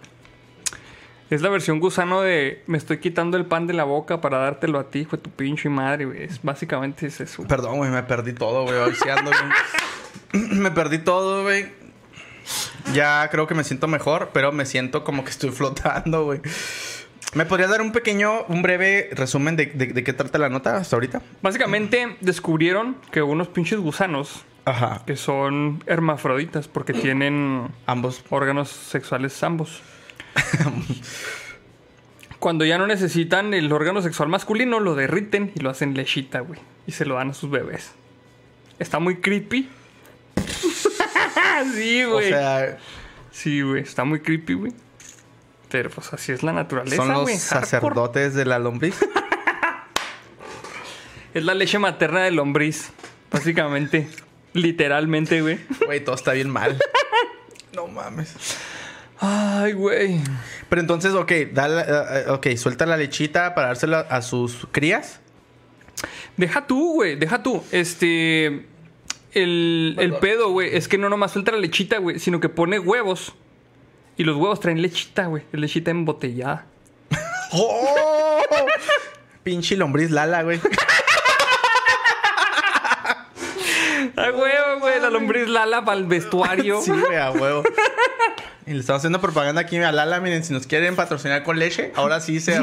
[1.31, 4.79] Es la versión gusano de me estoy quitando el pan de la boca para dártelo
[4.79, 6.25] a ti, fue tu pinche madre, güey.
[6.25, 7.45] Es- Básicamente es eso.
[7.45, 8.77] Perdón, güey, me perdí todo, güey.
[10.33, 11.67] Me perdí todo, güey.
[12.93, 16.41] Ya creo que me siento mejor, pero me siento como que estoy flotando, güey.
[17.35, 20.77] ¿Me podrías dar un pequeño, un breve resumen de, de- de qué trata la nota
[20.77, 21.23] hasta ahorita?
[21.43, 25.03] Básicamente descubrieron que unos pinches gusanos Ajá.
[25.07, 28.23] que son hermafroditas porque tienen Ambos.
[28.29, 29.81] órganos sexuales ambos.
[32.39, 36.61] Cuando ya no necesitan el órgano sexual masculino, lo derriten y lo hacen lechita, güey.
[36.87, 37.93] Y se lo dan a sus bebés.
[38.79, 39.69] Está muy creepy.
[41.75, 42.29] sí, O güey.
[42.29, 42.79] sea,
[43.33, 43.83] sí, güey.
[43.83, 44.73] Está muy creepy, güey.
[45.71, 47.17] Pero pues así es la naturaleza, son los.
[47.21, 47.39] Hardcore.
[47.39, 48.97] sacerdotes de la lombriz.
[51.35, 52.93] Es la leche materna de lombriz.
[53.31, 54.09] Básicamente.
[54.57, 55.59] Literalmente, güey.
[55.85, 56.79] Güey, todo está bien mal.
[57.75, 58.35] No mames.
[59.21, 60.19] Ay, güey.
[60.71, 65.21] Pero entonces, ok, dale, eh, ok, suelta la lechita para dársela a sus crías.
[66.39, 67.63] Deja tú, güey, deja tú.
[67.73, 68.65] Este.
[69.33, 72.79] El, el pedo, güey, es que no nomás suelta la lechita, güey, sino que pone
[72.79, 73.35] huevos.
[74.17, 75.43] Y los huevos traen lechita, güey.
[75.53, 76.65] Lechita embotellada.
[77.53, 78.41] ¡Oh!
[79.43, 80.61] Pinche lombriz Lala, güey.
[84.17, 85.01] ¡A huevo, güey!
[85.01, 86.81] La lombriz Lala para el vestuario.
[86.81, 87.63] Sí, güey, a huevo.
[88.67, 90.19] Y le estamos haciendo propaganda aquí a Lala.
[90.21, 92.57] Miren, si nos quieren patrocinar con leche, ahora sí se.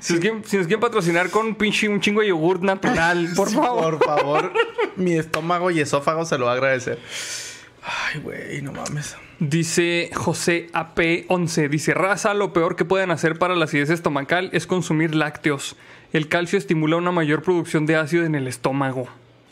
[0.00, 3.50] Si, nos quieren, si nos quieren patrocinar con pinche un chingo de yogurt natural, por
[3.50, 3.98] Sí, favor.
[3.98, 4.52] Por favor.
[4.96, 6.98] Mi estómago y esófago se lo va a agradecer.
[7.82, 9.16] Ay, güey, no mames.
[9.40, 14.68] Dice José AP11, dice, raza, lo peor que pueden hacer para la acidez estomacal es
[14.68, 15.74] consumir lácteos.
[16.12, 19.08] El calcio estimula una mayor producción de ácido en el estómago.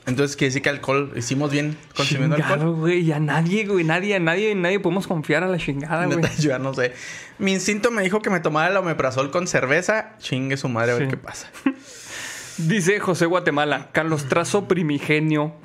[0.06, 2.76] Entonces quiere decir que alcohol, hicimos bien consumiendo Chingado, alcohol.
[2.76, 6.20] güey, a nadie, güey, nadie, a nadie, nadie podemos confiar a la chingada, güey.
[6.38, 6.92] Yo ya no sé.
[7.38, 10.16] Mi instinto me dijo que me tomara el omeprazol con cerveza.
[10.18, 11.50] Chingue su madre a ver qué pasa.
[12.58, 15.54] Dice José Guatemala, Carlos Trazo primigenio.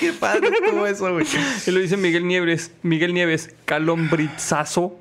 [0.00, 1.26] ¡Qué padre estuvo eso, güey!
[1.66, 5.00] Él lo dice Miguel Nieves, Miguel Nieves, calombrizazo.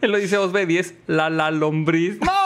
[0.00, 2.18] Él lo dice Osbe 10, la la lombriz.
[2.20, 2.41] ¡No!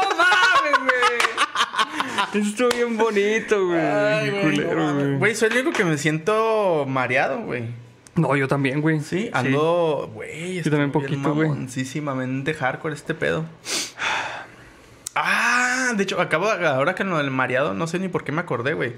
[2.35, 3.81] Estuvo bien bonito, güey.
[3.81, 5.18] Ay, Qué güey, no culero, güey.
[5.18, 7.64] Güey, soy el único que me siento mareado, güey.
[8.14, 9.01] No, yo también, güey.
[9.01, 11.51] Sí, ando, güey, Yo también poquito, güey.
[12.59, 13.45] hardcore este pedo.
[15.14, 18.33] Ah, de hecho, acabo de, ahora que lo del mareado, no sé ni por qué
[18.33, 18.95] me acordé, güey.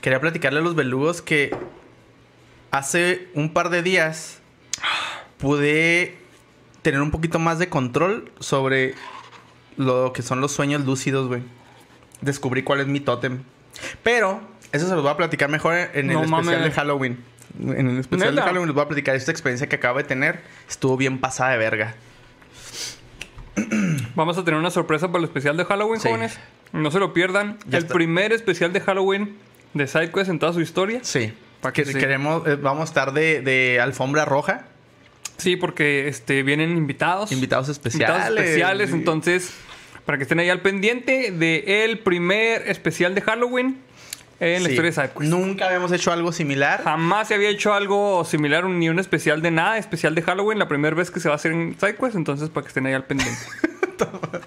[0.00, 1.54] Quería platicarle a los belugos que
[2.70, 4.40] hace un par de días
[5.38, 6.16] pude
[6.82, 8.94] tener un poquito más de control sobre
[9.76, 11.42] lo que son los sueños lúcidos, güey.
[12.22, 13.42] Descubrí cuál es mi tótem.
[14.02, 14.40] Pero,
[14.72, 16.64] eso se los voy a platicar mejor en el No especial mames.
[16.64, 17.24] de Halloween.
[17.60, 18.40] En el especial de.
[18.42, 20.40] Halloween les voy a platicar esta experiencia que acabo de tener.
[20.68, 21.94] Estuvo bien pasada de verga.
[24.14, 26.08] Vamos a tener una sorpresa para el especial de Halloween, Sí.
[26.08, 26.38] jóvenes.
[26.72, 27.58] No se lo pierdan.
[27.66, 27.94] Ya el está.
[27.94, 29.36] primer especial de Halloween
[29.74, 31.00] de SideQuest en toda su historia.
[31.02, 31.32] Sí.
[31.60, 31.98] Pa' que Que- sí.
[31.98, 34.66] Queremos, eh, vamos a estar de, de alfombra roja.
[35.36, 37.30] Sí, porque este, vienen invitados.
[37.32, 38.16] Invitados especiales.
[38.16, 38.92] Invitados especiales.
[38.92, 39.54] Entonces,
[40.04, 43.78] para que estén ahí al pendiente de el primer especial de Halloween
[44.40, 44.72] en la Sí.
[44.74, 45.30] historia de SideQuest.
[45.30, 46.82] Nunca habíamos hecho algo similar.
[46.82, 50.66] Jamás se había hecho algo similar, ni un especial de nada, especial de Halloween, la
[50.68, 53.04] primera vez que se va a hacer en SideQuest, entonces para que estén ahí al
[53.04, 53.38] pendiente.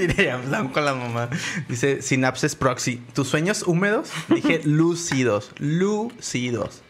[0.72, 1.28] Con la mamá.
[1.68, 2.96] Dice Synapses Proxy.
[3.14, 4.10] ¿Tus sueños húmedos?
[4.28, 5.52] Dije lúcidos.
[5.58, 6.82] Lúcidos.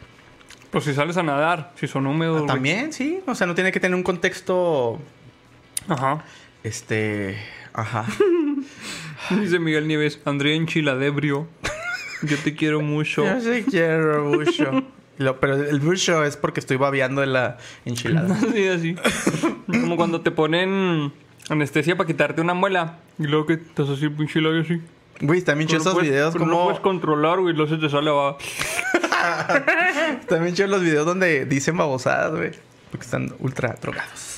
[0.70, 2.46] pues si sales a nadar, si son húmedos.
[2.46, 3.20] También, sí.
[3.26, 5.00] O sea, no tiene que tener un contexto.
[5.90, 6.24] Ajá.
[6.64, 7.36] Este.
[7.72, 8.06] Ajá.
[9.30, 11.46] Dice Miguel Nieves, Andrea Enchiladebrio.
[12.22, 13.24] Yo te quiero mucho.
[13.24, 14.82] Yo sí quiero mucho.
[15.18, 18.34] Lo- pero el bucho es porque estoy babeando en la enchilada.
[18.48, 18.96] Así, así.
[19.66, 21.12] Como cuando te ponen
[21.48, 22.98] anestesia para quitarte una muela.
[23.18, 24.80] Y luego que estás así, pinche labio así.
[25.20, 26.56] Güey, también chido esos videos pero como.
[26.58, 27.54] No puedes controlar, güey.
[27.54, 28.38] Luego se te sale va.
[30.28, 32.52] También chido los videos donde dicen babosadas, güey.
[32.90, 34.29] Porque están ultra drogados.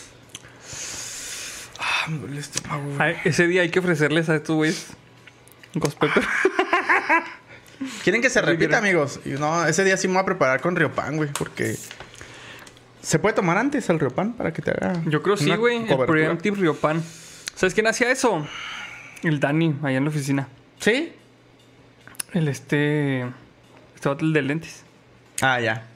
[2.04, 2.96] Ah, me duele el estómago, güey.
[3.00, 4.88] Ay, ese día hay que ofrecerles a estos güeyes.
[5.74, 6.24] un Ghost Pepper.
[8.02, 9.20] ¿Quieren que se repita, amigos?
[9.24, 11.76] Y no, ese día sí me voy a preparar con Riopan, güey, porque...
[13.02, 15.88] ¿Se puede tomar antes el Riopan para que te haga Yo creo sí, güey.
[15.88, 16.06] El?
[16.06, 17.02] Preemptive Riopan.
[17.54, 18.46] ¿Sabes quién hacía eso?
[19.22, 20.48] El Dani, allá en la oficina.
[20.78, 21.12] ¿Sí?
[22.32, 23.26] El este.
[23.94, 24.84] Este vato, el de lentes.
[25.40, 25.86] Ah, ya.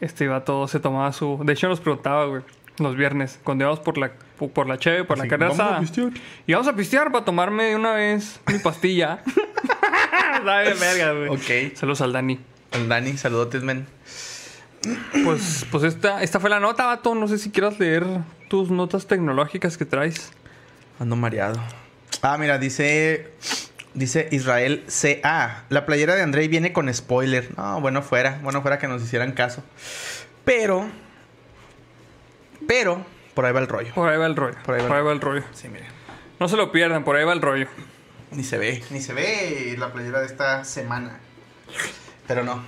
[0.00, 1.40] Este vato se tomaba su.
[1.44, 2.42] De hecho, nos preguntaba, güey.
[2.78, 4.12] Los viernes, cuando íbamos por la,
[4.48, 5.80] por la cheve, por Así, la carne "Vamos a asada.
[5.80, 6.10] pistear".
[6.46, 9.22] Y vamos a pistear para tomarme de una vez mi pastilla.
[10.44, 11.28] Sabe verga, güey.
[11.28, 11.76] Ok.
[11.76, 12.40] Saludos al Dani.
[12.72, 13.86] El Dani, saludotes, men.
[15.24, 17.14] Pues, pues esta, esta fue la nota, vato.
[17.14, 18.04] No sé si quieras leer
[18.48, 20.32] tus notas tecnológicas que traes.
[20.98, 21.60] Ando mareado.
[22.22, 23.32] Ah, mira, dice...
[23.94, 25.64] Dice Israel CA.
[25.68, 27.50] La playera de Andrei viene con spoiler.
[27.58, 28.40] No, bueno fuera.
[28.42, 29.62] Bueno fuera que nos hicieran caso.
[30.46, 30.88] Pero...
[32.66, 33.04] Pero...
[33.34, 33.92] Por ahí va el rollo.
[33.94, 34.56] Por ahí va el rollo.
[34.64, 35.42] Por ahí va Por el- ahí va el rollo.
[35.52, 35.88] Sí, miren.
[36.40, 37.66] No se lo pierdan, por ahí va el rollo.
[38.30, 41.18] Ni se ve, ni se ve la playera de esta semana.
[42.26, 42.62] Pero no.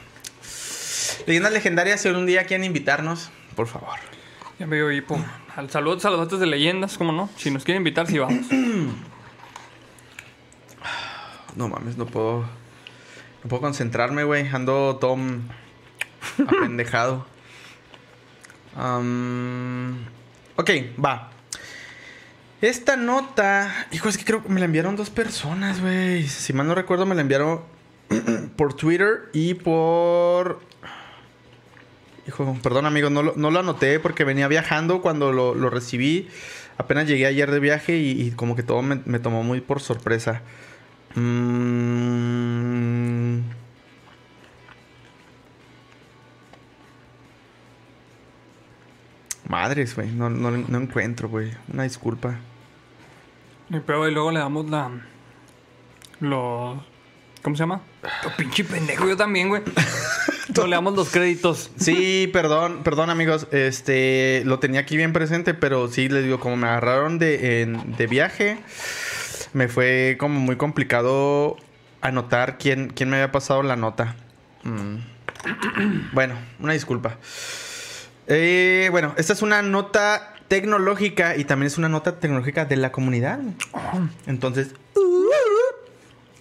[1.26, 3.98] Leyendas legendarias, si algún día quieren invitarnos, por favor.
[4.58, 5.18] Ya me dio hipo.
[5.56, 7.30] Al saludos a los datos de leyendas, ¿cómo no?
[7.36, 8.46] Si nos quieren invitar, sí vamos.
[11.56, 12.40] No mames, no puedo.
[13.42, 14.48] No puedo concentrarme, güey.
[14.48, 15.48] Ando todo mm,
[16.48, 17.26] apendejado.
[18.76, 20.04] Am,
[20.56, 20.70] ok,
[21.04, 21.30] va.
[22.60, 23.88] Esta nota.
[23.92, 26.26] Hijo, es que creo que me la enviaron dos personas, güey.
[26.26, 27.60] Si mal no recuerdo, me la enviaron
[28.56, 30.60] por Twitter y por.
[32.26, 36.30] Hijo, perdón, amigo, no lo, no lo anoté porque venía viajando cuando lo, lo recibí.
[36.78, 40.40] Apenas llegué ayer de viaje y, como que todo me, me tomó muy por sorpresa.
[41.14, 43.03] Mm.
[49.48, 50.08] Madres, güey.
[50.10, 51.52] No, no, no encuentro, güey.
[51.72, 52.36] Una disculpa.
[53.70, 54.90] Y pero y luego le damos la.
[56.20, 56.78] Los.
[57.42, 57.82] ¿Cómo se llama?
[58.26, 59.62] Oh, pinche pendejo, yo también, güey.
[60.54, 61.70] No le damos los créditos.
[61.78, 63.48] Sí, perdón, perdón, amigos.
[63.50, 67.96] Este, lo tenía aquí bien presente, pero sí, les digo, como me agarraron de, en-
[67.96, 68.58] de viaje,
[69.54, 71.56] me fue como muy complicado
[72.02, 74.16] anotar quién, quién me había pasado la nota.
[74.64, 74.96] Mm.
[76.12, 77.16] Bueno, una disculpa.
[78.26, 82.92] Eh, bueno, esta es una nota tecnológica y también es una nota tecnológica de la
[82.92, 83.38] comunidad.
[84.26, 84.74] Entonces,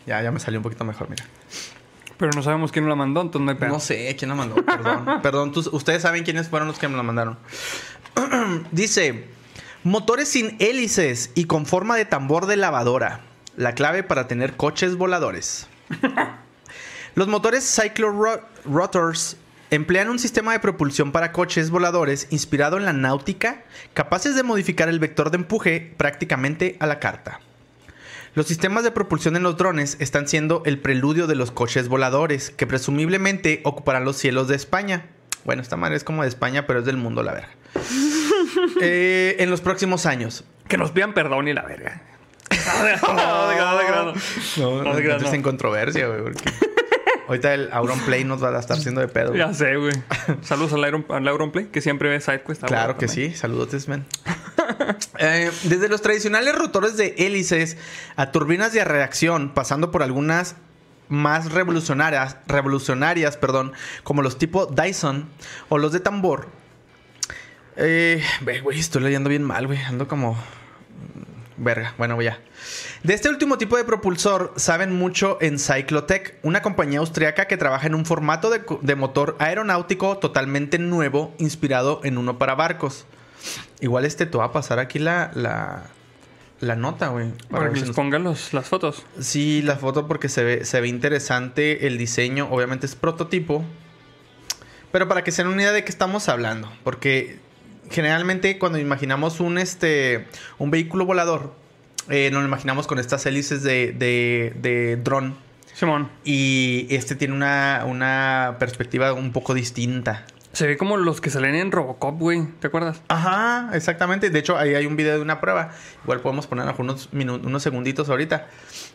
[0.06, 1.26] ya, ya me salió un poquito mejor, mira.
[2.18, 3.70] Pero no sabemos quién la mandó, entonces no hay pedo.
[3.70, 5.06] No sé quién la mandó, perdón.
[5.24, 7.38] perdón, tú- ustedes saben quiénes fueron los que me la mandaron.
[8.72, 9.26] Dice,
[9.84, 13.22] motores sin hélices y con forma de tambor de lavadora.
[13.58, 15.68] La clave para tener coches voladores.
[17.16, 19.38] Los motores Cyclo Ro- Rotors
[19.76, 23.64] emplean un sistema de propulsión para coches voladores inspirado en la náutica,
[23.94, 27.40] capaces de modificar el vector de empuje prácticamente a la carta.
[28.36, 32.50] Los sistemas de propulsión en los drones están siendo el preludio de los coches voladores,
[32.50, 35.06] que presumiblemente ocuparán los cielos de España.
[35.46, 37.50] Bueno, esta madre es como de España, pero es del mundo, la verga.
[38.82, 40.44] Eh, en los próximos años.
[40.68, 42.02] Que nos pidan perdón y la verga.
[42.50, 44.14] No, de grado, no, de grado, de grado.
[44.58, 45.34] No, No te creas, no.
[45.34, 46.22] en controversia, güey.
[46.24, 46.44] porque
[47.34, 49.30] Ahorita el Auronplay nos va a estar haciendo de pedo.
[49.30, 49.40] güey.
[49.40, 49.92] Ya sé, güey.
[50.44, 52.66] Saludos al Iron, al Auronplay, que siempre ve SideQuest.
[52.66, 54.06] Claro que sí, saludos, men.
[55.20, 57.78] Eh, desde los tradicionales rotores de hélices
[58.16, 60.56] a turbinas de reacción, pasando por algunas
[61.08, 63.74] más revolucionarias, revolucionarias, perdón,
[64.04, 65.30] como los tipo Dyson
[65.70, 66.50] o los de tambor.
[67.78, 69.80] Eh, ve, güey, estoy leyendo bien mal, güey.
[69.80, 70.38] Ando como
[71.58, 71.94] verga.
[71.98, 72.40] Bueno, ya.
[73.04, 77.88] De este último tipo de propulsor saben mucho en Cyclotech, una compañía austriaca que trabaja
[77.88, 83.06] en un formato de, motor aeronáutico totalmente nuevo, inspirado en uno para barcos.
[83.82, 85.84] Igual este te va a pasar aquí la, la,
[86.62, 87.32] la nota, güey.
[87.50, 89.06] Para ver que les nos- pongan los, las fotos.
[89.20, 92.48] Sí, la foto porque se ve, se ve interesante el diseño.
[92.50, 93.66] Obviamente es prototipo.
[94.94, 96.72] Pero para que se den una idea de qué estamos hablando.
[96.84, 97.40] Porque
[97.90, 100.28] generalmente cuando imaginamos un, este,
[100.58, 101.54] un vehículo volador,
[102.10, 105.36] eh, nos lo imaginamos con estas hélices de, de, de dron.
[105.74, 110.26] Simón, Y este tiene una, una perspectiva un poco distinta.
[110.52, 112.46] se ve como los que salen en Robocop, güey.
[112.60, 113.02] ¿Te acuerdas?
[113.08, 114.30] Ajá, exactamente.
[114.30, 115.72] De hecho, ahí hay un video de una prueba.
[116.04, 118.48] Igual podemos poner unos, unos segunditos ahorita.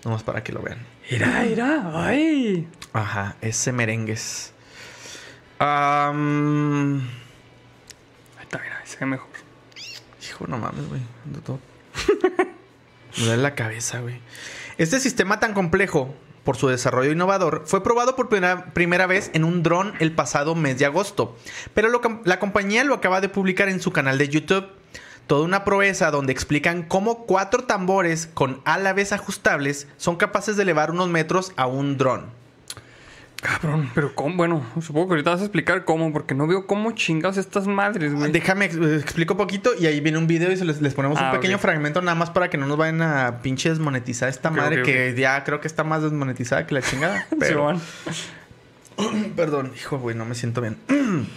[0.05, 0.79] Vamos para que lo vean.
[1.11, 1.91] Mira, mira.
[1.95, 2.69] Ay.
[2.93, 4.53] Ajá, ese merengues.
[9.07, 9.29] Mejor.
[10.23, 11.01] hijo, no mames, güey.
[13.19, 14.21] Me duele la cabeza, güey.
[14.77, 19.45] Este sistema tan complejo, por su desarrollo innovador, fue probado por primera, primera vez en
[19.45, 21.37] un dron el pasado mes de agosto.
[21.75, 21.89] Pero
[22.25, 24.69] la compañía lo acaba de publicar en su canal de YouTube.
[25.27, 30.91] Toda una proeza donde explican cómo cuatro tambores con alaves ajustables son capaces de elevar
[30.91, 32.38] unos metros a un dron.
[33.41, 34.37] Cabrón, pero ¿cómo?
[34.37, 38.13] Bueno, supongo que ahorita vas a explicar cómo, porque no veo cómo chingados estas madres,
[38.13, 38.33] güey.
[38.33, 41.19] Déjame ex- eh, explico poquito y ahí viene un video y se les, les ponemos
[41.21, 41.63] Ah, un pequeño ok.
[41.63, 44.87] fragmento nada más para que no nos vayan a pinche desmonetizar esta Ok, madre ok,
[44.87, 47.27] que ya creo que está más desmonetizada que la chingada.
[47.39, 47.79] Pero,
[48.97, 49.33] Simón.
[49.37, 50.77] perdón, hijo, güey, no me siento bien.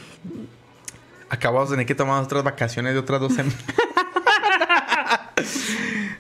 [1.29, 3.55] Acabamos de tener que tomar otras vacaciones de otras dos semanas.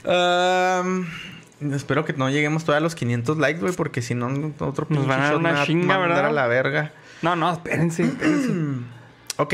[0.05, 1.07] Am,
[1.73, 5.07] espero que no lleguemos todavía a los 500 likes, güey, porque si no, otro Nos
[5.07, 6.25] van a dar una chinga, ¿verdad?
[6.27, 6.91] a la verga.
[7.21, 8.49] No, no, espérense, espérense.
[9.37, 9.53] Ok,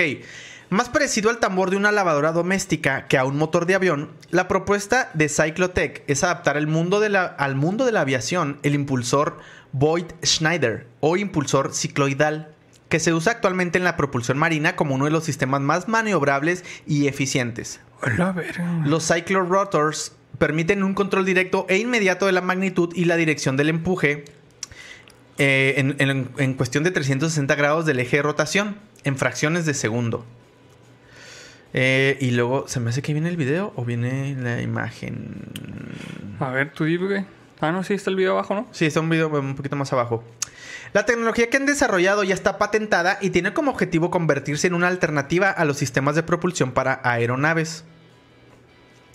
[0.70, 4.50] más parecido al tambor de una lavadora doméstica que a un motor de avión, la
[4.50, 8.76] propuesta de Cyclotech es adaptar el mundo de la- al mundo de la aviación el
[8.76, 9.38] impulsor
[9.72, 12.50] Voigt Schneider o impulsor cicloidal,
[12.90, 16.66] que se usa actualmente en la propulsión marina como uno de los sistemas más maniobrables
[16.86, 17.80] y eficientes.
[18.84, 23.70] Los cyclorotors permiten un control directo e inmediato de la magnitud y la dirección del
[23.70, 24.26] empuje
[25.38, 29.74] eh, en, en- en cuestión de 360 grados del eje de rotación en fracciones de
[29.74, 30.26] segundo.
[31.74, 35.36] Eh, y luego, ¿se me hace que viene el video o viene la imagen?
[36.40, 37.26] A ver, tú dime, güey.
[37.60, 38.68] Ah, no, sí, está el video abajo, ¿no?
[38.72, 40.24] Sí, está un video un poquito más abajo.
[40.94, 44.88] La tecnología que han desarrollado ya está patentada y tiene como objetivo convertirse en una
[44.88, 47.84] alternativa a los sistemas de propulsión para aeronaves.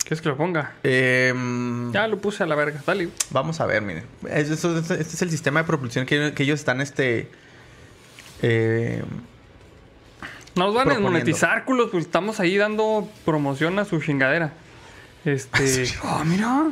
[0.03, 0.73] ¿Quieres que lo ponga?
[0.83, 2.81] Em, Ya lo puse a la verga.
[2.85, 3.09] Dale.
[3.31, 4.03] Vamos a ver, miren.
[4.29, 7.29] Este es el sistema de propulsión que, que ellos están, este...
[8.41, 9.01] eh,
[10.55, 14.53] Nos van a desmonetizar, culos, pues estamos ahí dando promoción a su chingadera.
[15.25, 15.85] Este.
[16.03, 16.71] Ah, mira.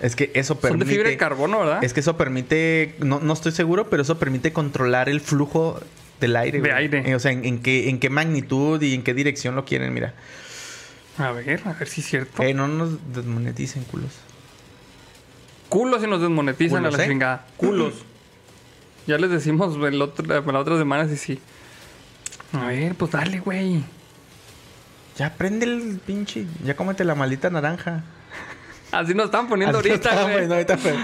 [0.00, 0.84] es que eso Son permite...
[0.86, 1.84] de fibra de carbono, ¿verdad?
[1.84, 2.94] Es que eso permite...
[3.00, 5.78] No, no estoy seguro, pero eso permite controlar el flujo
[6.20, 6.60] del aire.
[6.62, 6.72] De güey.
[6.72, 7.10] aire.
[7.10, 9.92] Eh, o sea, en, en qué, en qué magnitud y en qué dirección lo quieren,
[9.92, 10.14] mira.
[11.18, 12.42] A ver, a ver si es cierto.
[12.42, 14.12] Eh, no nos desmoneticen, culos.
[15.68, 17.08] Culos y nos desmonetizan Culos, a la ¿eh?
[17.08, 17.46] chingada.
[17.56, 17.94] Culos.
[19.06, 21.40] ya les decimos el otro, la, otra semana si sí.
[22.52, 23.84] A ver, pues dale, güey.
[25.16, 26.46] Ya prende el pinche...
[26.64, 28.02] Ya cómete la maldita naranja.
[28.90, 30.34] Así nos están poniendo Así ahorita, güey.
[30.34, 30.96] bueno, ahorita fue.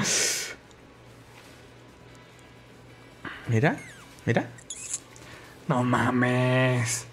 [3.49, 3.77] Mira,
[4.27, 4.49] Mira.
[5.67, 7.07] No mames.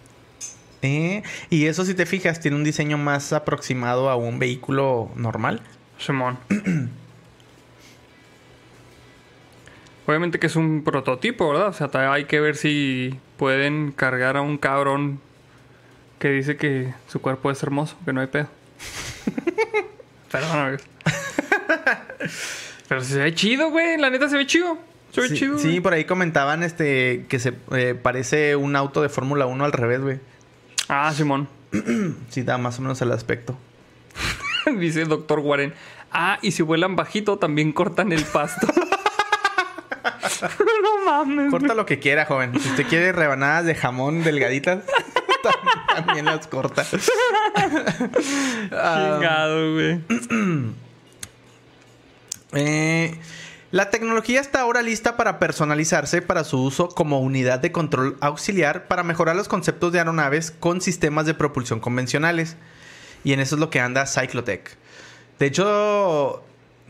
[0.81, 5.61] Eh, y eso si te fijas, tiene un diseño más aproximado a un vehículo normal.
[5.97, 6.37] Simón.
[10.05, 11.67] Obviamente que es un prototipo, ¿verdad?
[11.67, 15.19] O sea, hay que ver si pueden cargar a un cabrón
[16.19, 18.47] que dice que su cuerpo es hermoso, que no hay pedo.
[20.31, 20.77] Perdón, güey.
[22.87, 23.97] Pero se ve chido, güey.
[23.97, 24.77] La neta se ve chido.
[25.11, 25.57] Se ve Sí, chido.
[25.59, 25.79] sí, güey.
[25.81, 29.99] por ahí comentaban este que se eh, parece un auto de Fórmula 1 al revés,
[30.01, 30.19] güey.
[30.89, 31.47] Ah, Simón.
[32.29, 33.57] Sí, da más o menos el aspecto.
[34.79, 35.73] Dice el doctor Warren.
[36.11, 38.67] Ah, y si vuelan bajito, también cortan el pasto.
[40.83, 41.51] no mames.
[41.51, 42.59] Corta lo que quiera, joven.
[42.59, 44.83] Si usted quiere rebanadas de jamón delgaditas,
[45.43, 46.85] tam- también las corta.
[48.69, 49.99] Chingado, güey.
[52.53, 53.19] eh,
[53.71, 58.87] la tecnología está ahora lista para personalizarse para su uso como unidad de control auxiliar
[58.87, 62.55] para mejorar los conceptos de aeronaves con sistemas de propulsión convencionales.
[63.23, 64.77] Y en eso es lo que anda Cyclotech.
[65.39, 66.43] De hecho,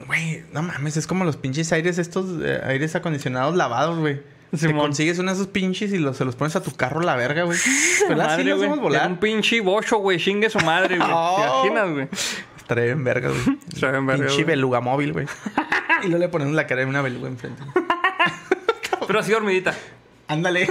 [0.06, 4.22] güey, no mames, es como los pinches aires estos, eh, aires acondicionados lavados, güey.
[4.58, 7.16] Te consigues uno de esos pinches y los, se los pones a tu carro la
[7.16, 7.58] verga, güey.
[8.10, 8.28] ¿Verdad?
[8.28, 9.10] Madre, sí los volar.
[9.10, 10.20] Un pinche bocho, güey.
[10.20, 11.10] Chingue su madre, güey.
[11.14, 11.62] Oh.
[11.64, 12.08] ¿Te imaginas, güey?
[12.68, 13.58] Estaría bien verga, güey.
[13.74, 15.26] Estaría bien verga, Pinche beluga móvil, güey.
[16.04, 17.64] y luego le ponemos la cara de una beluga enfrente.
[19.08, 19.74] Pero así dormidita.
[20.28, 20.70] Ándale.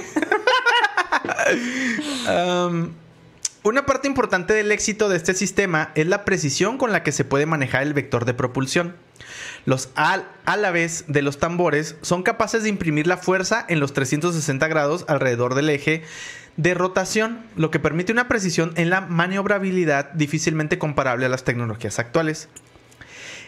[2.29, 2.93] Um,
[3.63, 7.25] una parte importante del éxito de este sistema es la precisión con la que se
[7.25, 8.95] puede manejar el vector de propulsión.
[9.65, 10.27] Los al
[10.75, 15.55] vez de los tambores son capaces de imprimir la fuerza en los 360 grados alrededor
[15.55, 16.05] del eje
[16.57, 21.99] de rotación, lo que permite una precisión en la maniobrabilidad difícilmente comparable a las tecnologías
[21.99, 22.49] actuales.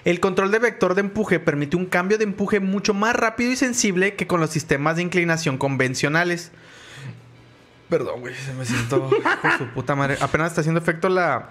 [0.05, 3.57] El control de vector de empuje permite un cambio de empuje mucho más rápido y
[3.57, 6.53] sensible que con los sistemas de inclinación convencionales.
[7.89, 9.11] Perdón, güey, se me siento
[9.59, 10.19] su puta madre.
[10.21, 11.51] Apenas está haciendo efecto la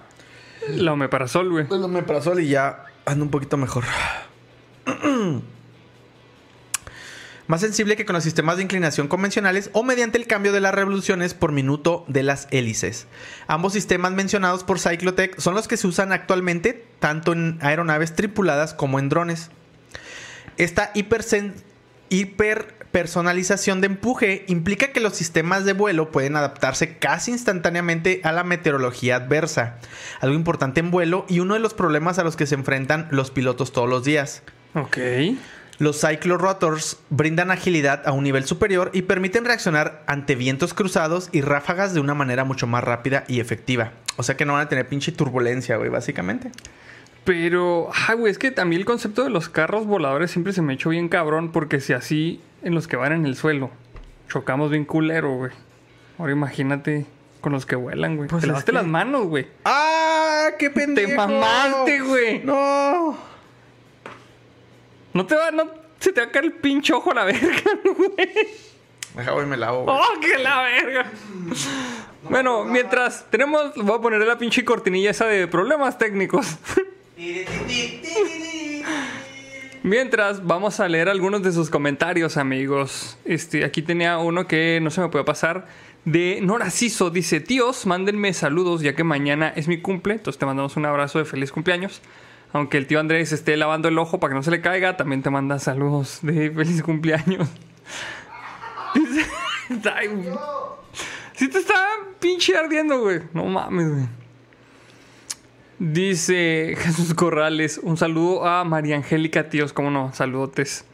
[0.68, 1.66] La omeprazol, güey.
[1.70, 3.84] el omeprazol y ya ando un poquito mejor.
[7.48, 10.74] Más sensible que con los sistemas de inclinación convencionales o mediante el cambio de las
[10.74, 13.06] revoluciones por minuto de las hélices.
[13.46, 18.74] Ambos sistemas mencionados por Cyclotech son los que se usan actualmente tanto en aeronaves tripuladas
[18.74, 19.50] como en drones.
[20.58, 20.92] Esta
[22.10, 28.44] hiperpersonalización de empuje implica que los sistemas de vuelo pueden adaptarse casi instantáneamente a la
[28.44, 29.78] meteorología adversa,
[30.20, 33.30] algo importante en vuelo y uno de los problemas a los que se enfrentan los
[33.30, 34.42] pilotos todos los días.
[34.74, 34.98] Ok.
[35.78, 41.40] Los cyclorotors brindan agilidad a un nivel superior y permiten reaccionar ante vientos cruzados y
[41.40, 43.92] ráfagas de una manera mucho más rápida y efectiva.
[44.16, 46.50] O sea que no van a tener pinche turbulencia, güey, básicamente.
[47.24, 50.72] Pero, ah, güey, es que también el concepto de los carros voladores siempre se me
[50.74, 53.70] echó bien cabrón, porque si así en los que van en el suelo
[54.28, 55.52] chocamos bien culero, güey.
[56.18, 57.06] Ahora imagínate
[57.40, 58.28] con los que vuelan, güey.
[58.28, 59.46] Pues Te lavaste que- las manos, güey.
[59.64, 60.48] ¡Ah!
[60.58, 61.08] ¡Qué pendejo!
[61.10, 62.42] Te mamaste, güey.
[62.44, 63.16] ¡No!
[65.12, 67.62] No te va, no se te va a caer el pinche ojo a la verga,
[67.84, 68.30] güey.
[69.14, 69.96] Deja, güey, me lavo, güey.
[69.96, 71.10] ¡Oh, que la verga!
[72.28, 76.56] Bueno, mientras tenemos, voy a ponerle la pinche cortinilla esa de problemas técnicos.
[79.82, 83.18] Mientras vamos a leer algunos de sus comentarios, amigos.
[83.24, 85.66] Este, aquí tenía uno que no se me puede pasar.
[86.04, 90.14] De Nora Ciso dice: Tíos, mándenme saludos ya que mañana es mi cumple.
[90.14, 92.02] Entonces te mandamos un abrazo de feliz cumpleaños.
[92.52, 95.22] Aunque el tío Andrés esté lavando el ojo para que no se le caiga, también
[95.22, 97.48] te manda saludos de feliz cumpleaños.
[101.34, 101.74] Sí te está
[102.18, 103.20] pinche ardiendo, güey.
[103.32, 104.08] No mames, güey.
[105.78, 110.84] Dice Jesús Corrales, un saludo a María Angélica, tíos, cómo no, saludotes.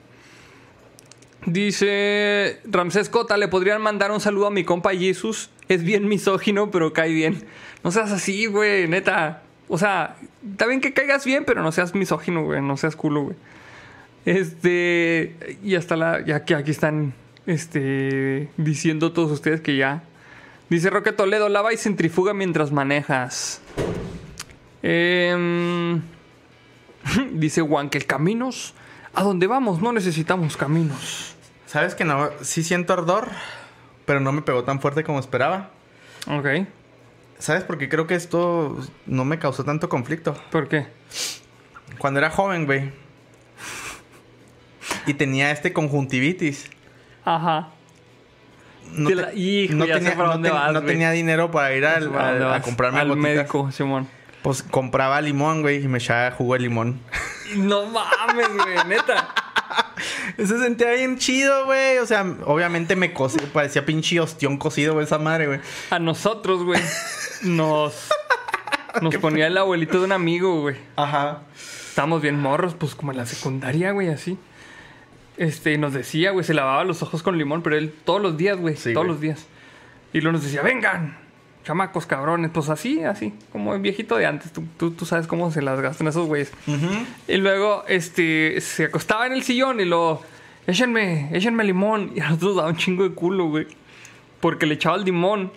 [1.47, 5.51] Dice Ramsés Cota, le podrían mandar un saludo a mi compa Jesus.
[5.69, 7.47] Es bien misógino, pero cae bien.
[7.83, 9.44] No seas así, güey, neta.
[9.69, 10.17] O sea,
[10.51, 12.61] está bien que caigas bien, pero no seas misógino, güey.
[12.61, 13.37] No seas culo, güey.
[14.25, 15.57] Este.
[15.63, 16.25] Y hasta la.
[16.25, 17.15] Ya que aquí están.
[17.47, 18.49] Este.
[18.57, 20.03] Diciendo todos ustedes que ya.
[20.71, 23.61] Dice Roque Toledo, lava y centrifuga mientras manejas.
[24.83, 26.03] Em,
[27.33, 28.75] dice Juan que el caminos.
[29.15, 31.37] A donde vamos no necesitamos caminos.
[31.67, 32.31] ¿Sabes que no?
[32.43, 33.29] Sí siento ardor,
[34.07, 35.71] pero no me pegó tan fuerte como esperaba.
[36.27, 36.67] Ok.
[37.39, 40.35] ¿Sabes por qué creo que esto no me causó tanto conflicto?
[40.51, 40.87] ¿Por qué?
[41.99, 42.93] Cuando era joven, güey.
[45.07, 46.71] Y tenía este conjuntivitis.
[47.25, 47.69] Ajá.
[48.93, 52.15] No, Te la- hijo, no tenía, no ten- vas, no tenía dinero para ir al-
[52.53, 53.31] ¿A comprarme Al gotitas.
[53.37, 54.09] médico, Simón.
[54.43, 57.01] Pues compraba limón, güey, y me echaba jugo de limón.
[57.57, 59.29] No mames, güey, neta.
[60.39, 61.99] Se sentía bien chido, güey.
[61.99, 65.61] O sea, obviamente me cosí, parecía pinche ostión cocido, güey, esa madre, güey.
[65.91, 66.81] A nosotros, güey,
[67.45, 68.09] nos,
[69.03, 70.77] nos ponía el abuelito de un amigo, güey.
[70.97, 71.43] Ajá.
[71.55, 74.37] Estábamos bien morros, pues como en la secundaria, güey, así.
[75.37, 78.57] Este, nos decía, güey, se lavaba los ojos con limón, pero él todos los días,
[78.59, 79.09] güey, Sí, todos güey.
[79.15, 79.47] los días.
[80.13, 81.19] Y luego nos decía, vengan,
[81.65, 84.53] chamacos cabrones, pues así, así, como el viejito de antes.
[84.53, 86.53] Tú, tú, tú sabes cómo se las gastan esos güeyes.
[87.27, 90.23] Y luego, este, se acostaba en el sillón y lo,
[90.69, 92.13] échenme, échenme limón.
[92.15, 93.67] Y a nosotros daba un chingo de culo, güey.
[94.41, 95.51] Porque le echaba el limón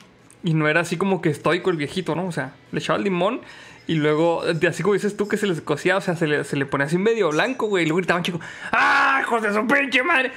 [0.43, 2.25] y no era así como que estoico el viejito, ¿no?
[2.27, 3.41] O sea, le echaba el limón
[3.88, 6.57] y luego, así como dices tú, que se les cocía, o sea, se le, se
[6.57, 7.83] le ponía así medio blanco, güey.
[7.83, 8.39] Y luego gritaban chico,
[8.71, 10.31] ¡ah, de su pinche madre!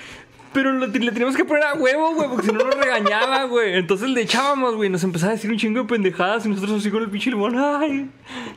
[0.52, 3.74] Pero lo- le teníamos que poner a huevo, güey, porque si no nos regañaba, güey.
[3.76, 4.90] Entonces le echábamos, güey.
[4.90, 7.54] Nos empezaba a decir un chingo de pendejadas y nosotros así con el pinche limón,
[7.56, 8.10] ¡ay!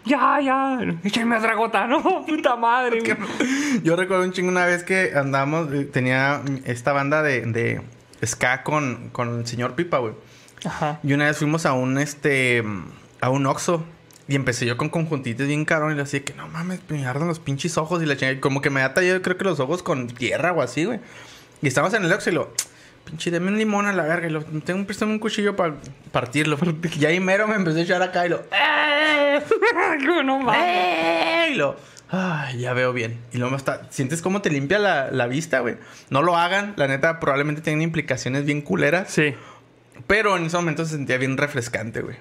[0.04, 2.02] Ya, ya, échenme otra gota, ¿no?
[2.28, 3.16] Puta madre, güey.
[3.84, 7.82] Yo recuerdo un chingo una vez que andamos, eh, tenía esta banda de, de
[8.26, 10.14] ska con, con el señor Pipa, güey.
[10.66, 11.00] Ajá.
[11.04, 12.64] Y una vez fuimos a un, este,
[13.22, 13.84] a un Oxxo.
[14.28, 17.28] Y empecé yo con conjuntitos bien cabrón y le decía que no mames, me arden
[17.28, 18.40] los pinches ojos y la chingada.
[18.40, 21.02] Como que me da tallado, creo que los ojos con tierra o así, güey.
[21.62, 22.54] Y estábamos en el Oxxo y lo,
[23.04, 24.28] pinche, deme un limón a la verga.
[24.28, 25.76] Y lo, tengo un, préstame un cuchillo para
[26.12, 26.58] partirlo.
[27.00, 28.44] Y ahí mero me empecé a echar acá y lo,
[30.24, 30.62] no mames.
[30.62, 31.50] ¡Eh!
[31.52, 31.76] Y lo,
[32.10, 33.20] ay, ya veo bien.
[33.34, 35.76] Y luego está, sientes cómo te limpia la, la vista, güey.
[36.10, 39.10] No lo hagan, la neta, probablemente tienen implicaciones bien culeras.
[39.12, 39.36] Sí.
[40.08, 42.18] Pero en ese momento se sentía bien refrescante, güey.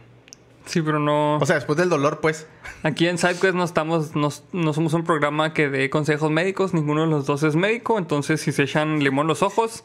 [0.66, 1.38] Sí, pero no.
[1.38, 2.46] O sea, después del dolor, pues.
[2.82, 7.02] Aquí en SideQuest no estamos, no, no somos un programa que dé consejos médicos, ninguno
[7.02, 9.84] de los dos es médico, entonces si se echan limón los ojos,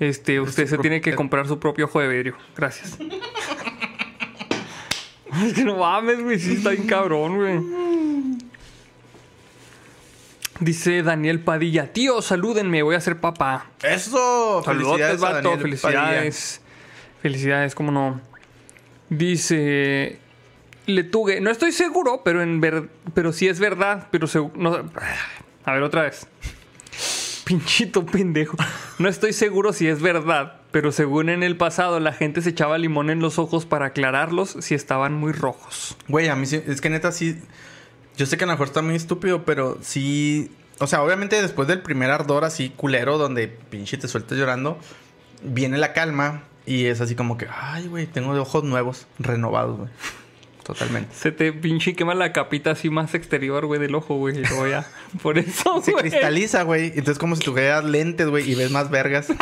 [0.00, 2.36] este, usted se tiene que comprar su propio ojo de vidrio.
[2.56, 2.98] Gracias.
[5.44, 7.60] es que no mames, güey, sí está bien cabrón, güey.
[10.60, 13.70] Dice Daniel Padilla, tío, salúdenme, voy a ser papá.
[13.82, 16.60] Eso, Saludos, felicidades vato, felicidades.
[17.22, 18.20] Felicidades, cómo no.
[19.10, 20.18] Dice
[20.86, 24.90] Letugue, no estoy seguro, pero en ver, pero sí es verdad, pero no,
[25.64, 26.26] a ver otra vez.
[27.44, 28.56] Pinchito pendejo.
[28.98, 32.78] No estoy seguro si es verdad, pero según en el pasado la gente se echaba
[32.78, 35.96] limón en los ojos para aclararlos si estaban muy rojos.
[36.08, 37.38] Güey, a mí sí, es que neta sí.
[38.16, 40.50] Yo sé que a lo mejor está muy estúpido, pero sí.
[40.78, 44.78] O sea, obviamente después del primer ardor así culero, donde pinche te sueltas llorando,
[45.42, 49.78] viene la calma y es así como que, ay, güey, tengo de ojos nuevos, renovados,
[49.78, 49.90] güey.
[50.62, 51.14] Totalmente.
[51.14, 54.42] Se te pinche quema la capita así más exterior, güey, del ojo, güey.
[54.70, 54.86] Ya.
[55.22, 56.10] Por eso, Se güey.
[56.10, 56.88] cristaliza, güey.
[56.88, 59.28] Entonces, como si tuvieras lentes, güey, y ves más vergas.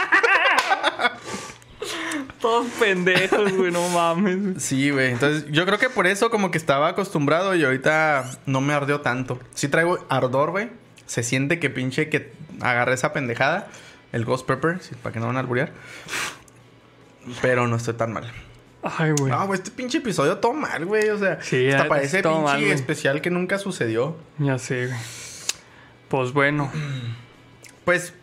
[2.41, 4.63] Todos pendejos, güey, no mames.
[4.63, 5.11] Sí, güey.
[5.11, 9.01] Entonces, yo creo que por eso como que estaba acostumbrado y ahorita no me ardió
[9.01, 9.41] tanto.
[9.55, 10.69] Sí traigo ardor, güey.
[11.07, 13.69] Se siente que pinche que agarré esa pendejada.
[14.13, 15.73] El Ghost Pepper, para que no van a alburear.
[17.43, 18.31] Pero no estoy tan mal.
[18.83, 19.33] Ay, güey.
[19.33, 21.09] No, güey, este pinche episodio todo mal, güey.
[21.11, 24.17] O sea, Sí, hasta parece pinche mal, especial que nunca sucedió.
[24.39, 24.99] Ya sé, güey.
[26.09, 26.71] Pues bueno.
[27.85, 28.15] Pues,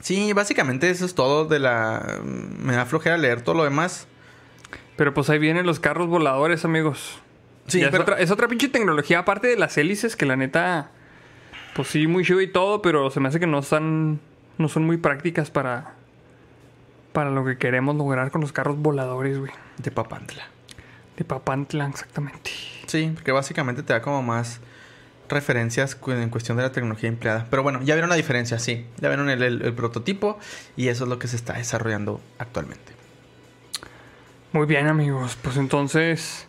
[0.00, 2.18] sí, básicamente eso es todo de la...
[2.24, 4.08] Me da flojera leer todo lo demás.
[4.96, 7.20] Pero pues ahí vienen los carros voladores, amigos.
[7.68, 10.90] Sí, pero- es, otra, es otra pinche tecnología, aparte de las hélices, que la neta.
[11.76, 14.18] Pues sí, muy chido y todo, pero se me hace que no están.
[14.58, 15.94] No son muy prácticas para.
[17.16, 19.50] Para lo que queremos lograr con los carros voladores, güey.
[19.78, 20.42] De Papantla.
[21.16, 22.50] De Papantla, exactamente.
[22.86, 24.60] Sí, porque básicamente te da como más
[25.30, 27.46] referencias en cuestión de la tecnología empleada.
[27.48, 28.84] Pero bueno, ya vieron la diferencia, sí.
[29.00, 30.38] Ya vieron el, el- el prototipo
[30.76, 32.92] y eso es lo que se está desarrollando actualmente.
[34.52, 35.38] Muy bien, amigos.
[35.40, 36.46] Pues entonces.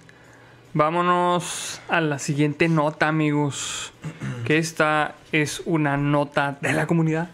[0.73, 3.93] Vámonos a la siguiente nota, amigos.
[4.43, 7.29] Que esta es una nota de la comunidad.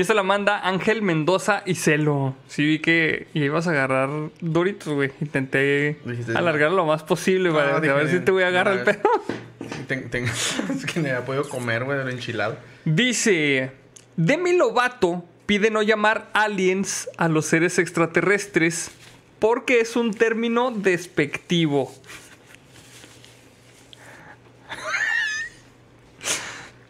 [0.00, 2.34] Y esta la manda Ángel Mendoza y Celo.
[2.48, 4.08] Sí vi que ibas a agarrar
[4.40, 5.10] Doritos, güey.
[5.20, 8.76] Intenté Dijiste, alargarlo lo más posible No, para a ver si te voy a agarrar
[8.76, 9.02] no, el pedo.
[9.88, 10.24] Ten- ten-
[10.74, 12.56] es que me ha podido comer, güey, de lo enchilado.
[12.86, 13.72] Dice,
[14.16, 18.90] Demi Lovato pide no llamar aliens a los seres extraterrestres
[19.38, 21.92] porque es un término despectivo.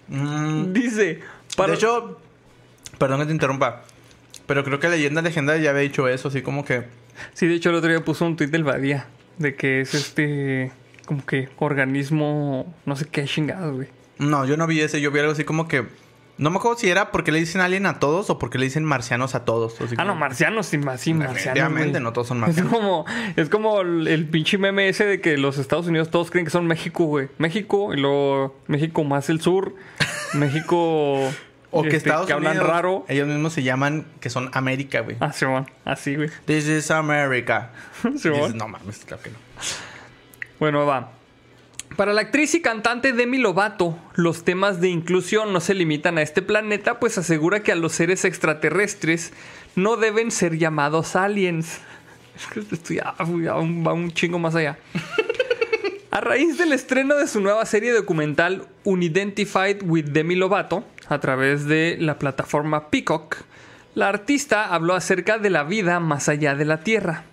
[0.07, 1.21] Mm, Dice,
[1.57, 2.21] para De hecho,
[3.01, 3.83] perdón que te interrumpa,
[4.47, 6.85] pero creo que Leyenda Legendaria ya había dicho eso, así como que...
[7.33, 9.07] Sí, de hecho el otro día puso un tuit del Badía
[9.39, 10.71] de que es este
[11.07, 13.89] como que organismo, no sé qué chingados, güey.
[14.19, 15.85] No, yo no vi ese, yo vi algo así como que...
[16.37, 18.85] No me acuerdo si era porque le dicen alien a todos o porque le dicen
[18.85, 19.81] marcianos a todos.
[19.81, 21.73] así Ah, no, marcianos, sí, sí, marcianos.
[21.73, 21.93] Güey.
[22.01, 22.73] no todos son Es marcianos.
[22.73, 23.05] como,
[23.37, 26.51] es como el, el pinche meme ese de que los Estados Unidos todos creen que
[26.51, 27.29] son México, güey.
[27.39, 29.75] México, y luego México más el sur.
[30.35, 31.31] México
[31.71, 33.05] O que Este, Estados que hablan Unidos, raro.
[33.09, 35.17] ellos mismos se llaman que son América, güey.
[35.21, 36.31] Ah, Simón, así, güey.
[36.47, 37.71] This is America.
[38.05, 39.37] Dices, no mames, claro que no.
[40.59, 41.13] Bueno, va.
[41.97, 46.23] Para la actriz y cantante Demi Lovato, los temas de inclusión no se limitan a
[46.23, 49.33] este planeta, pues asegura que a los seres extraterrestres
[49.75, 51.81] no deben ser llamados aliens.
[52.41, 54.79] Es que esto ya, va un chingo más allá.
[56.11, 61.67] A raíz del estreno de su nueva serie documental Unidentified with Demi Lovato, a través
[61.67, 63.37] de la plataforma Peacock,
[63.95, 67.25] la artista habló acerca de la vida más allá de la Tierra.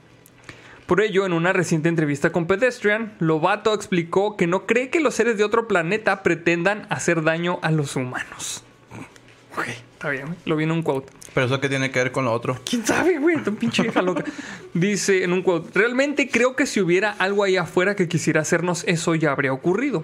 [0.87, 5.13] Por ello, en una reciente entrevista con Pedestrian, Lovato explicó que no cree que los
[5.13, 8.63] seres de otro planeta pretendan hacer daño a los humanos.
[9.55, 11.11] Ok, está bien, lo vi en un quote.
[11.33, 12.57] Pero eso que tiene que ver con lo otro.
[12.67, 13.37] ¿Quién sabe, güey?
[13.43, 14.23] Tan pinche vieja loca.
[14.73, 18.83] Dice en un quote, realmente creo que si hubiera algo ahí afuera que quisiera hacernos
[18.87, 20.03] eso ya habría ocurrido.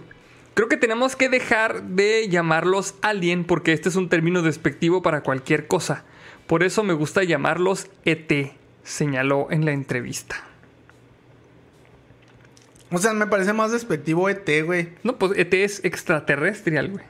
[0.53, 5.21] Creo que tenemos que dejar de llamarlos alien porque este es un término despectivo para
[5.21, 6.03] cualquier cosa.
[6.47, 8.51] Por eso me gusta llamarlos ET,
[8.83, 10.35] señaló en la entrevista.
[12.91, 14.89] O sea, me parece más despectivo ET, güey.
[15.03, 17.03] No, pues ET es extraterrestrial, güey.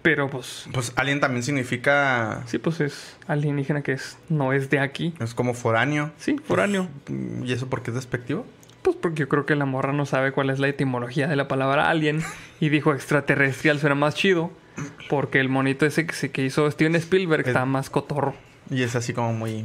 [0.00, 2.42] Pero pues, Pues alien también significa.
[2.46, 5.14] sí, pues es alienígena que es, no es de aquí.
[5.20, 6.12] Es como foráneo.
[6.18, 6.88] Sí, foráneo.
[7.42, 8.46] ¿Y eso por qué es despectivo?
[8.84, 11.48] Pues porque yo creo que la morra no sabe cuál es la etimología de la
[11.48, 12.22] palabra alien
[12.60, 14.50] y dijo extraterrestrial suena más chido
[15.08, 18.34] porque el monito ese que, se- que hizo Steven Spielberg Es- está más cotorro.
[18.70, 19.64] Y es así como muy.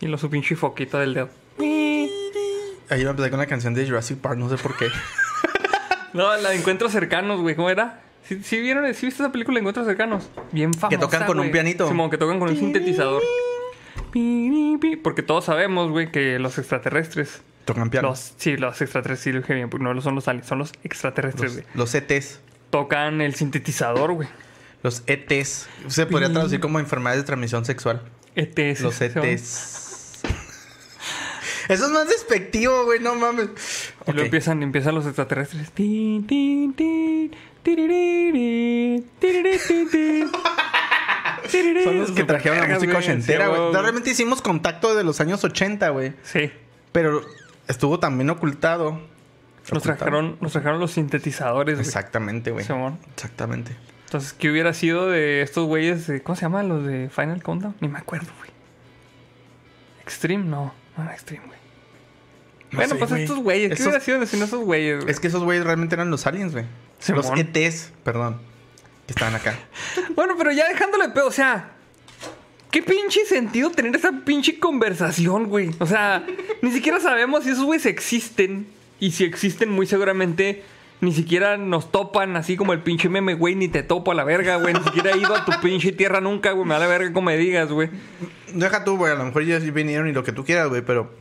[0.00, 1.28] Y lo su pinche foquita del dedo.
[1.58, 4.86] Ahí me empecé con una canción de Jurassic Park, no sé por qué.
[6.14, 8.00] No, la de Encuentros Cercanos, güey, ¿cómo era?
[8.28, 10.28] ¿Sí, sí vieron, sí viste esa película de Encuentros Cercanos?
[10.52, 11.88] Bien famosa, tocan con un pianito.
[11.88, 13.22] Simón, que tocan con un sintetizador.
[15.02, 17.42] Porque todos sabemos, güey, que los extraterrestres...
[17.64, 18.08] Tocan piano.
[18.08, 20.72] Los, sí, los extraterrestres, sí lo dije bien, porque no son los aliens, son los
[20.82, 21.66] extraterrestres, Los, güey.
[21.74, 22.40] los ETs.
[22.70, 24.28] Tocan el sintetizador, güey.
[24.82, 25.68] Los ETs.
[25.86, 28.02] Se podría traducir como enfermedades de transmisión sexual.
[28.34, 28.80] ETs.
[28.80, 29.00] Los.
[29.00, 30.22] ETs.
[31.68, 33.48] Eso es más despectivo, güey, no mames.
[34.06, 35.70] Y luego empiezan, empiezan los extraterrestres.
[41.84, 43.72] Son los que trajeron la música ochentera, güey.
[43.72, 46.12] Realmente hicimos contacto de los años 80, güey.
[46.22, 46.50] Sí.
[46.92, 47.22] Pero
[47.68, 48.92] estuvo también ocultado.
[48.92, 49.96] Nos Ocultado.
[49.96, 51.86] trajeron, nos trajeron los sintetizadores, güey.
[51.86, 52.66] Exactamente, güey.
[53.14, 53.76] Exactamente.
[54.06, 56.06] Entonces, ¿qué hubiera sido de estos güeyes?
[56.08, 57.76] de- ¿Cómo se llaman los de Final Countdown?
[57.80, 58.50] Ni me acuerdo, güey.
[60.02, 60.74] Extreme, no.
[60.96, 61.58] No era Extreme, güey.
[62.72, 63.68] No bueno, sé, pues estos güeyes.
[63.68, 65.10] ¿Qué Esos- hubiera sido de esos güeyes, güey?
[65.10, 66.64] Es que esos güeyes realmente eran los aliens, güey.
[67.08, 68.40] Los ETs, perdón.
[69.06, 69.58] Que estaban acá.
[70.14, 71.70] Bueno, pero ya dejándole pedo, o sea,
[72.70, 75.70] ¿qué pinche sentido tener esa pinche conversación, güey?
[75.78, 76.24] O sea,
[76.60, 78.66] ni siquiera sabemos si esos güeyes existen.
[79.00, 80.62] Y si existen, muy seguramente
[81.02, 84.22] ni siquiera nos topan así como el pinche meme, güey, ni te topo a la
[84.22, 84.72] verga, güey.
[84.72, 86.64] Ni siquiera he ido a tu pinche tierra nunca, güey.
[86.64, 87.90] Me da la verga como me digas, güey.
[88.54, 89.12] Deja tú, güey.
[89.12, 90.82] A lo mejor ya sí vinieron y lo que tú quieras, güey.
[90.82, 91.12] Pero...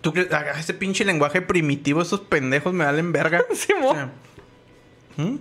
[0.00, 0.32] ¿Tú crees?
[0.32, 3.44] Ah, ese pinche lenguaje primitivo, esos pendejos me valen verga.
[3.52, 3.84] Simón.
[3.84, 4.12] O sea,
[5.18, 5.38] ¿Mm?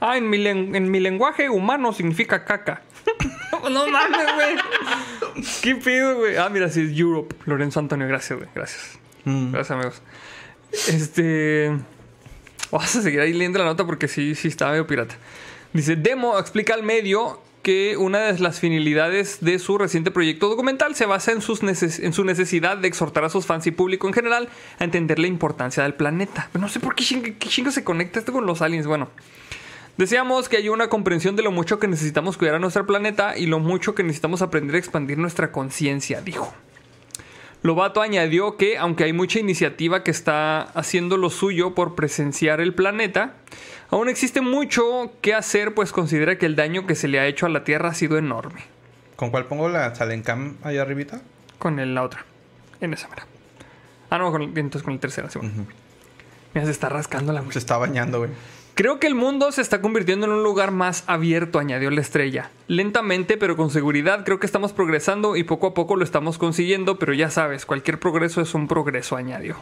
[0.00, 2.82] Ah, en mi, len- en mi lenguaje humano significa caca.
[3.70, 5.44] no mames, güey.
[5.62, 6.36] ¿Qué pido, güey?
[6.36, 7.34] Ah, mira, sí es Europe.
[7.46, 8.50] Lorenzo Antonio, gracias, güey.
[8.54, 8.98] Gracias.
[9.24, 9.52] Mm.
[9.52, 10.02] Gracias, amigos.
[10.88, 11.72] Este.
[12.70, 15.14] Vas a seguir ahí leyendo la nota porque sí, sí está medio pirata.
[15.72, 20.94] Dice: Demo explica al medio que una de las finalidades de su reciente proyecto documental
[20.94, 24.06] se basa en, sus neces- en su necesidad de exhortar a sus fans y público
[24.06, 26.48] en general a entender la importancia del planeta.
[26.52, 28.86] Pero no sé por qué chingo, qué chingo se conecta esto con los aliens.
[28.86, 29.08] Bueno,
[29.96, 33.46] deseamos que haya una comprensión de lo mucho que necesitamos cuidar a nuestro planeta y
[33.46, 36.52] lo mucho que necesitamos aprender a expandir nuestra conciencia, dijo.
[37.62, 42.74] Lobato añadió que, aunque hay mucha iniciativa que está haciendo lo suyo por presenciar el
[42.74, 43.36] planeta,
[43.90, 47.46] aún existe mucho que hacer, pues considera que el daño que se le ha hecho
[47.46, 48.62] a la Tierra ha sido enorme.
[49.16, 51.22] ¿Con cuál pongo la Salencam ahí arribita?
[51.58, 52.26] Con el- la otra,
[52.82, 53.26] en esa mera.
[54.10, 55.66] Ah, no, con el- entonces con el tercero, sí, bueno.
[56.52, 58.30] Mira, se está rascando la Se está bañando, güey.
[58.74, 62.50] Creo que el mundo se está convirtiendo en un lugar más abierto, añadió la estrella.
[62.66, 66.98] Lentamente, pero con seguridad, creo que estamos progresando y poco a poco lo estamos consiguiendo,
[66.98, 69.56] pero ya sabes, cualquier progreso es un progreso, añadió.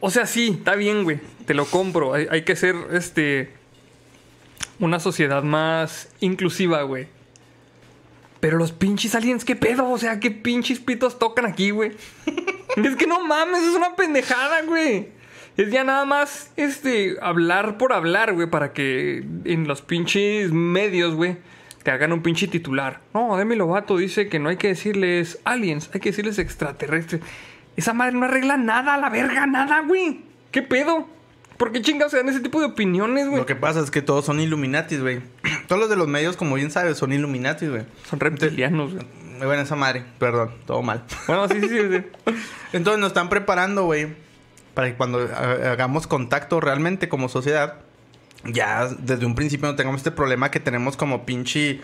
[0.00, 1.20] O sea, sí, está bien, güey.
[1.46, 2.12] Te lo compro.
[2.12, 3.54] Hay, que ser, este,
[4.78, 7.08] una sociedad más inclusiva, güey.
[8.40, 9.88] Pero los pinches aliens, ¿qué pedo?
[9.88, 11.92] O sea, ¿qué pinches pitos tocan aquí, güey?
[12.76, 15.13] Es que no mames, es una pendejada, güey.
[15.56, 21.14] Es ya nada más, este, hablar por hablar, güey, para que en los pinches medios,
[21.14, 21.36] güey,
[21.84, 23.00] te hagan un pinche titular.
[23.12, 27.20] No, Demi Lovato dice que no hay que decirles aliens, hay que decirles extraterrestres.
[27.76, 30.22] Esa madre no arregla nada, a la verga, nada, güey.
[30.50, 31.06] ¿Qué pedo?
[31.56, 33.38] ¿Por qué chingados se dan ese tipo de opiniones, güey?
[33.38, 35.20] Lo que pasa es que todos son Illuminatis, güey.
[35.68, 37.84] Todos los de los medios, como bien sabes, son Illuminatis, güey.
[38.10, 39.06] Son reptilianos, güey.
[39.38, 41.04] Bueno, esa madre, perdón, todo mal.
[41.26, 41.78] Bueno, sí, sí, sí.
[41.90, 42.32] sí.
[42.72, 44.08] Entonces nos están preparando, güey,
[44.74, 47.76] para que cuando ha- hagamos contacto realmente como sociedad,
[48.44, 51.80] ya desde un principio no tengamos este problema que tenemos como pinche,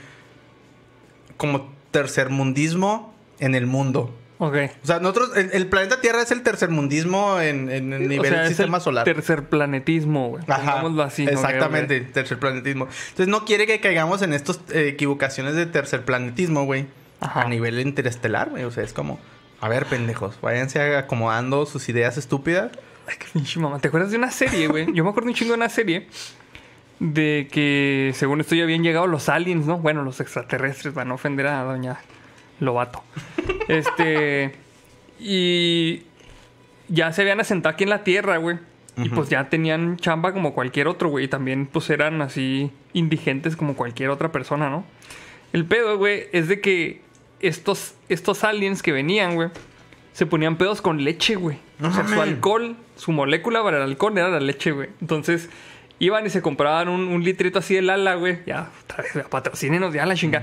[1.37, 4.15] como tercermundismo en el mundo.
[4.39, 4.57] Ok.
[4.83, 8.25] O sea, nosotros, el, el planeta Tierra es el tercermundismo en, en el nivel o
[8.25, 9.05] sea, del es sistema el solar.
[9.05, 10.45] Tercer planetismo, güey.
[10.49, 11.25] Ajá, así.
[11.25, 12.13] exactamente, ok.
[12.13, 12.85] tercerplanetismo.
[13.11, 16.87] Entonces no quiere que caigamos en estas equivocaciones de tercerplanetismo, güey.
[17.21, 17.43] Ajá.
[17.43, 18.65] A nivel interestelar, güey.
[18.65, 19.19] O sea, es como,
[19.61, 22.73] a ver, pendejos, váyanse acomodando sus ideas estúpidas.
[23.07, 23.79] Ay, qué pinche mamá.
[23.79, 24.93] ¿Te acuerdas de una serie, güey?
[24.93, 26.07] Yo me acuerdo un chingo de una serie
[26.99, 29.79] de que, según esto, ya habían llegado los aliens, ¿no?
[29.79, 32.01] Bueno, los extraterrestres, para no ofender a doña
[32.61, 33.03] Lobato.
[33.69, 34.55] Este.
[35.19, 36.05] Y
[36.89, 38.59] ya se habían asentado aquí en la Tierra, güey.
[38.97, 41.25] Y pues ya tenían chamba como cualquier otro, güey.
[41.25, 44.85] Y también, pues eran así indigentes como cualquier otra persona, ¿no?
[45.53, 47.01] El pedo, güey, es de que
[47.41, 49.51] estos, estos aliens que venían, güey,
[50.13, 51.59] se ponían pedos con leche, güey.
[51.79, 54.91] No o sea, su alcohol, su molécula para el alcohol era la leche, güey.
[55.01, 55.49] Entonces,
[55.99, 58.41] iban y se compraban un, un litrito así de Lala, güey.
[58.47, 60.43] Ya, otra vez, patrocínenos ya la chinga.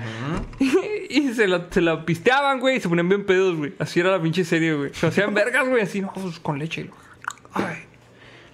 [1.09, 3.73] y se la, se la pisteaban, güey, y se ponían bien pedos, güey.
[3.79, 4.93] Así era la pinche serie, güey.
[4.93, 6.89] Se hacían vergas, güey, así, no, pues con leche.
[7.53, 7.77] Ay,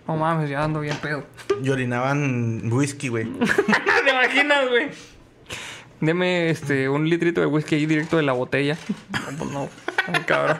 [0.07, 1.23] no mames, ya ando bien pedo.
[1.61, 3.25] Y orinaban whisky, güey.
[4.05, 4.89] ¿Te imaginas, güey?
[6.03, 8.77] Deme este, un litrito de whisky ahí directo de la botella.
[9.31, 9.69] No, pues no.
[10.07, 10.59] Ay, cabrón.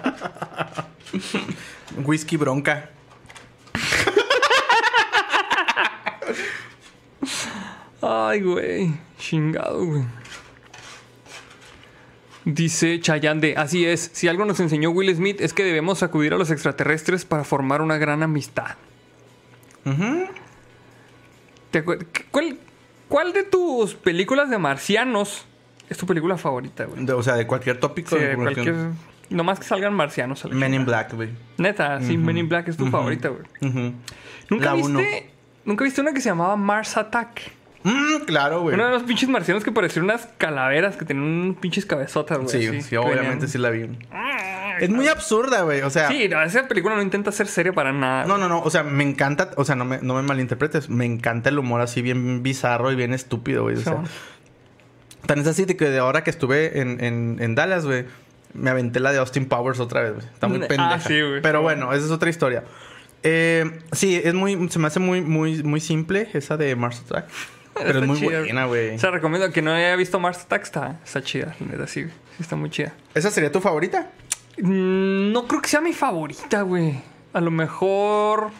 [2.05, 2.89] whisky bronca.
[8.01, 8.93] Ay, güey.
[9.17, 10.03] Chingado, güey.
[12.45, 16.37] Dice Chayande, así es, si algo nos enseñó Will Smith es que debemos acudir a
[16.37, 18.75] los extraterrestres para formar una gran amistad.
[21.71, 22.57] ¿Te acuer- ¿Cuál,
[23.07, 25.45] ¿Cuál de tus películas de marcianos
[25.89, 27.05] es tu película favorita, güey?
[27.05, 28.15] De- o sea, de cualquier tópico.
[28.15, 28.75] Sí, de cualquier...
[29.29, 30.43] Nomás que salgan marcianos.
[30.45, 30.85] a la Men in.
[30.85, 31.29] Black, güey.
[31.57, 33.43] Neta, sí, Men in Black es tu favorita, güey.
[34.49, 34.99] ¿Nunca La viste, uno.
[35.65, 37.41] ¿Nunca viste una que se llamaba Mars Attack?
[37.83, 38.75] Mm, claro, güey.
[38.75, 42.49] Uno de los pinches marcianos que parecían unas calaveras que tenían unos pinches cabezotas, güey.
[42.49, 43.89] Sí, sí, obviamente venían- sí la vi.
[44.79, 45.81] Es muy absurda, güey.
[45.81, 48.25] O sea, Sí, no, esa película no intenta ser seria para nada.
[48.25, 48.61] no, no, no.
[48.61, 49.51] O sea, me encanta.
[49.57, 50.89] O sea, no me, no me malinterpretes.
[50.89, 53.75] Me encanta el humor así bien bizarro y bien estúpido, güey.
[53.75, 54.11] O sea, Sí.
[55.27, 58.05] tan es así de que de ahora que estuve en, en, en Dallas, güey,
[58.53, 60.25] me aventé la de Austin Powers otra vez, güey.
[60.25, 60.99] Está muy Ah, pendeja.
[61.01, 61.41] sí, güey.
[61.41, 62.63] Pero bueno, esa es otra historia.
[63.23, 67.27] Eh, sí, es muy, se me hace muy, muy, muy simple esa de Mars Attack.
[67.75, 68.39] Pero es muy chida.
[68.39, 68.95] buena, güey.
[68.95, 70.63] O sea, recomiendo que no haya visto Mars Attack.
[70.63, 72.13] Está, está chida, la neta, sí, güey.
[72.37, 72.93] Sí, está muy chida.
[73.13, 74.09] ¿Esa sería tu favorita?
[74.57, 77.01] Mm, No creo que sea mi favorita, güey.
[77.33, 78.51] A lo mejor.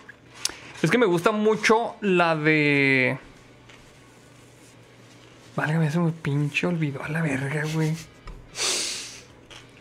[0.81, 3.17] Es que me gusta mucho la de.
[5.55, 7.93] Válgame, se me pinche olvidó a la verga, güey.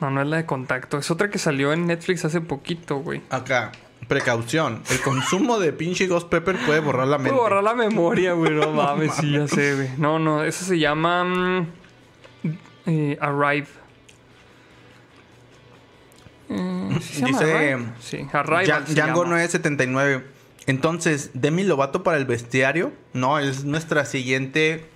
[0.00, 0.98] No, no es la de contacto.
[0.98, 3.22] Es otra que salió en Netflix hace poquito, güey.
[3.30, 3.72] Acá,
[4.12, 4.82] precaución.
[4.90, 7.30] El consumo de pinche Ghost Pepper puede borrar la mente.
[7.30, 8.52] Puedo borrar la memoria, güey.
[8.52, 9.88] No mames, sí, ya sé, güey.
[9.96, 11.24] No, no, eso se llama.
[11.24, 11.66] mm,
[12.86, 13.66] eh, Arrive.
[16.50, 17.84] Eh, ¿sí se llama Dice, Arrive?
[18.00, 18.66] Sí, Arrive.
[18.66, 20.24] Ya- Django 979.
[20.66, 22.92] Entonces, Demi Lovato para el bestiario.
[23.14, 24.88] No, es nuestra siguiente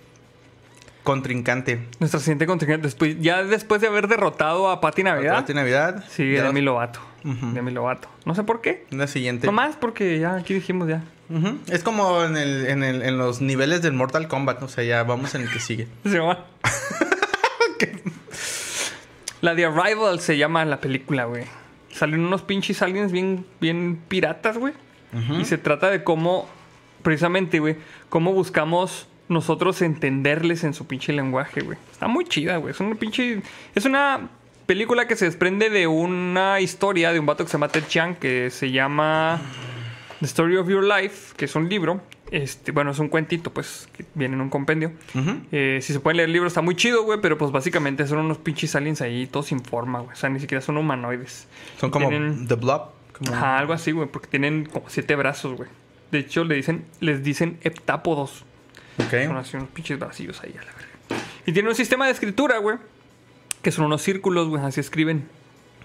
[1.07, 1.81] contrincante.
[2.01, 2.87] Nuestra siguiente contrincante.
[2.89, 5.37] Después, ya después de haber derrotado a Pati Navidad.
[5.37, 6.05] Pati Navidad.
[6.11, 7.01] Sí, Ya Demi Lovato.
[7.24, 8.09] Demi Lovato.
[8.27, 8.85] No sé por qué.
[8.91, 9.47] La siguiente.
[9.47, 11.03] Nomás porque ya aquí dijimos ya.
[11.69, 14.62] Es como en, el, en, el- en los niveles del Mortal Kombat.
[14.62, 15.89] O sea, ya vamos en el que sigue.
[16.05, 16.45] Se llama.
[19.41, 21.45] La de Arrival se llama la película, güey.
[21.93, 24.74] Salen unos pinches aliens bien, bien piratas, güey.
[25.41, 26.47] Y se trata de cómo,
[27.03, 27.77] precisamente, güey,
[28.11, 31.78] cómo buscamos nosotros entenderles en su pinche lenguaje, güey.
[31.90, 32.73] Está muy chida, güey.
[32.73, 33.43] Es una pinche.
[33.74, 34.28] Es una
[34.66, 38.15] película que se desprende de una historia de un vato que se llama Ted Chiang,
[38.16, 39.40] que se llama
[40.20, 42.01] The Story of Your Life, que es un libro.
[42.32, 44.93] Este, bueno, es un cuentito, pues, que viene en un compendio.
[45.53, 48.19] Eh, si se pueden leer el libro, está muy chido, güey, pero pues básicamente son
[48.19, 50.12] unos pinches aliens ahí, todos sin forma, güey.
[50.12, 51.47] O sea, ni siquiera son humanoides.
[51.78, 52.90] Son como Tienen- The Blob.
[53.16, 53.32] Como...
[53.32, 55.69] Ajá, algo así, güey, porque tienen como siete brazos, güey.
[56.11, 58.44] De hecho, le dicen, les dicen heptápodos.
[58.97, 59.36] Son Ok.
[59.39, 61.24] así unos pinches vacíos ahí a la verga.
[61.47, 62.78] Y tiene un sistema de escritura, güey,
[63.62, 65.28] que son unos círculos, güey, así escriben.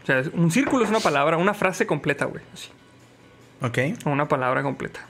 [0.04, 2.44] O sea, un círculo es una palabra, una frase completa, güey.
[2.54, 2.70] Así.
[3.62, 4.06] Ok.
[4.08, 5.02] Una palabra completa.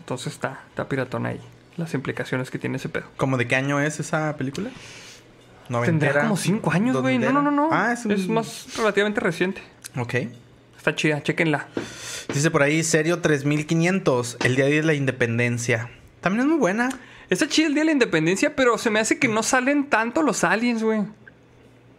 [0.00, 1.40] Entonces está, está piratón ahí.
[1.76, 3.04] Las implicaciones que tiene ese pedo.
[3.16, 4.68] ¿Cómo de qué año es esa película?
[4.70, 6.20] Tendrá ¿Noventera?
[6.22, 7.18] como cinco años, güey.
[7.18, 7.68] No, ¿Dos no, no, no.
[7.72, 9.62] Ah, es, un- es más relativamente reciente.
[9.96, 10.14] Ok.
[10.76, 11.68] Está chida, chequenla.
[12.34, 15.90] Dice por ahí, Serio 3500, el día de la independencia.
[16.20, 16.88] También es muy buena.
[17.28, 20.22] Está chida el Día de la Independencia, pero se me hace que no salen tanto
[20.22, 21.02] los aliens, güey.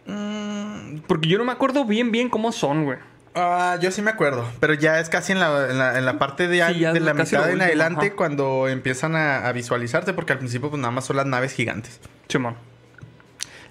[0.06, 2.98] Mm, Porque yo no me acuerdo bien, bien cómo son, güey.
[3.34, 6.18] ah, yo sí me acuerdo, pero ya es casi en la, en la, en la
[6.18, 8.16] parte de, Sí, de la mitad en adelante ajá.
[8.16, 11.98] cuando empiezan a, a visualizarse, porque al principio pues nada más son las naves gigantes.
[12.28, 12.56] Simón.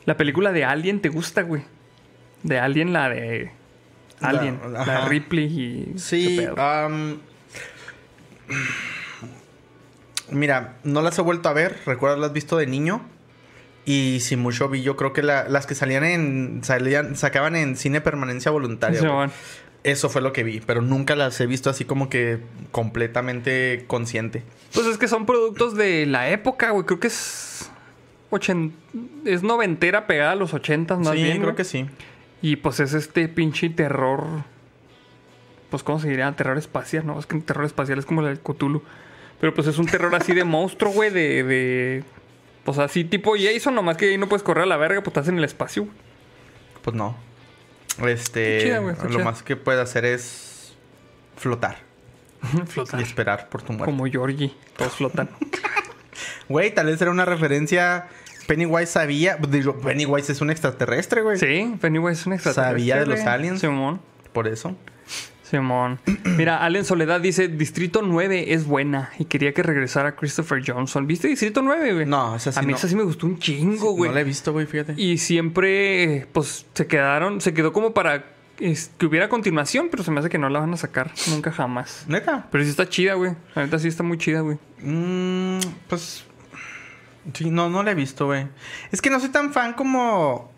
[0.06, 1.64] La película de Alien te gusta, güey.
[2.42, 3.52] De Alien, la de.
[4.20, 4.60] Alien.
[4.74, 6.00] La, Ripley y.
[6.00, 6.40] Sí,
[10.32, 13.02] mira, no las he vuelto a ver, recuerdo las visto de niño.
[13.86, 16.64] Y si mucho vi, yo creo que la- las que salían en.
[16.64, 19.00] Salían, sacaban en cine permanencia voluntaria.
[19.00, 19.10] güey.
[19.12, 19.32] Simón.
[19.84, 22.40] Eso fue lo que vi, pero nunca las he visto así como que
[22.72, 24.44] completamente consciente.
[24.74, 26.86] Pues es que son productos de la época, güey.
[26.86, 27.72] Creo que es.
[28.30, 28.74] ochen-
[29.26, 31.38] Es noventera pegada a los ochentas, más sí, bien.
[31.38, 31.56] creo güey.
[31.56, 31.88] que sí.
[32.44, 34.24] Y pues es este pinche terror.
[35.72, 36.32] Pues, ¿cómo se diría?
[36.34, 37.18] Terror espacial, ¿no?
[37.20, 38.84] Es que terror espacial es como el del Cthulhu.
[39.42, 42.04] Pero pues es un terror así de monstruo, güey, de, de.
[42.64, 45.28] Pues así tipo Jason, nomás que ahí no puedes correr a la verga, pues estás
[45.28, 45.96] en el espacio, güey.
[46.84, 47.18] Pues no.
[48.08, 48.62] Este.
[48.62, 49.24] Chida, güey, lo chida.
[49.24, 50.74] más que puede hacer es
[51.36, 51.78] flotar
[52.68, 53.00] Flotar.
[53.00, 53.92] y esperar por tu muerte.
[53.92, 55.30] Como Georgie, todos flotan.
[56.50, 58.08] Güey, tal vez era una referencia.
[58.46, 59.38] Pennywise sabía.
[59.38, 61.38] Digo, Pennywise es un extraterrestre, güey.
[61.40, 62.72] sí, Pennywise es un extraterrestre.
[62.80, 63.62] Sabía de los aliens.
[63.62, 64.02] Simón.
[64.34, 64.76] Por eso.
[65.52, 66.00] Simón.
[66.38, 71.06] Mira, Allen Soledad dice: Distrito 9 es buena y quería que regresara Christopher Johnson.
[71.06, 72.06] ¿Viste Distrito 9, güey?
[72.06, 72.78] No, esa sí A mí no.
[72.78, 74.10] esa sí me gustó un chingo, güey.
[74.10, 74.94] No la he visto, güey, fíjate.
[74.98, 78.26] Y siempre, pues, se quedaron, se quedó como para
[78.62, 81.52] es, que hubiera continuación, pero se me hace que no la van a sacar nunca
[81.52, 82.06] jamás.
[82.08, 82.48] ¿Neta?
[82.52, 83.34] Pero sí está chida, güey.
[83.56, 84.58] La neta sí está muy chida, güey.
[84.80, 85.60] Mm,
[85.90, 86.24] pues.
[87.34, 88.48] Sí, no, no la he visto, güey.
[88.92, 90.52] Es que no soy tan fan como.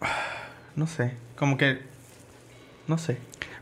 [0.76, 1.14] No sé.
[1.36, 1.80] Como que.
[2.86, 3.16] No sé.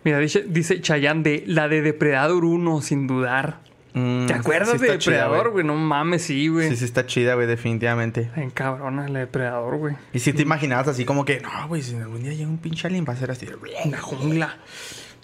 [0.05, 3.59] Mira, dice, dice Chayanne de la de Depredador 1, sin dudar.
[3.95, 5.65] Mm, ¿Te acuerdas sí de Depredador, güey?
[5.65, 6.69] No mames, sí, güey.
[6.69, 8.31] Sí, sí, está chida, güey, definitivamente.
[8.37, 9.97] En cabrona, la de Depredador, güey.
[10.13, 12.87] Y si te imaginabas así como que, no, güey, si algún día llega un pinche
[12.89, 13.47] alien va a ser así.
[13.85, 14.57] En la jungla.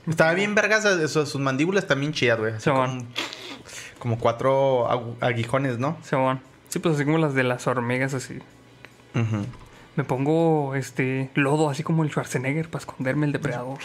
[0.08, 2.52] Estaba bien vergas, eso, sus mandíbulas también chidas, güey.
[2.54, 2.70] Así Sí,
[3.98, 5.98] como, cuatro agu- aguijones, ¿no?
[6.02, 6.40] Simón.
[6.70, 8.38] Sí, pues así como las de las hormigas, así.
[9.96, 13.78] Me pongo, este, lodo, así como el Schwarzenegger, para esconderme el depredador.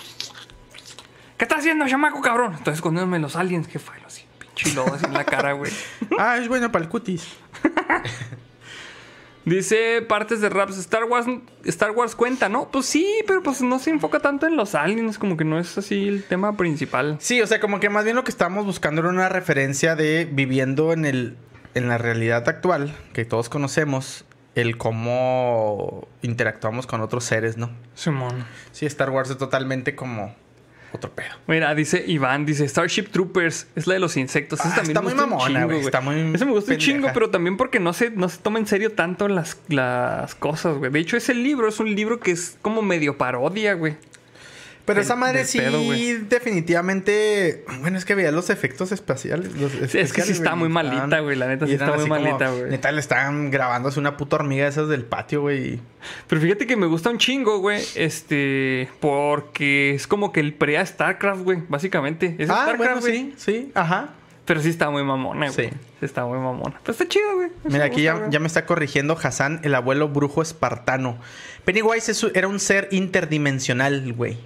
[1.37, 2.53] ¿Qué estás haciendo, chamaco, cabrón?
[2.53, 4.23] Estoy escondiéndome los aliens, qué falo, así.
[4.39, 5.71] Pinche así en la cara, güey.
[6.17, 7.27] Ah, es bueno para el cutis.
[9.43, 10.77] Dice partes de raps.
[10.77, 11.27] Star Wars,
[11.65, 12.69] Star Wars cuenta, ¿no?
[12.71, 15.77] Pues sí, pero pues no se enfoca tanto en los aliens, como que no es
[15.77, 17.17] así el tema principal.
[17.19, 20.27] Sí, o sea, como que más bien lo que estábamos buscando era una referencia de
[20.31, 21.37] viviendo en el
[21.73, 24.23] en la realidad actual que todos conocemos,
[24.55, 27.69] el cómo interactuamos con otros seres, ¿no?
[27.93, 28.45] Simón.
[28.71, 30.33] Sí, Star Wars es totalmente como
[30.95, 31.29] otro pedo.
[31.47, 34.59] Mira, dice Iván, dice Starship Troopers, es la de los insectos.
[34.61, 36.79] Ah, también está me muy mamona, chingo, güey, está muy Ese me gusta un pendeja.
[36.79, 40.77] chingo, pero también porque no se, no se toma en serio tanto las, las cosas,
[40.77, 40.91] güey.
[40.91, 43.95] De hecho, ese libro es un libro que es como medio parodia, güey.
[44.85, 45.79] Pero esa madre sí, pedo,
[46.29, 47.65] definitivamente.
[47.81, 49.53] Bueno, es que veía los efectos espaciales.
[49.55, 52.03] los es que sí especiales, está güey, muy malita, güey, la neta sí está muy
[52.07, 52.69] como, malita, güey.
[52.69, 55.79] Neta le estaban grabando así una puta hormiga de esas del patio, güey.
[56.27, 57.83] Pero fíjate que me gusta un chingo, güey.
[57.95, 58.89] Este.
[58.99, 61.63] Porque es como que el pre a StarCraft, güey.
[61.67, 62.35] Básicamente.
[62.37, 63.13] Es Ah, StarCraft, bueno, güey.
[63.13, 64.09] sí, sí, ajá.
[64.45, 65.69] Pero sí está muy mamona, güey.
[65.71, 65.75] Sí.
[66.01, 66.79] Está muy mamona.
[66.83, 67.47] Pero está chido, güey.
[67.47, 68.29] Eso Mira, aquí gusta, ya, güey.
[68.31, 71.17] ya me está corrigiendo Hassan, el abuelo brujo espartano.
[71.63, 74.37] Pennywise es- era un ser interdimensional, güey.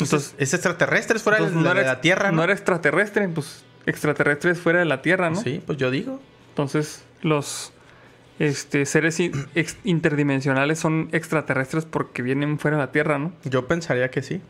[0.00, 2.38] Entonces, Es extraterrestre, es fuera de, de la Tierra, ¿no?
[2.38, 5.40] No era extraterrestre, pues extraterrestres fuera de la Tierra, ¿no?
[5.40, 6.20] Sí, pues yo digo.
[6.50, 7.72] Entonces, los
[8.38, 9.18] este, seres
[9.84, 13.32] interdimensionales son extraterrestres porque vienen fuera de la Tierra, ¿no?
[13.44, 14.40] Yo pensaría que sí.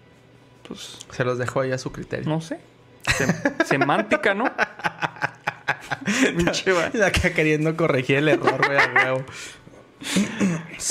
[0.66, 2.28] Pues, Se los dejo ahí a su criterio.
[2.28, 2.60] no sé.
[3.06, 4.44] Sem- semántica, ¿no?
[6.36, 9.24] Pinche va- Acá queriendo corregir el error, güey.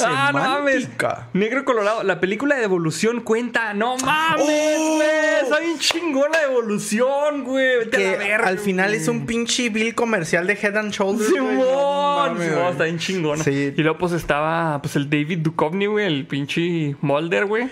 [0.03, 0.89] Ah, no mames.
[1.33, 3.73] Negro Colorado, la película de evolución cuenta.
[3.73, 4.95] No mames, ¡Oh!
[4.95, 5.07] güey.
[5.43, 7.77] Está bien chingona de evolución, güey.
[7.79, 10.91] Vete a la Que verga, al final es un pinche bill comercial de Head and
[10.91, 11.29] Shoulders.
[11.29, 12.71] Simón, No mames, güey.
[12.71, 13.43] está bien chingona.
[13.43, 13.73] Sí.
[13.75, 17.69] Y luego pues estaba pues el David Duchovny, güey, el pinche Mulder, güey.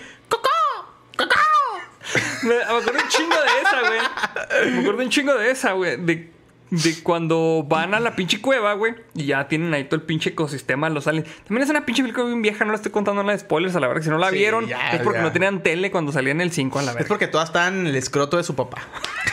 [2.44, 4.72] Me, me acuerdo un chingo de esa, güey.
[4.72, 5.96] Me acuerdo un chingo de esa, güey.
[5.96, 6.30] De,
[6.70, 8.94] de cuando van a la pinche cueva, güey.
[9.14, 11.28] Y ya tienen ahí todo el pinche ecosistema, los aliens.
[11.46, 13.80] También es una pinche película bien vieja, no la estoy contando nada de spoilers a
[13.80, 14.02] la verdad.
[14.02, 15.22] Si no la Sí, vieron, ya, es porque ya.
[15.24, 17.08] no tenían tele cuando salía en el 5 a la Es verga.
[17.08, 18.78] porque todas están en el escroto de su papá.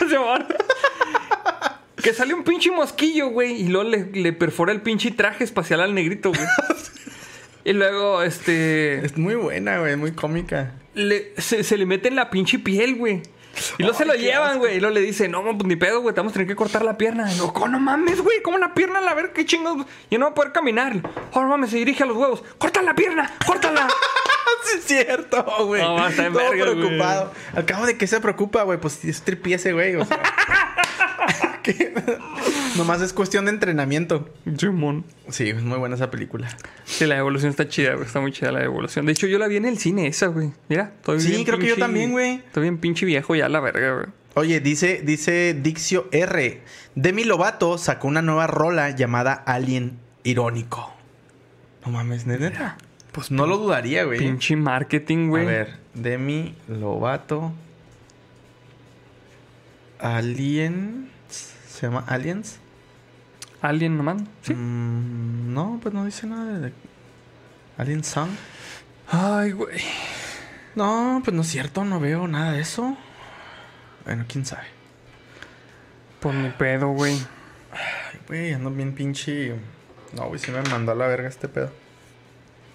[2.02, 5.80] Que sale un pinche mosquillo, güey, y luego le, le perfora el pinche traje espacial
[5.80, 6.46] al negrito, güey.
[7.64, 9.04] y luego, este.
[9.06, 10.72] Es muy buena, güey, muy cómica.
[10.94, 13.22] le- se, se le mete en la pinche piel, güey.
[13.78, 14.76] Y luego se lo llevan, güey.
[14.76, 16.84] Y luego le dicen, no, pues ni pedo, güey, te vamos a tener que cortar
[16.84, 17.30] la pierna.
[17.32, 18.98] Y luego, "¿Cómo no mames, güey, ¿cómo la pierna?
[19.00, 19.86] A ver, qué chingados.
[20.10, 20.92] Yo no voy a poder caminar.
[21.32, 22.42] Oh, no mames, se dirige a los huevos.
[22.58, 23.30] ¡Corta la pierna!
[23.46, 23.88] ¡Córtala!
[24.64, 25.82] Sí, es cierto, güey.
[25.82, 26.78] No, va a estar Todo verga, güey.
[26.78, 27.32] preocupado.
[27.54, 29.94] Al cabo de qué se preocupa, güey, pues es tripiese, güey.
[29.96, 30.22] O sea,
[31.62, 31.92] que-
[32.76, 34.28] Nomás es cuestión de entrenamiento.
[34.58, 35.04] Simón.
[35.28, 36.48] Sí, es muy buena esa película.
[36.84, 38.06] Sí, la evolución está chida, güey.
[38.06, 39.06] Está muy chida la evolución.
[39.06, 40.52] De hecho, yo la vi en el cine esa, güey.
[40.68, 42.36] Mira, estoy Sí, bien creo que yo también, güey.
[42.46, 44.06] Estoy bien pinche viejo ya, la verga, güey.
[44.34, 46.62] Oye, dice, dice Dixio R.
[46.96, 50.92] Demi Lovato sacó una nueva rola llamada Alien Irónico.
[51.86, 52.76] No mames, neta.
[53.14, 54.18] Pues no lo dudaría, güey.
[54.18, 55.46] Pinche marketing, A güey.
[55.46, 57.52] ver, Demi Lovato.
[60.00, 61.08] Alien.
[61.28, 62.58] ¿Se llama Aliens?
[63.62, 64.20] Alien nomás.
[64.42, 64.52] Sí.
[64.52, 66.72] Mm, no, pues no dice nada de.
[67.78, 68.30] Alien Song.
[69.08, 69.80] Ay, güey.
[70.74, 72.96] No, pues no es cierto, no veo nada de eso.
[74.04, 74.66] Bueno, quién sabe.
[76.18, 77.14] Por mi pedo, güey.
[77.72, 79.54] Ay, güey, ando bien pinche.
[80.14, 81.70] No, güey, sí me mandó a la verga este pedo.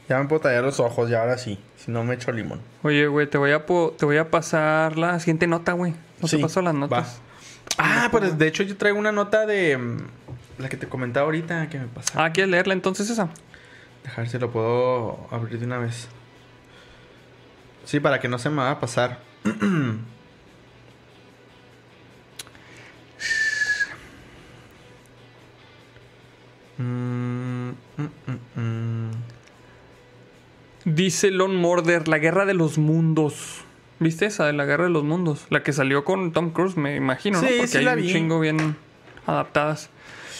[0.09, 1.59] Ya me puedo tallar los ojos, ya ahora sí.
[1.77, 2.59] Si no me echo limón.
[2.81, 5.93] Oye, güey, te voy a te voy a pasar la siguiente nota, güey.
[6.19, 7.21] No Sí, te paso las notas.
[7.77, 9.77] Ah, pues de hecho yo traigo una nota de.
[9.77, 9.97] mm,
[10.57, 12.25] La que te comentaba ahorita que me pasa.
[12.25, 13.29] Ah, ¿quieres leerla entonces esa?
[14.03, 16.07] Dejar si lo puedo abrir de una vez.
[17.85, 19.19] Sí, para que no se me va a pasar.
[26.77, 29.11] Mm, mm, mm, mm.
[30.95, 33.61] Dice Lon Morder, la guerra de los mundos.
[33.99, 35.45] ¿Viste esa de la guerra de los mundos?
[35.49, 37.47] La que salió con Tom Cruise, me imagino, ¿no?
[37.47, 38.11] Sí, Porque sí hay la un vi.
[38.11, 38.75] chingo bien
[39.25, 39.89] adaptadas.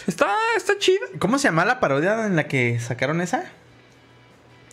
[0.07, 1.05] Está, está chida.
[1.19, 3.43] ¿Cómo se llama la parodia en la que sacaron esa?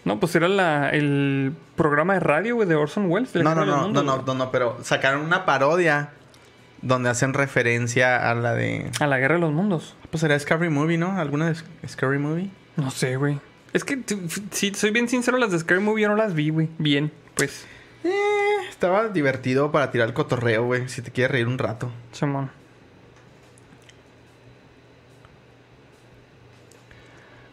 [0.04, 3.32] No, pues era la, el programa de radio, güey, de Orson Welles.
[3.32, 6.10] de la No, no, de no, no, mundos, no, no, no, pero sacaron una parodia
[6.80, 8.88] donde hacen referencia a la de.
[9.00, 9.96] A la guerra de los mundos.
[10.10, 11.18] Pues era Scary Movie, ¿no?
[11.18, 11.56] ¿Alguna de
[11.88, 12.50] Scary Movie?
[12.76, 13.40] No sé, güey.
[13.76, 13.98] Es que,
[14.52, 16.70] si soy bien sincero, las de Scary Movie yo no las vi, güey.
[16.78, 17.66] Bien, pues,
[18.04, 18.10] Eh,
[18.70, 20.88] estaba divertido para tirar el cotorreo, güey.
[20.88, 21.90] Si te quieres reír un rato.
[22.10, 22.50] Simón.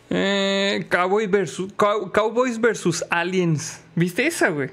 [0.09, 3.81] Eh, Cowboy versus, Cow- Cowboys versus Aliens.
[3.95, 4.69] ¿Viste esa, güey?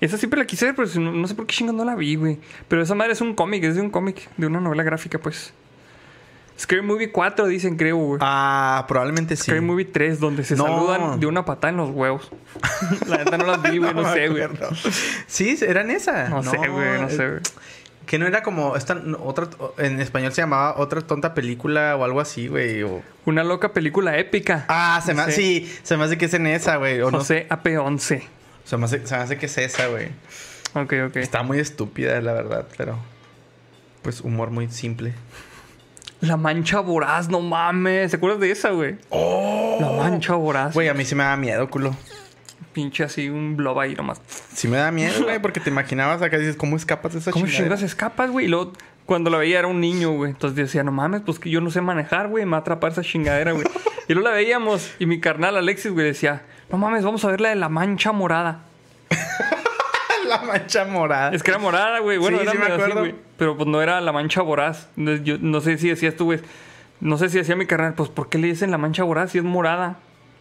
[0.00, 2.14] Esa siempre la quise ver, pero no, no sé por qué chingón no la vi,
[2.16, 2.38] güey.
[2.68, 5.52] Pero esa madre es un cómic, es de un cómic, de una novela gráfica, pues.
[6.58, 8.18] Scary Movie 4, dicen, creo, güey.
[8.22, 9.42] Ah, probablemente sí.
[9.44, 10.64] Scary Movie 3, donde se No.
[10.64, 12.30] saludan de una patada en los huevos.
[13.08, 14.44] la neta no las vi, güey, no, sé, güey.
[15.26, 16.30] Sí, eran esas.
[16.30, 17.40] No, sé, güey, no sé, güey.
[18.06, 19.48] Que no era como esta no, otra
[19.78, 22.82] en español se llamaba otra tonta película o algo así, güey.
[22.82, 24.66] o- Una loca película épica.
[24.68, 27.00] Ah, se me No sí, se me hace que es en esa, güey.
[27.00, 28.22] O no, José AP11.
[28.64, 30.08] se me hace, se me hace que es esa, güey.
[30.74, 31.16] Ok, ok.
[31.16, 32.98] Está muy estúpida, la verdad, pero
[34.02, 35.14] pues humor muy simple.
[36.26, 38.10] La mancha voraz, no mames.
[38.10, 38.96] ¿Se acuerdas de esa, güey?
[39.10, 40.74] Oh, La mancha voraz.
[40.74, 41.94] güey, a mí sí me da miedo, culo.
[42.72, 44.20] Pinche así, un blob ahí nomás.
[44.52, 47.30] Sí me da miedo, güey, porque te imaginabas acá y dices, ¿cómo escapas de esa
[47.30, 48.46] ¿Cómo chingas escapas, güey?
[48.46, 48.72] Y luego,
[49.06, 50.30] cuando la veía era un niño, güey.
[50.32, 52.44] Entonces decía, no mames, pues que yo no sé manejar, güey.
[52.44, 53.66] Me va a atrapar esa chingadera, güey.
[54.08, 57.40] y luego la veíamos y mi carnal Alexis, güey, decía, no mames, vamos a ver
[57.40, 58.60] la de la mancha morada.
[60.40, 61.30] La mancha morada.
[61.34, 62.18] Es que era morada, güey.
[62.18, 63.00] Bueno, Sí, era sí me así, acuerdo.
[63.00, 63.14] güey.
[63.36, 64.88] Pero pues no era la mancha voraz.
[64.96, 66.40] No, Yo no sé si decías tú, güey.
[67.00, 69.38] No sé si decía mi carnal, pues ¿por qué le dicen la mancha voraz si
[69.38, 69.98] es morada?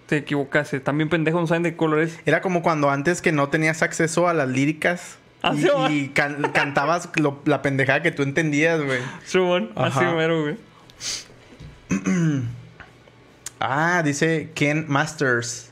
[0.07, 0.79] Te equivocaste.
[0.79, 2.19] También pendejos no saben de colores.
[2.25, 5.53] Era como cuando antes que no tenías acceso a las líricas Ah,
[5.89, 8.99] y, can- cantabas lo- la pendejada que tú entendías, güey.
[9.25, 10.57] Simón, así mero, güey.
[13.59, 15.71] Ah, dice Ken Masters.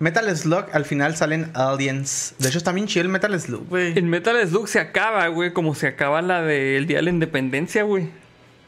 [0.00, 2.34] Metal Slug, al final salen aliens.
[2.38, 3.96] De hecho, está bien chido el Metal Slug, güey.
[3.98, 7.82] En Metal Slug se acaba, güey, como se acaba la del Día de la Independencia,
[7.84, 8.08] güey.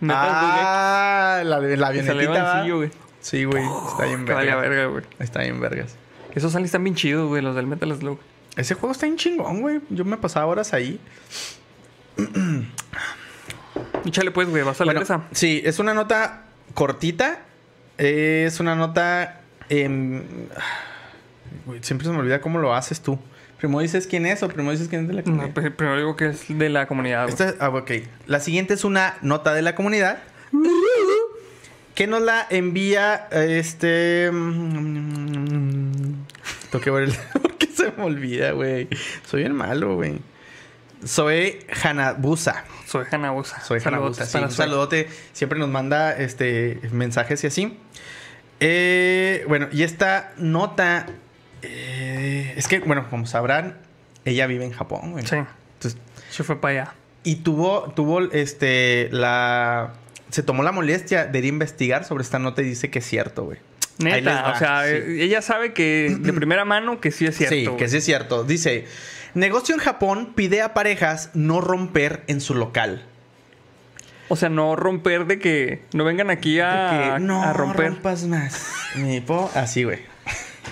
[0.01, 2.93] Metal Ah, la, de- la Slug, que sale avionetita.
[3.21, 3.65] Sí, güey.
[3.89, 4.87] Está bien Que valía verga.
[4.87, 5.05] güey.
[5.19, 5.97] Está bien vergas.
[6.35, 8.19] Esos aliens están bien chidos, güey, los del Metal Slug.
[8.57, 9.81] Ese juego está bien chingón, güey.
[9.91, 11.01] Yo me pasaba horas ahí.
[14.05, 16.43] Échale pues, güey, vas a leer Bueno, sí, es una nota
[16.75, 17.41] cortita.
[17.99, 19.41] Es una nota.
[19.69, 20.23] em,
[21.81, 23.19] siempre se me olvida cómo lo haces tú.
[23.59, 25.51] Primero dices quién es o primero dices quién es de la comunidad.
[25.55, 27.29] pues, primero digo que es de la comunidad.
[27.29, 27.91] Esta- ah, ok.
[28.27, 30.19] La siguiente es una nota de la comunidad.
[31.95, 34.31] Que nos la envía este.
[34.33, 36.25] mm,
[36.71, 37.15] Tengo que ver el.
[37.43, 38.89] Porque se me olvida, güey.
[39.27, 40.19] Soy bien malo, güey.
[41.05, 42.65] Soy Hanabusa.
[42.87, 43.61] Soy Hanabusa.
[43.61, 44.25] Soy Hanabusa.
[44.27, 45.09] Sí, un saludote.
[45.33, 47.79] Siempre nos manda este mensajes y así.
[48.61, 51.07] Eh, bueno, y esta nota.
[51.63, 53.79] Eh, es que, bueno, como sabrán,
[54.25, 55.27] ella vive en Japón, güey.
[55.27, 55.37] Sí.
[55.37, 56.95] Entonces, Se fue para allá.
[57.25, 59.95] Y tuvo, tuvo, este, la...
[60.31, 63.07] Se tomó la molestia de ir a investigar sobre esta nota y dice que es
[63.07, 63.59] cierto, güey.
[63.99, 65.21] Neta, va, o sea, sí.
[65.21, 67.55] ella sabe que de primera mano que sí es cierto.
[67.55, 67.77] Sí, güey.
[67.77, 68.43] que sí es cierto.
[68.43, 68.87] Dice,
[69.35, 73.05] negocio en Japón pide a parejas no romper en su local.
[74.29, 77.91] O sea, no romper de que no vengan aquí a, que no a romper.
[77.91, 78.67] rompas más.
[78.97, 79.51] Mi po...
[79.55, 80.12] Así, güey.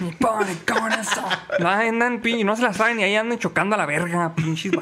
[0.00, 1.24] Ni pone corazón.
[1.58, 4.72] No andan, no se las saben y ahí andan chocando a la verga, pinches.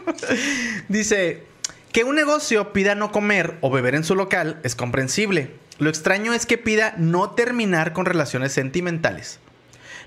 [0.88, 1.44] Dice,
[1.92, 5.50] que un negocio pida no comer o beber en su local es comprensible.
[5.78, 9.40] Lo extraño es que pida no terminar con relaciones sentimentales.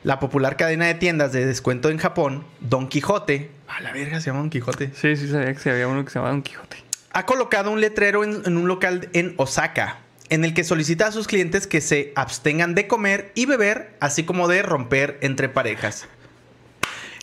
[0.03, 4.28] La popular cadena de tiendas de descuento en Japón, Don Quijote, a la verga se
[4.28, 6.78] llama Don Quijote, Sí, sí sabía que había uno que se llamaba Don Quijote.
[7.14, 9.99] ha colocado un letrero en, en un local en Osaka,
[10.32, 14.24] en el que solicita a sus clientes que se abstengan de comer y beber, así
[14.24, 16.08] como de romper entre parejas.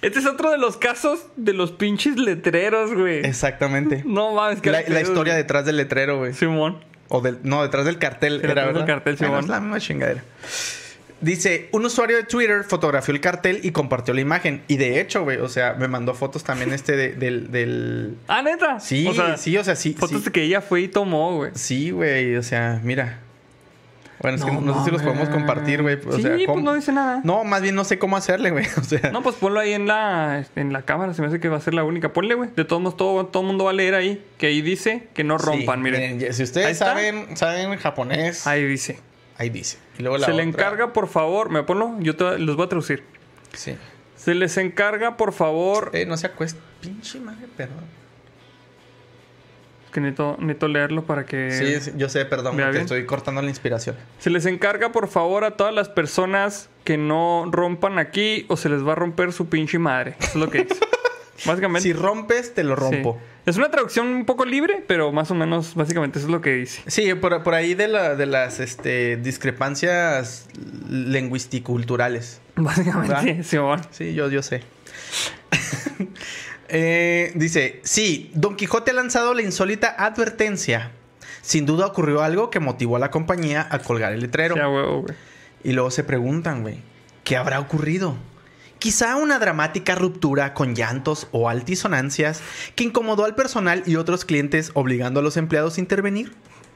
[0.01, 3.27] Este es otro de los casos de los pinches letreros, güey.
[3.27, 4.03] Exactamente.
[4.07, 6.35] No mames, que La, la historia detrás del letrero, güey.
[6.35, 6.85] Simón.
[7.09, 8.87] O del, no, detrás del cartel era, del ¿verdad?
[8.87, 9.45] cartel, Bueno, Simón.
[9.45, 10.23] es la misma chingadera.
[11.21, 14.63] Dice, un usuario de Twitter fotografió el cartel y compartió la imagen.
[14.69, 18.17] Y de hecho, güey, o sea, me mandó fotos también este de- del, del...
[18.29, 18.79] Ah, neta.
[18.79, 19.95] Sí, O sea, sí, o sea, sí.
[19.99, 20.31] Fotos sí.
[20.31, 21.51] que ella fue y tomó, güey.
[21.55, 23.19] Sí, güey, o sea, mira.
[24.21, 25.97] Bueno, es que No no, sé si los podemos compartir, güey.
[26.05, 27.21] O Sí, sea, pues no dice nada.
[27.23, 28.67] No, más bien no sé cómo hacerle, güey.
[28.77, 31.15] O sea, No, pues ponlo ahí en la, en la cámara.
[31.15, 32.13] Se me hace que va a ser la única.
[32.13, 32.51] Ponle, güey.
[32.57, 34.25] De todos modos, todo, todo el mundo va a leer ahí.
[34.37, 36.19] Que ahí dice que no rompan, sí, miren.
[36.19, 38.65] ya- Si ustedes saben, saben japonés, ahí,
[39.39, 39.79] Ahí dice.
[39.79, 39.79] dice.
[39.99, 41.49] Y luego la Se le encarga, por favor.
[41.51, 41.97] Me ponlo.
[42.01, 43.05] Yo te, los voy a traducir.
[43.55, 43.77] Sí.
[44.17, 45.91] Se les encarga, por favor.
[45.95, 46.61] Eh, no se acuesta.
[46.81, 47.85] Pinche madre, perdón.
[49.93, 51.81] Que necesito, necesito leerlo para que.
[51.81, 53.97] Sí, yo sé, perdón, te estoy cortando la inspiración.
[54.19, 58.69] Se les encarga, por favor, a todas las personas que no rompan aquí o se
[58.69, 60.17] les va a romper su pinche madre.
[60.19, 60.81] Eso es lo que dice.
[61.45, 61.89] Básicamente.
[61.89, 62.81] Si rompes, te lo sí.
[62.81, 63.19] rompo.
[63.47, 66.55] Es una traducción un poco libre, pero más o menos, básicamente, eso es lo que
[66.55, 66.83] dice.
[66.87, 70.47] Sí, por, por ahí de, la, de las este, discrepancias
[70.89, 72.41] lingüisticulturales.
[72.57, 73.57] Básicamente, sí.
[73.91, 74.63] Sí, yo, yo sé.
[76.71, 80.91] Eh, dice, sí, Don Quijote ha lanzado la insólita advertencia.
[81.41, 84.55] Sin duda ocurrió algo que motivó a la compañía a colgar el letrero.
[85.65, 86.83] Y luego se preguntan, güey,
[87.25, 88.17] ¿qué habrá ocurrido?
[88.79, 92.41] Quizá una dramática ruptura con llantos o altisonancias
[92.77, 96.33] que incomodó al personal y otros clientes obligando a los empleados a intervenir.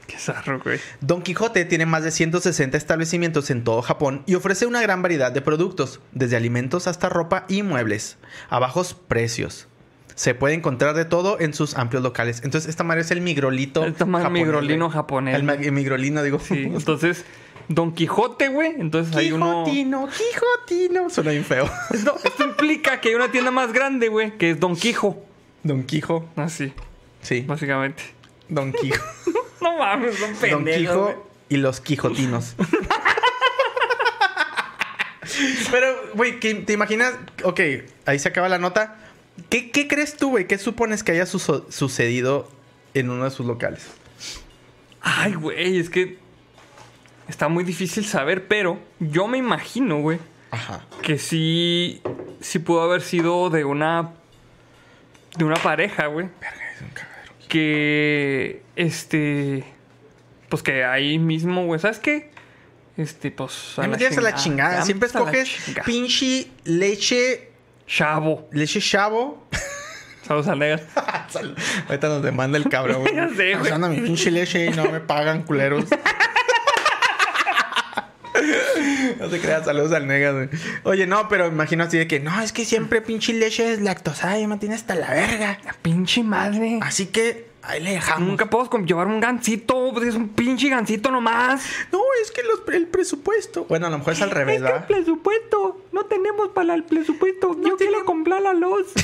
[0.07, 0.79] Qué zarro, güey.
[0.99, 5.31] Don Quijote tiene más de 160 establecimientos en todo Japón y ofrece una gran variedad
[5.31, 8.17] de productos, desde alimentos hasta ropa y muebles,
[8.49, 9.67] a bajos precios.
[10.15, 12.41] Se puede encontrar de todo en sus amplios locales.
[12.43, 13.81] Entonces, esta madre es el migrolito.
[13.81, 16.39] Madre japonés, migrolino japonés, El, el migrolino, digo.
[16.39, 17.25] Sí, entonces,
[17.69, 18.73] Don Quijote, güey.
[18.79, 19.63] Entonces hay uno.
[19.65, 21.09] Quijotino, Quijotino.
[21.09, 21.69] Suena bien feo.
[21.93, 25.23] Esto, esto implica que hay una tienda más grande, güey, que es Don Quijo.
[25.63, 26.27] Don Quijo.
[26.35, 26.73] Así,
[27.21, 27.41] Sí.
[27.41, 28.03] básicamente.
[28.49, 29.03] Don Quijo.
[29.61, 30.95] No mames, son Don pendejos.
[30.97, 31.13] güey.
[31.13, 32.55] Quijo y los Quijotinos.
[35.71, 37.13] Pero, güey, ¿qué- ¿te imaginas?
[37.43, 37.59] Ok,
[38.05, 38.97] ahí se acaba la nota.
[39.49, 40.47] ¿Qué, qué crees tú, güey?
[40.47, 42.49] ¿Qué supones que haya sucedido
[42.93, 43.87] en uno de sus locales?
[45.01, 46.19] Ay, güey, es que
[47.27, 50.19] está muy difícil saber, pero yo me imagino, güey,
[50.51, 50.81] Ajá.
[51.01, 52.01] que sí,
[52.41, 54.11] sí pudo haber sido de una,
[55.37, 57.33] de una pareja, güey, Verga, es un cagadero.
[57.49, 59.63] que, este,
[60.49, 62.31] pues que ahí mismo, güey, ¿sabes qué?
[62.95, 63.73] Este, pues.
[63.77, 64.83] Ya me tienes a la chingada.
[64.83, 65.85] Siempre a la escoges chingada.
[65.85, 67.49] pinche leche.
[67.87, 68.47] Chavo.
[68.51, 69.47] Leche chavo.
[70.27, 70.83] Saludos a negas.
[71.29, 71.55] Sal-
[71.87, 73.15] Ahorita nos demanda el cabrón, güey.
[73.15, 73.63] Ya sé, güey.
[73.63, 75.85] Usando mi pinche leche y no me pagan, culeros.
[79.19, 80.49] No te creas, saludos al nega, güey.
[80.83, 84.37] Oye, no, pero imagino así de que no, es que siempre pinche leche es lactosada
[84.39, 85.59] y me tiene hasta la verga.
[85.65, 86.79] La pinche madre.
[86.81, 88.27] Así que ahí le dejamos.
[88.27, 91.63] Nunca puedo com- llevar un gancito, es un pinche gancito nomás.
[91.91, 93.65] No, es que los- el presupuesto.
[93.69, 96.83] Bueno, a lo mejor es al revés, es que el presupuesto, no tenemos para el
[96.83, 97.55] presupuesto.
[97.63, 98.87] Yo quiero comprar la luz.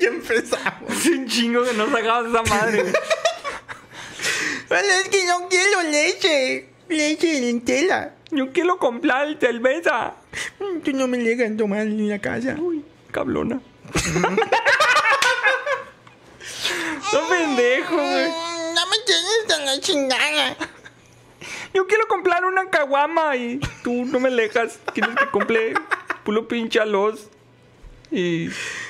[0.00, 0.90] Ya empezamos.
[0.90, 2.84] es un chingo que no sacabas esa madre.
[4.68, 6.68] Pero es que no quiero leche.
[6.94, 8.14] Leche de lentela.
[8.30, 10.14] Yo quiero comprar cerveza.
[10.60, 12.56] Mm, Tú no me llegan a tomar en la casa.
[12.58, 13.60] Uy, cablona.
[17.12, 18.28] No pendejo, güey.
[18.74, 20.56] No me tienes a la chingada.
[21.72, 24.78] Yo quiero comprar una caguama y tú no me dejas.
[24.92, 25.74] Quieres que compre
[26.24, 27.28] puro pinche arroz
[28.10, 28.48] y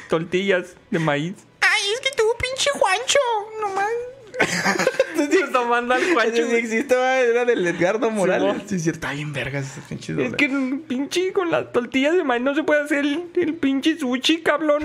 [0.08, 1.34] tortillas de maíz.
[1.60, 3.18] Ay, es que tú, pinche Juancho.
[3.60, 3.90] Nomás.
[5.52, 8.62] Tomando al Juancho, Sí, existe, era del Edgardo Morales.
[8.66, 9.06] Sí, es cierto.
[9.06, 10.36] Está bien vergas ese pinche Es doblaje.
[10.36, 10.48] que
[10.88, 14.82] pinche con las tortillas de maíz no se puede hacer el, el pinche sushi, cabrón.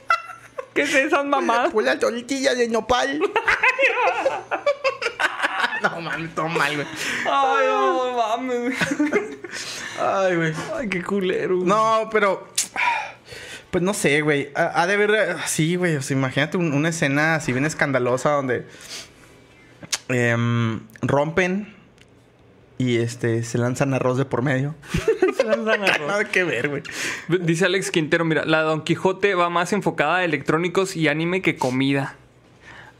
[0.74, 1.70] ¿Qué es esas mamadas?
[1.72, 3.20] Pura tortilla de nopal.
[5.82, 6.86] no mames, todo mal, güey.
[7.30, 8.74] Ay, no mames, güey.
[10.00, 10.52] Ay, güey.
[10.76, 11.56] Ay, qué culero.
[11.56, 11.68] güey.
[11.68, 12.48] No, pero.
[13.72, 14.50] Pues no sé, güey.
[14.54, 15.36] Ha, ha de haber.
[15.46, 15.96] Sí, güey.
[15.96, 18.64] O sea, imagínate un- una escena así bien escandalosa donde.
[20.08, 21.74] em, rompen.
[22.78, 23.42] Y este.
[23.42, 24.74] Se lanzan arroz de por medio.
[25.36, 26.06] Se lanzan arroz.
[26.06, 26.82] Nada que ver, güey.
[27.28, 31.56] Dice Alex Quintero, mira, la Don Quijote va más enfocada a electrónicos y anime que
[31.56, 32.16] comida.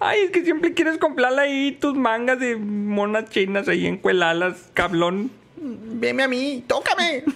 [0.01, 4.71] Ay, es que siempre quieres comprarle ahí tus mangas de monas chinas ahí en cuelalas,
[4.75, 5.31] cablón.
[5.57, 7.23] Veme a mí, tócame.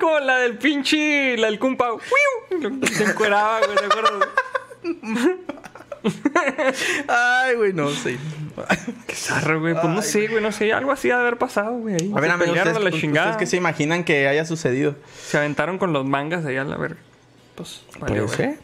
[0.00, 1.92] Como la del pinche, la del cumpa.
[1.92, 2.86] ¡Wiu!
[2.86, 4.28] Se encueraba, güey, ¿te acuerdas?
[7.08, 8.18] Ay, güey, no sé.
[9.06, 9.74] Qué zarro, güey.
[9.74, 10.72] Pues no sé, güey, no sé.
[10.72, 11.94] Algo así ha de haber pasado, güey.
[11.94, 12.12] ahí.
[12.14, 13.30] A ver, amigos, pelearon ¿ustedes, a la chingada.
[13.30, 14.96] ¿ustedes qué se imaginan que haya sucedido?
[15.24, 17.00] Se aventaron con los mangas ahí a la verga.
[17.54, 18.56] Pues, Puede güey.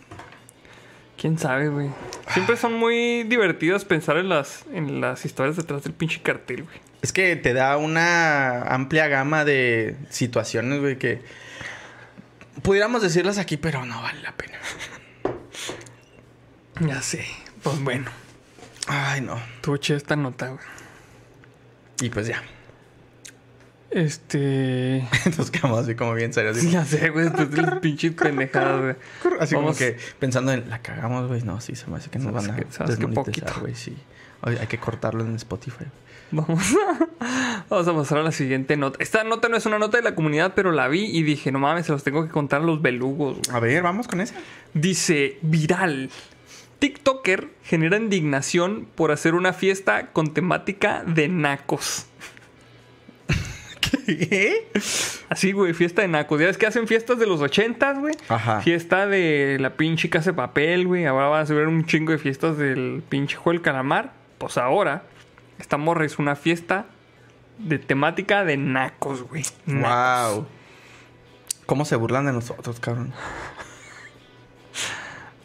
[1.16, 1.88] ¿Quién sabe, güey?
[2.32, 6.87] Siempre son muy divertidos pensar en las, en las historias detrás del pinche cartel, güey.
[7.02, 11.22] Es que te da una amplia gama de situaciones, güey, que
[12.62, 14.58] pudiéramos decirlas aquí, pero no vale la pena.
[16.80, 17.24] Ya sé.
[17.62, 18.10] Pues bueno,
[18.86, 19.38] Ay, no.
[19.78, 20.64] chida esta nota, güey.
[22.00, 22.42] Y pues ya.
[23.90, 25.06] Este.
[25.38, 26.56] Nos quedamos así como bien serios.
[26.56, 28.96] así, Ya sé, güey, después de las pinches pendejadas, güey.
[29.40, 29.78] así como Vamos.
[29.78, 31.42] que pensando en la cagamos, güey.
[31.42, 33.52] No, sí, se me hace que nos van a hace que- poquito.
[33.60, 33.96] güey, sí.
[34.42, 35.86] Oye, hay que cortarlo en Spotify.
[36.30, 36.74] Vamos
[37.20, 38.98] a, vamos a pasar a la siguiente nota.
[39.02, 41.58] Esta nota no es una nota de la comunidad, pero la vi y dije, no
[41.58, 43.38] mames, se los tengo que contar a los belugos.
[43.38, 43.56] güey.
[43.56, 44.34] A ver, vamos con esa.
[44.74, 46.10] Dice, viral.
[46.78, 52.06] TikToker genera indignación por hacer una fiesta con temática de nacos.
[53.80, 54.68] ¿Qué?
[55.28, 56.38] Así, güey, fiesta de nacos.
[56.40, 58.14] Ya ves que hacen fiestas de los ochentas, güey.
[58.28, 58.60] Ajá.
[58.60, 61.06] Fiesta de la pinche casa de papel, güey.
[61.06, 64.12] Ahora va a subir un chingo de fiestas del pinche juego del calamar.
[64.38, 65.02] Pues ahora,
[65.58, 66.86] esta morra es una fiesta
[67.58, 69.44] de temática de nacos, güey.
[69.66, 70.36] Nacos.
[70.36, 70.46] Wow.
[71.66, 73.12] ¿Cómo se burlan de nosotros, cabrón?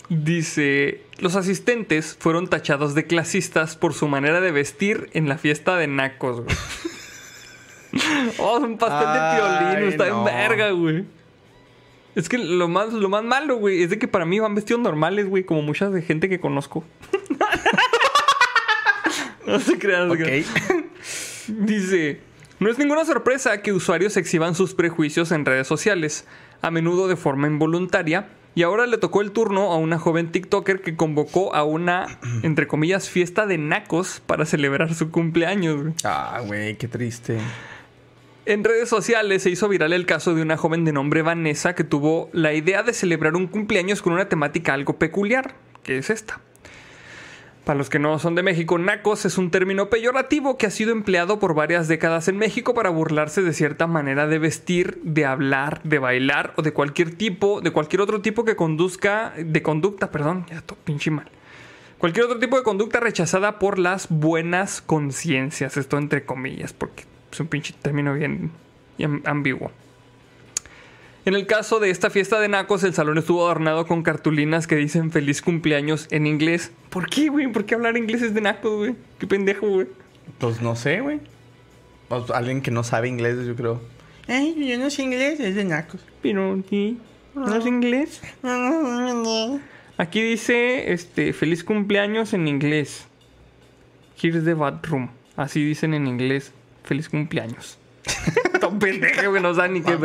[0.10, 5.76] Dice, los asistentes fueron tachados de clasistas por su manera de vestir en la fiesta
[5.76, 6.56] de nacos, güey.
[8.38, 10.20] oh, es un pastel de piolín, está no.
[10.20, 11.06] en verga, güey.
[12.16, 14.82] Es que lo más, lo más malo, güey, es de que para mí van vestidos
[14.82, 16.84] normales, güey, como muchas de gente que conozco.
[19.46, 20.42] No se crean, no se crean.
[20.42, 20.86] Ok.
[21.48, 22.22] Dice,
[22.60, 26.26] no es ninguna sorpresa que usuarios exhiban sus prejuicios en redes sociales,
[26.62, 30.82] a menudo de forma involuntaria, y ahora le tocó el turno a una joven TikToker
[30.82, 35.82] que convocó a una, entre comillas, fiesta de nacos para celebrar su cumpleaños.
[35.82, 35.94] güey.
[36.04, 37.40] Ah, güey, qué triste.
[38.46, 41.86] En redes sociales se hizo viral el caso de una joven de nombre Vanessa que
[41.86, 46.42] tuvo la idea de celebrar un cumpleaños con una temática algo peculiar, que es esta.
[47.64, 50.92] Para los que no son de México, nacos es un término peyorativo que ha sido
[50.92, 55.82] empleado por varias décadas en México para burlarse de cierta manera de vestir, de hablar,
[55.84, 60.46] de bailar o de cualquier tipo, de cualquier otro tipo que conduzca, de conducta, perdón,
[60.50, 61.32] ya estoy pinche mal.
[62.00, 67.40] Cualquier otro tipo de conducta rechazada por las buenas conciencias, esto entre comillas, porque es
[67.40, 68.52] un pinche término bien,
[68.98, 69.72] bien ambiguo.
[71.26, 74.76] En el caso de esta fiesta de nacos, el salón estuvo adornado con cartulinas que
[74.76, 76.72] dicen feliz cumpleaños en inglés.
[76.90, 77.50] ¿Por qué, güey?
[77.50, 78.96] ¿Por qué hablar inglés es de nacos, güey?
[79.20, 79.88] Qué pendejo, güey.
[80.38, 81.22] Pues no sé, güey.
[82.10, 83.82] O alguien que no sabe inglés, yo creo.
[84.28, 86.02] Ay, yo no sé inglés, es de nacos.
[86.22, 86.98] Pero sí,
[87.36, 88.22] ¿no es inglés?
[89.98, 93.06] Aquí dice, este, feliz cumpleaños en inglés.
[94.22, 95.10] Here's the bathroom.
[95.38, 96.52] Así dicen en inglés,
[96.84, 97.78] feliz cumpleaños.
[98.60, 99.98] Tan pendejo que no saben ni qué.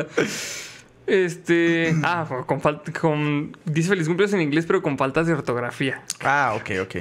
[1.09, 6.03] Este, ah, con falta, con, dice feliz cumpleaños en inglés, pero con faltas de ortografía.
[6.21, 6.97] Ah, ok, ok.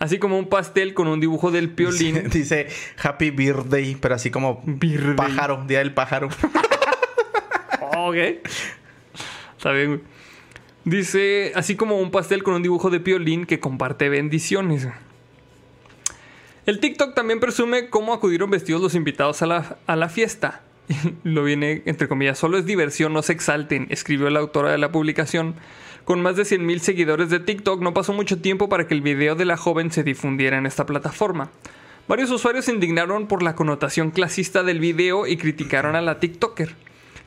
[0.00, 2.28] Así como un pastel con un dibujo del piolín.
[2.32, 2.66] Dice
[3.00, 5.14] Happy Birthday, pero así como Birthday.
[5.14, 6.28] pájaro, día del pájaro.
[7.96, 8.16] ok.
[9.56, 10.02] Está bien.
[10.84, 14.88] Dice, así como un pastel con un dibujo de piolín que comparte bendiciones.
[16.66, 20.62] El TikTok también presume cómo acudieron vestidos los invitados a la, a la fiesta.
[21.24, 24.92] Lo viene, entre comillas, solo es diversión, no se exalten, escribió la autora de la
[24.92, 25.54] publicación.
[26.04, 29.36] Con más de 100.000 seguidores de TikTok, no pasó mucho tiempo para que el video
[29.36, 31.50] de la joven se difundiera en esta plataforma.
[32.08, 36.74] Varios usuarios se indignaron por la connotación clasista del video y criticaron a la TikToker.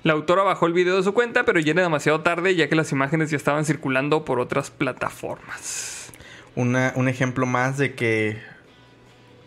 [0.03, 2.75] La autora bajó el video de su cuenta, pero ya era demasiado tarde ya que
[2.75, 6.11] las imágenes ya estaban circulando por otras plataformas.
[6.55, 8.37] Una- un ejemplo más de que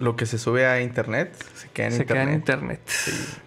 [0.01, 2.81] lo que se sube a internet se queda en Se queda en internet.
[2.89, 3.43] internet.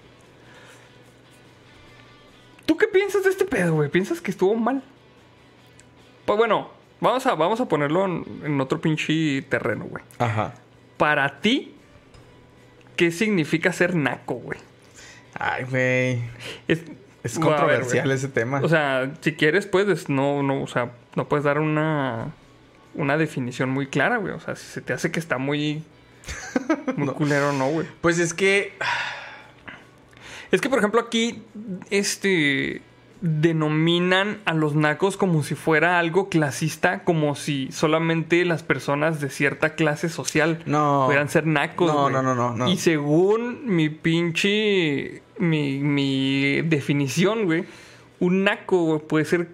[2.66, 3.90] ¿Tú qué piensas de este pedo, güey?
[3.90, 4.84] ¿Piensas que estuvo mal?
[6.26, 6.70] Pues bueno,
[7.00, 10.04] vamos a, vamos a ponerlo en, en otro pinche terreno, güey.
[10.20, 10.54] Ajá.
[10.98, 11.74] Para ti,
[12.96, 14.60] ¿qué significa ser naco, güey?
[15.34, 16.22] Ay, güey.
[16.68, 16.82] Es,
[17.24, 18.62] Es ver, controversial ese tema.
[18.64, 22.32] O sea, si quieres, puedes, no, no, o sea, no puedes dar una,
[22.94, 24.34] una definición muy clara, güey.
[24.34, 25.84] O sea, si se te hace que está muy,
[26.96, 27.16] muy No.
[27.16, 27.88] culero, no, güey.
[28.02, 28.74] pues es que.
[30.52, 31.42] Es que, por ejemplo, aquí,
[31.90, 32.82] este,
[33.22, 39.30] denominan a los nacos como si fuera algo clasista, como si solamente las personas de
[39.30, 41.04] cierta clase social No.
[41.06, 41.88] pudieran ser nacos.
[41.94, 42.70] No, no, no, no, no.
[42.70, 47.66] Y según mi pinche, mi, mi definición, güey,
[48.20, 49.50] un naco güey, puede ser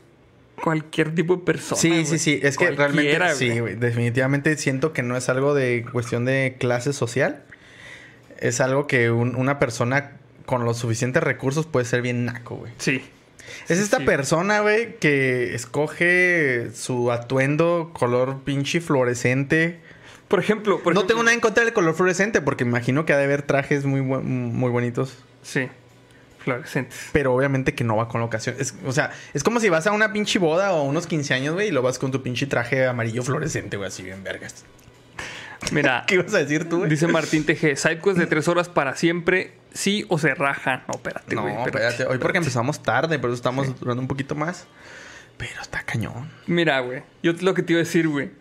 [0.63, 1.79] cualquier tipo de persona.
[1.79, 2.39] Sí, sí, sí.
[2.41, 3.35] Es que realmente.
[3.35, 3.75] Sí, güey.
[3.75, 7.43] Definitivamente siento que no es algo de cuestión de clase social.
[8.39, 10.13] Es algo que un- una persona
[10.47, 12.73] con los suficientes recursos puede ser bien naco, güey.
[12.79, 13.03] Sí.
[13.69, 14.05] Es Sí, esta sí.
[14.05, 19.79] persona, güey, que escoge su atuendo color pinche fluorescente.
[20.27, 23.05] Por ejemplo, por no ejemplo- tengo nada en contra del color fluorescente porque me imagino
[23.05, 25.17] que ha de haber trajes muy, bu- muy bonitos.
[25.43, 25.69] Sí.
[26.39, 26.97] Fluorescentes.
[27.13, 28.55] Pero obviamente que no va con la ocasión.
[28.59, 31.53] Es- o sea, es como si vas a una pinche boda o unos 15 años,
[31.53, 34.63] güey, y lo vas con tu pinche traje amarillo fluorescente, güey, así bien vergas.
[35.71, 36.89] Mira, ¿Qué ibas a decir tú, güey?
[36.89, 40.83] dice Martín TG, sidequest de tres horas para siempre, sí o se raja.
[40.87, 41.55] No, espérate, No, güey.
[41.65, 42.05] espérate.
[42.05, 44.67] Hoy porque empezamos tarde, pero estamos durando un poquito más.
[45.37, 46.29] Pero está cañón.
[46.47, 48.31] Mira, güey, yo lo que te iba a decir, güey.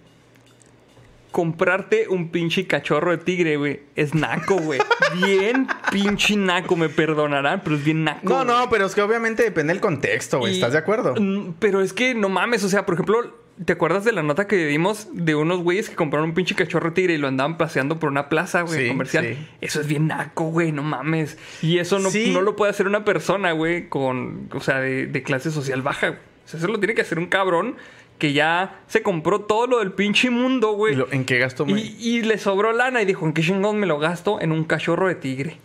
[1.33, 4.81] Comprarte un pinche cachorro de tigre, güey, es naco, güey.
[5.23, 8.21] Bien pinche naco, me perdonarán, pero es bien naco.
[8.27, 8.47] No, güey.
[8.47, 10.55] no, pero es que obviamente depende del contexto, güey.
[10.55, 11.15] ¿Estás de acuerdo?
[11.59, 14.67] Pero es que no mames, o sea, por ejemplo, ¿te acuerdas de la nota que
[14.67, 17.99] dimos de unos güeyes que compraron un pinche cachorro de tigre y lo andaban paseando
[17.99, 19.25] por una plaza, güey, Sí, comercial?
[19.27, 19.47] sí.
[19.61, 21.39] Eso es bien naco, güey, no mames.
[21.63, 22.33] Y eso no, Sí.
[22.33, 26.09] no lo puede hacer una persona, güey, con, o sea, de, de clase social baja,
[26.09, 26.21] güey.
[26.45, 27.77] O sea, eso lo tiene que hacer un cabrón
[28.19, 30.97] que ya se compró todo lo del pinche mundo, ¿Y güey.
[31.11, 31.95] ¿En qué gasto, güey?
[31.99, 34.41] Y, y le sobró lana y dijo, ¿en qué chingón me lo gasto?
[34.41, 35.59] En un cachorro de tigre.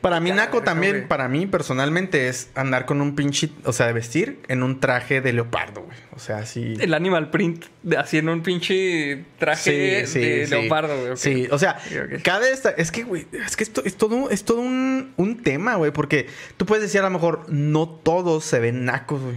[0.00, 1.08] Para mí, Ya, Naco, también, güey.
[1.08, 5.20] para mí personalmente, es andar con un pinche, o sea, de vestir en un traje
[5.20, 5.96] de leopardo, güey.
[6.14, 6.76] O sea, así.
[6.80, 11.16] El animal print, de, haciendo un pinche traje de leopardo, güey.
[11.16, 12.22] Sí, o sea, Ok, ok.
[12.22, 15.76] cada esta, es que, güey, es que esto es todo, es todo un, un tema,
[15.76, 16.26] güey, porque
[16.56, 19.36] tú puedes decir a lo mejor no todos se ven nacos, güey,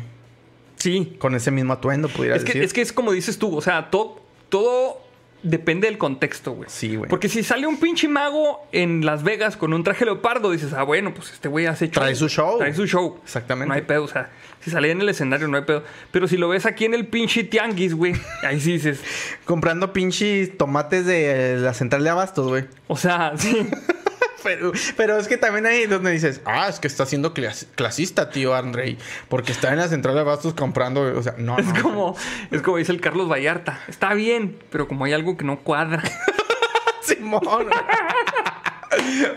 [0.78, 1.16] Sí.
[1.20, 2.64] con ese mismo atuendo, pudiera Es que, decir.
[2.64, 5.00] es que es como dices tú, o sea, todo, todo
[5.44, 6.70] depende del contexto, güey.
[6.70, 7.10] Sí, güey.
[7.10, 10.84] Porque si sale un pinche mago en Las Vegas con un traje leopardo, dices, ah,
[10.84, 12.04] bueno, pues este güey hace show.
[12.04, 12.58] Trae su show.
[12.58, 13.20] Trae su show.
[13.24, 13.68] Exactamente.
[13.68, 15.84] No hay pedo, o sea, si salía en el escenario no hay pedo.
[16.12, 18.14] Pero si lo ves aquí en el pinche tianguis, güey,
[18.44, 19.02] ahí sí dices,
[19.46, 22.66] Comprando pinches tomates de la central de abastos, güey.
[22.88, 23.68] o sea, sí.
[24.44, 28.30] Pero, pero es que también hay donde dices, ah, es que está siendo clas- clasista,
[28.30, 28.98] tío Andrei,
[29.30, 31.82] porque está en la central de abastos comprando, o sea, no, Es no.
[31.82, 32.16] como,
[32.52, 33.80] es como dice el Carlos Vallarta.
[33.88, 36.02] Está bien, pero como hay algo que no cuadra.
[37.02, 37.42] Simón.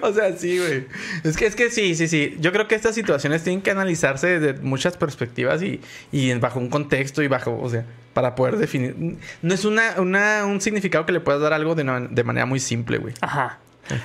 [0.02, 0.86] o sea, sí, güey.
[1.22, 2.36] Es que, es que sí, sí, sí.
[2.40, 5.80] Yo creo que estas situaciones tienen que analizarse desde muchas perspectivas y,
[6.12, 8.94] y bajo un contexto y bajo, o sea, para poder definir.
[9.42, 12.46] No es una, una- un significado que le puedas dar algo de, una- de manera
[12.46, 13.14] muy simple, güey.
[13.20, 13.58] Ajá.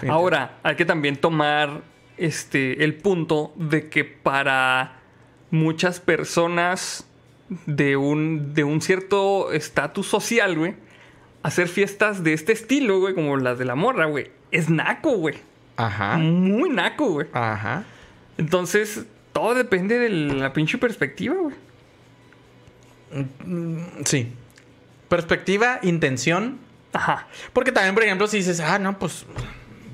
[0.08, 1.82] Ahora, hay que también tomar
[2.18, 5.00] este el punto de que para
[5.52, 7.06] muchas personas
[7.66, 10.76] de un, de un cierto estatus social, güey,
[11.44, 15.36] hacer fiestas de este estilo, güey, como las de la morra, güey, es naco, güey.
[15.78, 16.18] Ajá.
[16.18, 17.28] Muy naco, güey.
[17.34, 17.86] Ajá.
[18.38, 21.56] Entonces, todo depende de la pinche perspectiva, güey.
[24.06, 24.32] Sí.
[25.08, 26.60] Perspectiva, intención.
[26.94, 27.28] Ajá.
[27.54, 29.26] Porque también, por ejemplo, si dices, ah, no, pues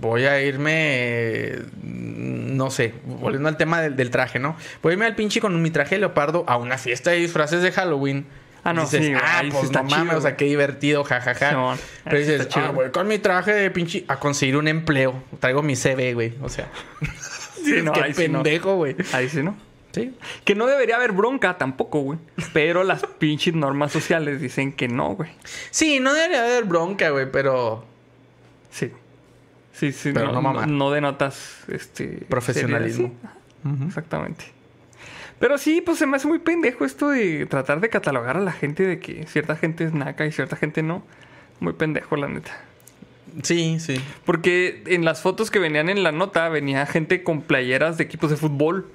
[0.02, 1.54] voy a irme,
[1.84, 4.56] no sé, volviendo al tema del, del traje, ¿no?
[4.82, 7.62] Voy a irme al pinche con mi traje de leopardo a una fiesta de disfraces
[7.62, 8.26] de Halloween.
[8.64, 10.38] Ah, no, dices, sí, güey, ah, pues está no chido, mames, o sea, güey.
[10.38, 11.78] qué divertido, jajaja.
[12.04, 15.22] Pero dices, ah, voy con mi traje de pinche a conseguir un empleo.
[15.40, 16.34] Traigo mi CV, güey.
[16.42, 16.68] O sea,
[17.64, 18.96] Sí, no, qué pendejo, güey.
[19.14, 19.56] Ahí sí, ¿no?
[19.92, 20.14] Sí.
[20.44, 22.20] Que no debería haber bronca tampoco, güey.
[22.54, 25.30] Pero las pinches normas sociales dicen que no, güey.
[25.72, 27.86] Sí, no debería haber bronca, güey, pero
[28.72, 28.92] Sí.
[29.76, 30.68] Sí, sí, Pero no, no mamar.
[30.70, 33.14] no denotas este Profesionalismo.
[33.86, 34.46] Exactamente.
[35.40, 38.54] Pero sí, pues se me hace muy pendejo esto de tratar de catalogar a la
[38.54, 41.04] gente de que cierta gente es naca y cierta gente no.
[41.60, 42.58] Muy pendejo, la neta.
[43.44, 44.00] sí, sí.
[44.26, 48.30] Porque en las fotos que venían en la nota venía gente con playeras de equipos
[48.30, 48.90] de fútbol.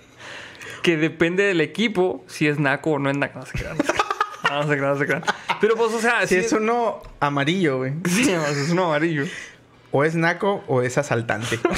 [0.82, 3.40] que depende del equipo si es naco o no es naco.
[3.40, 3.76] No se crean.
[4.50, 5.22] No se crean, no se crean.
[5.60, 7.92] Pero pues, o sea, Si es uno amarillo, güey.
[8.08, 9.24] Sí, es un amarillo.
[9.92, 11.58] O es naco o es asaltante.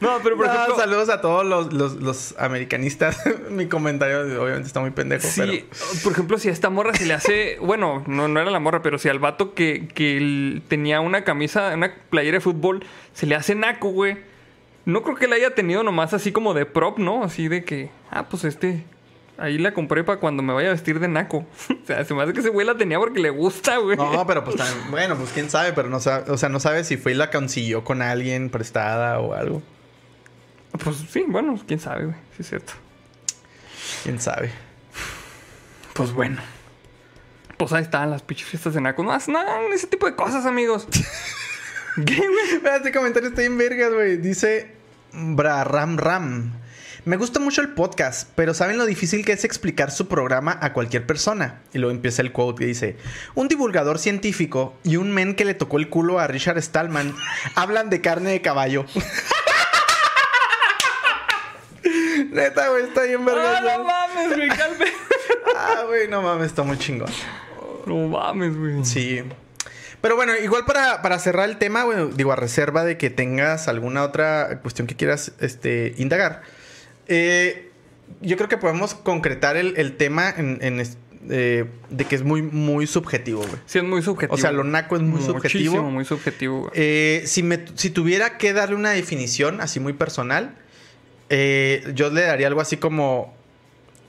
[0.00, 0.76] No, pero por No, ejemplo.
[0.76, 3.20] saludos a todos los, los, los americanistas.
[3.50, 6.02] Mi comentario obviamente está muy pendejo, Sí, pero...
[6.04, 7.58] por ejemplo, si a esta morra se le hace.
[7.60, 11.72] Bueno, no, no era la morra, pero si al vato que, que tenía una camisa,
[11.74, 14.18] una playera de fútbol, se le hace naco, güey.
[14.84, 17.24] No creo que la haya tenido nomás así como de prop, ¿no?
[17.24, 18.84] Así de que, ah, pues este.
[19.38, 21.46] Ahí la compré para cuando me vaya a vestir de naco.
[21.70, 23.96] o sea, se me hace que ese güey la tenía porque le gusta, güey.
[23.96, 26.82] No, pero pues también, bueno, pues quién sabe, pero no sabe, o sea, no sabe
[26.82, 29.62] si fue y la consiguió con alguien prestada o algo.
[30.82, 32.16] Pues sí, bueno, quién sabe, güey.
[32.36, 32.72] Sí, es cierto.
[34.02, 34.50] Quién sabe.
[35.94, 36.40] Pues bueno.
[37.56, 39.02] Pues ahí están las pinches fiestas de naco.
[39.02, 40.86] No, no, ese tipo de cosas, amigos.
[41.94, 42.76] ¿Qué, güey?
[42.76, 44.16] Este comentario está en vergas, güey.
[44.16, 44.72] Dice
[45.12, 46.52] Bra Ram Ram.
[47.08, 50.74] Me gusta mucho el podcast, pero ¿saben lo difícil que es explicar su programa a
[50.74, 51.62] cualquier persona?
[51.72, 52.98] Y luego empieza el quote que dice:
[53.34, 57.16] Un divulgador científico y un men que le tocó el culo a Richard Stallman
[57.54, 58.84] hablan de carne de caballo.
[62.30, 63.56] Neta, güey, está bien vergas.
[63.56, 64.84] Ah, no mames, güey, calme.
[65.56, 67.08] Ah, güey, no mames, está muy chingón.
[67.86, 68.84] No mames, güey.
[68.84, 69.22] Sí.
[70.02, 73.66] Pero bueno, igual para, para cerrar el tema, bueno, digo, a reserva de que tengas
[73.66, 76.42] alguna otra cuestión que quieras este, indagar.
[77.08, 77.70] Eh,
[78.20, 80.80] yo creo que podemos concretar el, el tema en, en
[81.30, 83.60] eh, de que es muy, muy subjetivo, güey.
[83.66, 84.34] Sí, es muy subjetivo.
[84.34, 85.82] O sea, lo naco es muy Muchísimo, subjetivo.
[85.82, 86.70] muy subjetivo, güey.
[86.74, 90.54] Eh, si, me, si tuviera que darle una definición así muy personal,
[91.28, 93.36] eh, yo le daría algo así como...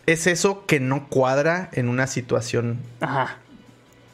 [0.05, 3.37] Es eso que no cuadra en una situación Ajá.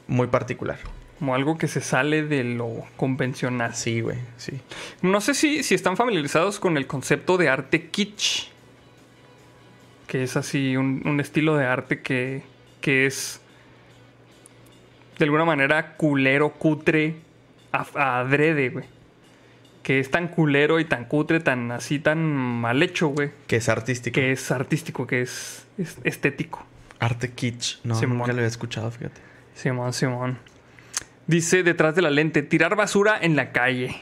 [0.07, 0.78] muy particular.
[1.20, 3.74] Como algo que se sale de lo convencional.
[3.76, 4.60] Sí, güey, sí.
[5.02, 8.49] No sé si, si están familiarizados con el concepto de arte kitsch.
[10.07, 12.44] Que es así un, un estilo de arte que,
[12.82, 13.41] que es
[15.18, 17.15] de alguna manera culero, cutre,
[17.72, 18.86] a- adrede, güey.
[19.82, 23.32] Que es tan culero y tan cutre, tan así, tan mal hecho, güey.
[23.48, 24.15] Que es artístico.
[24.15, 26.65] Que es artístico, que es, es estético.
[26.99, 27.80] Arte kitsch.
[27.84, 28.18] No, Simón.
[28.19, 29.22] nunca lo había escuchado, fíjate.
[29.53, 30.40] Simón, Simón.
[31.27, 33.95] Dice detrás de la lente, tirar basura en la calle.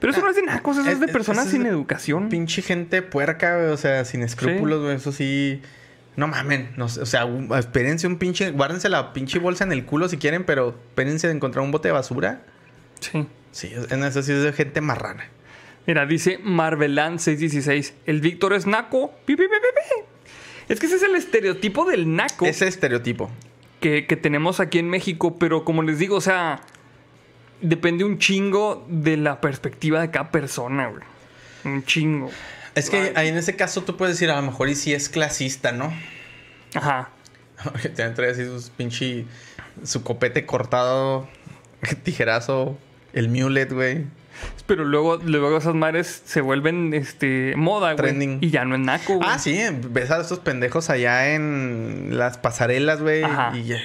[0.00, 2.28] Pero eso no es de nacos, eso es, Es- de personas es sin educación.
[2.30, 4.96] Pinche gente puerca, güey, o sea, sin escrúpulos, güey.
[4.96, 5.60] Eso sí.
[6.16, 6.70] No mamen.
[6.76, 7.28] No, o sea,
[7.58, 8.50] espérense un pinche.
[8.50, 11.88] Guárdense la pinche bolsa en el culo si quieren, pero espérense de encontrar un bote
[11.88, 12.42] de basura.
[13.00, 13.26] Sí.
[13.52, 15.24] Sí, en eso sí es de gente marrana.
[15.86, 17.94] Mira, dice Marvelan 616.
[18.06, 19.12] El Víctor es naco.
[19.24, 20.32] Pi, pi, pi, pi, pi.
[20.72, 23.30] Es que ese es el estereotipo del naco Ese estereotipo.
[23.80, 25.36] que, que tenemos aquí en México.
[25.38, 26.60] Pero como les digo, o sea,
[27.60, 31.02] depende un chingo de la perspectiva de cada persona, güey.
[31.64, 32.30] Un chingo.
[32.74, 35.08] Es que ahí en ese caso tú puedes decir, a lo mejor y si es
[35.08, 35.92] clasista, ¿no?
[36.74, 37.10] Aja.
[37.64, 39.26] Porque te trae así sus pinche.
[39.84, 41.28] Su copete cortado,
[42.02, 42.76] tijerazo,
[43.12, 44.04] el mulet, güey.
[44.66, 47.96] Pero luego, luego esas madres se vuelven este, moda, güey.
[47.96, 48.38] Trending.
[48.40, 49.28] Y ya no es naco, güey.
[49.30, 49.58] Ah, sí,
[49.90, 53.22] ves a estos pendejos allá en las pasarelas, güey.
[53.24, 53.52] Ajá.
[53.54, 53.76] Y, y-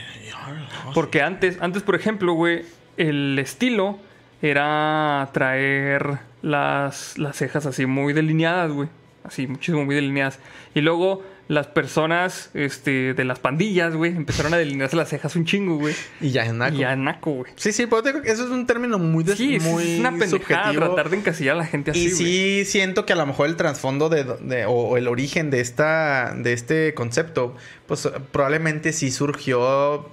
[0.94, 2.64] Porque antes, antes, por ejemplo, güey,
[2.98, 3.98] el estilo
[4.42, 8.90] era traer las, las cejas así muy delineadas, güey.
[9.24, 10.40] Así, muchísimo muy delineadas.
[10.76, 15.46] Y luego las personas este, de las pandillas, güey, empezaron a delinearse las cejas un
[15.46, 15.96] chingo, güey.
[16.22, 16.76] y ya en naco.
[16.76, 17.52] Y ya naco, güey.
[17.56, 19.94] Sí, sí, pero te digo que eso es un término muy, des- Sí, es- muy
[19.94, 20.86] es una pendejada subjetivo.
[20.86, 22.16] tratar de encasillar a la gente así, y güey.
[22.16, 25.60] sí siento que a lo mejor el trasfondo de, de- o, o el origen de
[25.62, 27.56] esta de este concepto,
[27.88, 30.10] pues probablemente sí surgió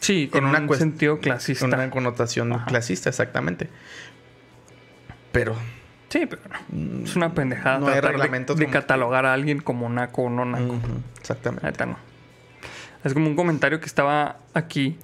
[0.00, 1.66] Sí, con en una un sentido clasista.
[1.66, 2.66] con una connotación Ajá.
[2.66, 3.68] clasista, exactamente.
[5.32, 5.54] Pero
[6.08, 6.40] Sí, pero
[6.72, 7.04] no.
[7.04, 10.30] Es una pendejada No hay de- reglamentos de, como catalogar a alguien como naco o
[10.30, 10.64] no naco.
[10.74, 11.64] ujú, exactamente.
[11.66, 11.98] La neta no.
[13.04, 14.96] Es como un comentario que estaba aquí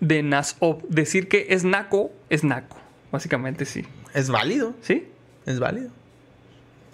[0.00, 0.82] de Nasop.
[0.90, 2.76] Decir que es naco, es naco.
[3.10, 3.86] Básicamente sí.
[4.12, 5.08] Es válido, ¿Sí?
[5.46, 5.90] es válido.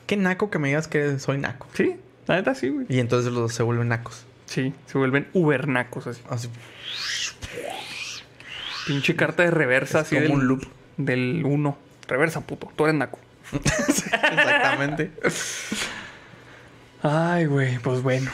[0.07, 1.67] Qué naco que me digas que soy naco.
[1.75, 1.97] Sí.
[2.29, 2.87] La neta sí, güey.
[2.89, 4.25] Y entonces los se vuelven nacos.
[4.47, 4.73] Sí.
[4.87, 6.23] Se vuelven ubernacos así.
[6.31, 6.49] Así,
[8.87, 10.65] Pinche carta de reversa Es así como del, un loop.
[10.97, 11.79] Del 1.
[12.09, 12.73] Reversa, puto.
[12.77, 13.19] Tú eres naco.
[13.53, 15.13] exactamente.
[17.03, 17.79] Ay, güey.
[17.79, 18.31] Pues bueno.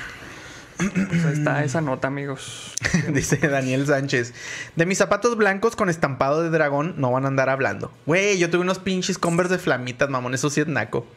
[0.76, 2.74] Pues ahí está esa nota, amigos.
[3.08, 4.34] Dice Daniel Sánchez.
[4.76, 7.92] De mis zapatos blancos con estampado de dragón no van a andar hablando.
[8.04, 10.34] Güey, yo tuve unos pinches Converse de flamitas, mamón.
[10.34, 11.06] Eso sí es naco.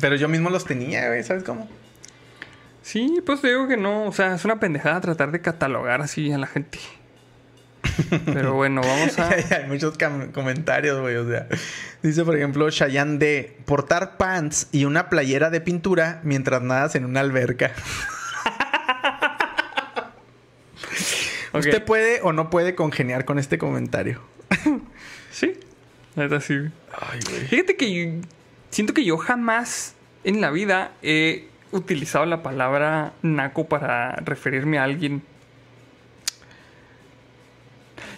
[0.00, 1.22] Pero yo mismo los tenía, güey.
[1.22, 1.68] ¿Sabes cómo?
[2.92, 4.04] Sí, pues te digo que no.
[4.04, 6.78] O sea, es una pendejada tratar de catalogar así a la gente.
[8.26, 9.30] Pero bueno, vamos a.
[9.30, 9.96] Hay muchos
[10.34, 11.16] comentarios, güey.
[11.16, 11.48] O sea,
[12.02, 17.06] dice, por ejemplo, Shayan de portar pants y una playera de pintura mientras nadas en
[17.06, 17.72] una alberca.
[21.54, 24.20] ¿Usted puede o no puede congeniar con este comentario?
[25.30, 25.58] Sí.
[26.14, 26.54] Neta, sí.
[26.94, 27.46] Ay, güey.
[27.46, 28.20] Fíjate que yo-
[28.68, 29.94] siento que yo jamás
[30.24, 35.22] en la vida he utilizado la palabra naco para referirme a alguien.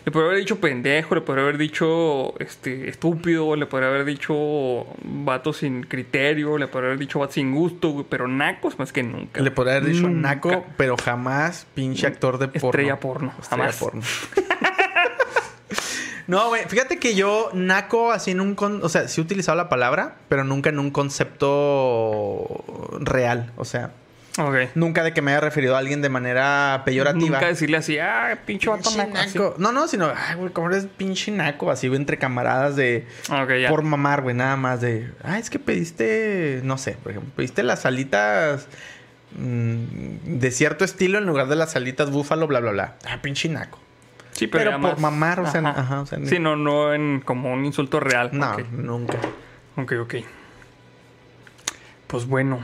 [0.04, 4.86] Le podría haber dicho pendejo, le podría haber dicho este, estúpido, le podría haber dicho
[5.02, 9.40] vato sin criterio, le podría haber dicho vato sin gusto, pero nacos más que nunca.
[9.40, 10.28] Le podría haber dicho Nunca.
[10.34, 12.68] naco, pero jamás pinche actor de porno.
[12.68, 13.76] Estrella porno, Estrella jamás.
[13.76, 14.02] porno.
[16.26, 18.54] no, güey, fíjate que yo naco así en un...
[18.54, 22.64] con- o sea, sí he utilizado la palabra, pero nunca en un concepto
[23.00, 23.52] real.
[23.56, 23.90] O sea,
[24.38, 24.56] Ok.
[24.74, 27.38] nunca de que me haya referido a alguien de manera peyorativa.
[27.38, 29.54] Nunca decirle así, ah, pinche vato naco.
[29.58, 31.70] No, no, sino, ay, güey, ¿cómo eres pinche naco?
[31.70, 33.06] Así, güey, entre camaradas de...
[33.30, 33.68] Ok, ya.
[33.68, 35.10] Por mamar, güey, nada más de...
[35.22, 38.66] Ah, es que pediste, no sé, por ejemplo, pediste las alitas
[39.38, 42.94] mm, de cierto estilo en lugar de las alitas búfalo, bla, bla, bla.
[43.08, 43.78] Ah, pinche naco.
[44.34, 46.92] Sí, pero, Pero por más- mamar, o sea, ajá, o sea, ni- sí, no, no
[46.92, 48.30] en como un insulto real.
[48.32, 49.16] No, nunca.
[49.76, 49.92] ok.
[50.02, 50.14] ok.
[52.06, 52.60] Pues bueno.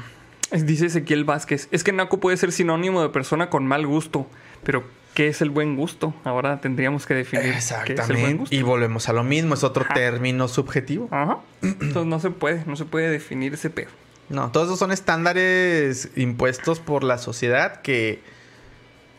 [0.52, 1.68] Dice Ezequiel Vázquez.
[1.70, 4.26] Es que Naco puede ser sinónimo de persona con mal gusto.
[4.64, 4.82] Pero,
[5.14, 6.12] ¿qué es el buen gusto?
[6.24, 8.38] Ahora tendríamos que definir qué es el buen Exactamente.
[8.40, 8.54] gusto.
[8.56, 9.94] Y volvemos a lo mismo, es otro Ajá.
[9.94, 11.08] término subjetivo.
[11.12, 11.38] Ajá.
[11.62, 13.90] Entonces no se puede, no se puede definir ese pedo.
[14.28, 18.20] No, todos esos son estándares impuestos por la sociedad que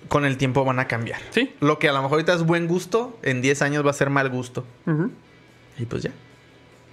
[0.07, 1.19] con el tiempo van a cambiar.
[1.31, 1.53] Sí.
[1.59, 4.09] Lo que a lo mejor ahorita es buen gusto, en 10 años va a ser
[4.09, 4.65] mal gusto.
[5.77, 6.11] Y pues ya.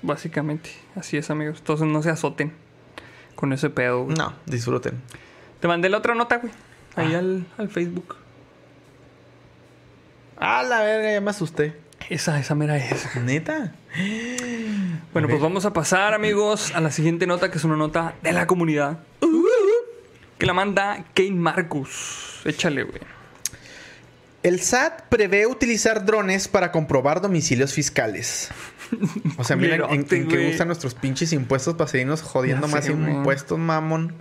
[0.02, 0.70] Básicamente.
[0.94, 1.58] Así es, amigos.
[1.58, 2.52] Entonces no se azoten
[3.34, 4.04] con ese pedo.
[4.04, 4.16] güey.
[4.16, 5.00] No, disfruten.
[5.60, 6.52] Te mandé la otra nota, güey.
[6.96, 7.18] Ahí Ah.
[7.18, 8.16] al, al Facebook.
[10.36, 11.76] Ah, la verga, ya me asusté.
[12.10, 13.16] Esa, esa mera es.
[13.16, 13.72] ¿Neta?
[15.12, 18.32] Bueno, pues vamos a pasar, amigos, a la siguiente nota, que es una nota de
[18.32, 18.98] la comunidad.
[20.38, 22.40] Que la manda Kane Marcus.
[22.44, 23.00] Échale, güey.
[24.42, 28.50] El SAT prevé utilizar drones para comprobar domicilios fiscales.
[29.36, 34.14] O sea, miren en, qué gustan nuestros pinches impuestos para seguirnos jodiendo más impuestos, mamón.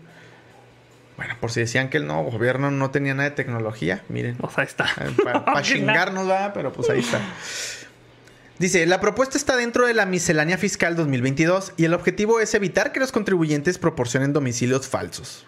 [1.15, 4.37] Bueno, por si decían que el nuevo gobierno no tenía nada de tecnología, miren.
[4.41, 4.85] O sea, ahí está.
[5.23, 7.21] Para Qué la- chingarnos, va, pero pues ahí está.
[8.59, 12.91] Dice, la propuesta está dentro de la miscelánea fiscal 2022 y el objetivo es evitar
[12.91, 15.45] que los contribuyentes proporcionen domicilios falsos.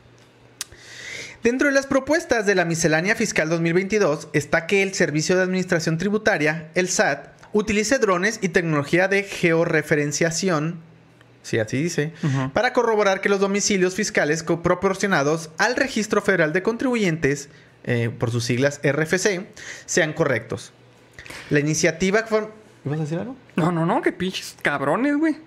[1.43, 5.97] Dentro de las propuestas de la miscelánea fiscal 2022 está que el Servicio de Administración
[5.97, 10.81] Tributaria, el SAT, utilice drones y tecnología de georreferenciación,
[11.41, 12.11] si así dice,
[12.53, 17.47] para corroborar que los domicilios fiscales proporcionados al Registro Federal de Contribuyentes,
[17.85, 19.47] eh, por sus siglas RFC,
[19.85, 20.73] sean correctos.
[21.49, 22.25] La iniciativa...
[22.83, 23.37] ¿Ibas a decir algo?
[23.55, 25.37] No, no, no, qué pinches cabrones, güey.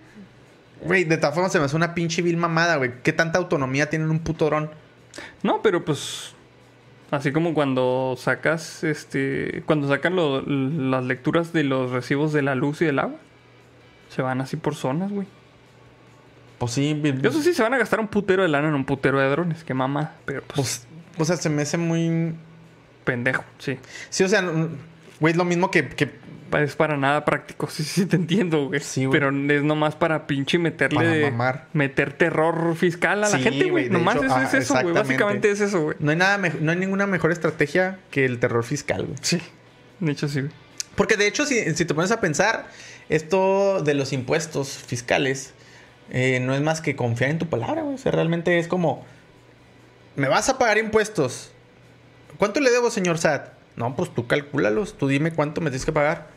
[0.80, 2.92] Güey, de todas formas se me hace una pinche vil mamada, güey.
[3.02, 4.70] ¿Qué tanta autonomía tiene un puto dron?
[5.42, 6.34] No, pero pues.
[7.10, 9.62] Así como cuando sacas, este.
[9.66, 13.18] Cuando sacan lo- las lecturas de los recibos de la luz y del agua.
[14.08, 15.26] Se van así por zonas, güey.
[16.58, 18.84] Pues sí, vi- Eso sí, se van a gastar un putero de lana en un
[18.84, 19.64] putero de drones.
[19.64, 20.12] Qué mamá.
[20.24, 20.86] Pero pues,
[21.16, 22.34] pues, o sea, se me hace muy...
[23.04, 23.78] pendejo, sí.
[24.10, 24.42] Sí, o sea,
[25.20, 26.12] güey, es lo mismo que, que
[26.60, 28.80] Es para nada práctico, sí, sí te entiendo, güey.
[28.80, 29.18] Sí, güey.
[29.18, 30.96] Pero es nomás para pinche meterle.
[30.96, 31.68] Para mamar.
[31.72, 34.94] Meter terror fiscal a la Sí, gente, güey, Nomás hecho, eso ah, es eso, güey.
[34.94, 35.96] Básicamente es eso, güey.
[36.00, 39.18] no hay nada, no hay ninguna mejor estrategia que el terror fiscal, güey.
[39.22, 39.40] Sí.
[40.00, 40.52] De hecho, sí, güey.
[40.94, 42.66] Porque de hecho, si, si te pones a pensar,
[43.08, 45.54] esto de los impuestos fiscales
[46.10, 47.94] eh, no es más que confiar en tu palabra, güey.
[47.94, 49.04] O sea, realmente es como,
[50.16, 51.52] me vas a pagar impuestos.
[52.38, 53.48] ¿Cuánto le debo, señor SAT?
[53.76, 56.28] No, pues tú calcúlalos, tú dime cuánto me tienes que pagar.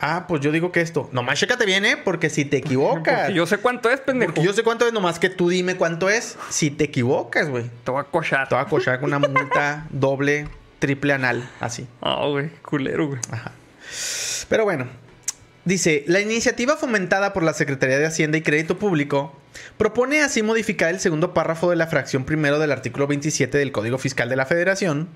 [0.00, 1.10] Ah, pues yo digo que esto.
[1.12, 1.96] Nomás chécate bien, ¿eh?
[1.96, 3.20] Porque si te equivocas.
[3.20, 4.32] Porque yo sé cuánto es, pendejo.
[4.32, 6.38] Porque yo sé cuánto es, nomás que tú dime cuánto es.
[6.48, 7.70] Si te equivocas, güey.
[7.84, 8.48] Te voy a cochar.
[8.48, 10.48] Te va a cochar con una multa doble,
[10.78, 11.86] triple anal, así.
[12.00, 12.48] Ah, güey.
[12.62, 13.20] Culero, güey.
[13.30, 13.52] Ajá.
[14.48, 14.88] Pero bueno,
[15.64, 19.36] dice, la iniciativa fomentada por la Secretaría de Hacienda y Crédito Público
[19.76, 23.98] propone así modificar el segundo párrafo de la fracción primero del artículo 27 del Código
[23.98, 25.08] Fiscal de la Federación.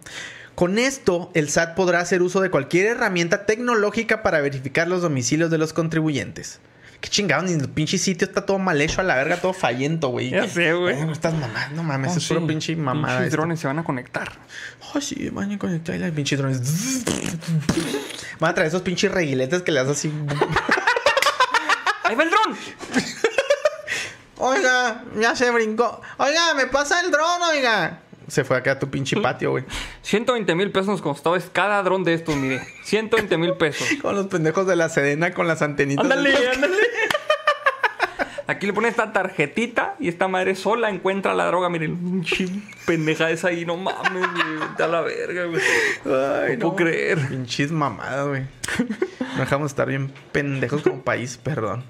[0.55, 5.51] Con esto, el SAT podrá hacer uso de cualquier herramienta tecnológica para verificar los domicilios
[5.51, 6.60] de los contribuyentes.
[7.01, 10.09] Qué chingado, ni el pinche sitio está todo mal hecho a la verga, todo fallento,
[10.09, 10.31] güey.
[10.31, 11.05] Ya sé, güey.
[11.05, 12.47] No estás mamá, no mames, Oh, es puro sí.
[12.47, 13.16] pinche mamada.
[13.18, 14.31] Pinches drones se van a conectar.
[14.94, 16.60] Ay, sí, van a conectar y las pinches drones.
[18.39, 20.10] Van a traer esos pinches reguiletes que le das así.
[22.05, 22.56] ¡Ahí va el dron!
[24.39, 26.01] Oiga, ya se brincó.
[26.18, 28.01] Oiga, me pasa el dron, oiga.
[28.28, 29.64] Se fue acá a tu pinche patio, güey.
[30.02, 32.60] 120 mil pesos nos costaba cada dron de estos, mire.
[32.84, 33.86] 120 mil pesos.
[34.02, 36.05] Con los pendejos de la Sedena con las antenitas.
[36.05, 36.76] Ándale, ándale.
[38.46, 41.70] Aquí le pones esta tarjetita y esta madre sola encuentra la droga.
[41.70, 42.46] Miren, pinche
[42.86, 44.68] pendeja esa ahí, no mames, güey.
[44.78, 45.62] A la verga, güey.
[46.05, 47.26] Ay, no puedo creer.
[47.26, 48.42] Pinches mamadas, güey.
[49.34, 51.84] No dejamos de estar bien pendejos como país, perdón.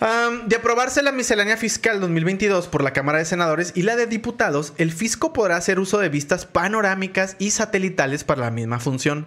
[0.00, 4.72] De aprobarse la miscelánea fiscal 2022 por la Cámara de Senadores y la de Diputados,
[4.76, 9.26] el fisco podrá hacer uso de vistas panorámicas y satelitales para la misma función.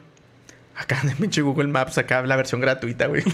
[0.77, 3.23] Acá el pinche Google Maps, acá la versión gratuita, güey.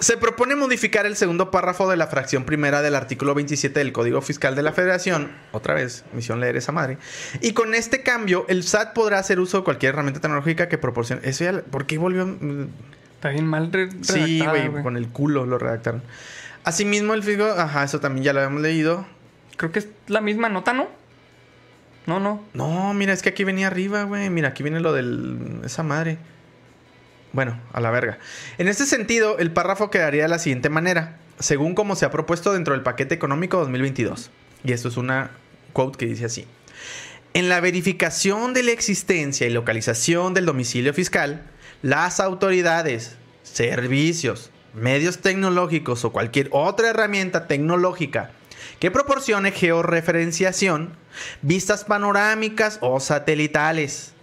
[0.00, 4.20] Se propone modificar el segundo párrafo de la fracción primera del artículo 27 del Código
[4.20, 5.30] Fiscal de la Federación.
[5.52, 6.98] Otra vez, misión leer esa madre.
[7.40, 11.22] Y con este cambio, el SAT podrá hacer uso de cualquier herramienta tecnológica que proporcione.
[11.24, 11.62] Eso ya.
[11.62, 12.28] ¿Por qué volvió?
[13.14, 16.02] Está bien mal re- Sí, güey, con el culo lo redactaron.
[16.64, 17.44] Asimismo, el fisco.
[17.44, 19.06] Ajá, eso también ya lo habíamos leído.
[19.56, 20.88] Creo que es la misma nota, ¿no?
[22.06, 22.44] No, no.
[22.52, 24.28] No, mira, es que aquí venía arriba, güey.
[24.28, 26.18] Mira, aquí viene lo de esa madre.
[27.34, 28.18] Bueno, a la verga.
[28.58, 32.52] En este sentido, el párrafo quedaría de la siguiente manera, según como se ha propuesto
[32.52, 34.30] dentro del paquete económico 2022.
[34.62, 35.32] Y esto es una
[35.72, 36.46] quote que dice así.
[37.32, 41.42] En la verificación de la existencia y localización del domicilio fiscal,
[41.82, 48.30] las autoridades, servicios, medios tecnológicos o cualquier otra herramienta tecnológica
[48.78, 50.96] que proporcione georreferenciación,
[51.42, 54.13] vistas panorámicas o satelitales,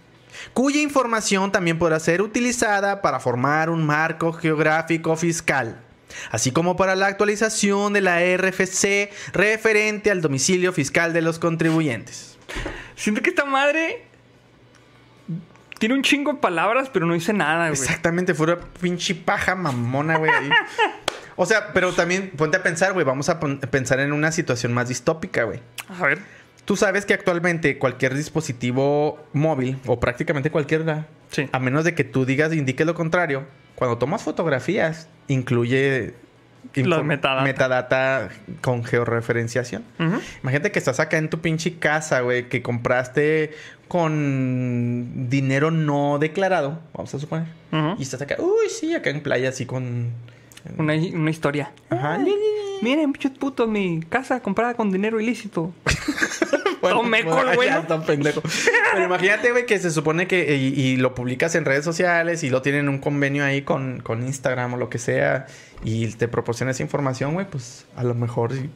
[0.52, 5.80] cuya información también podrá ser utilizada para formar un marco geográfico fiscal,
[6.30, 12.38] así como para la actualización de la RFC referente al domicilio fiscal de los contribuyentes.
[12.96, 14.04] Siento que esta madre
[15.78, 17.80] tiene un chingo de palabras, pero no dice nada, güey.
[17.80, 20.30] Exactamente, fue una pinche paja mamona, güey.
[21.34, 24.88] O sea, pero también ponte a pensar, güey, vamos a pensar en una situación más
[24.88, 25.60] distópica, güey.
[25.88, 26.41] A ver.
[26.64, 31.48] Tú sabes que actualmente cualquier dispositivo móvil, o prácticamente cualquiera, Sí.
[31.50, 33.44] a menos de que tú digas, indique lo contrario,
[33.74, 36.14] cuando tomas fotografías, incluye
[36.76, 37.42] Los metadata.
[37.42, 38.28] metadata
[38.60, 39.82] con georreferenciación.
[40.42, 43.50] Imagínate que estás acá en tu pinche casa, güey, que compraste
[43.88, 47.48] con dinero no declarado, vamos a suponer.
[47.98, 50.10] Y estás acá, uy, sí, acá en playa, así con.
[50.78, 51.72] Una, una historia.
[51.90, 52.18] Ajá.
[52.82, 55.72] Miren, pinches putos, mi casa comprada con dinero ilícito.
[56.82, 57.84] Bueno, Tomé bueno.
[57.86, 60.56] Pero imagínate, güey, que se supone que.
[60.56, 64.26] Y, y lo publicas en redes sociales y lo tienen un convenio ahí con, con
[64.26, 65.46] Instagram o lo que sea.
[65.84, 68.68] Y te proporciona esa información, güey, pues a lo mejor sí.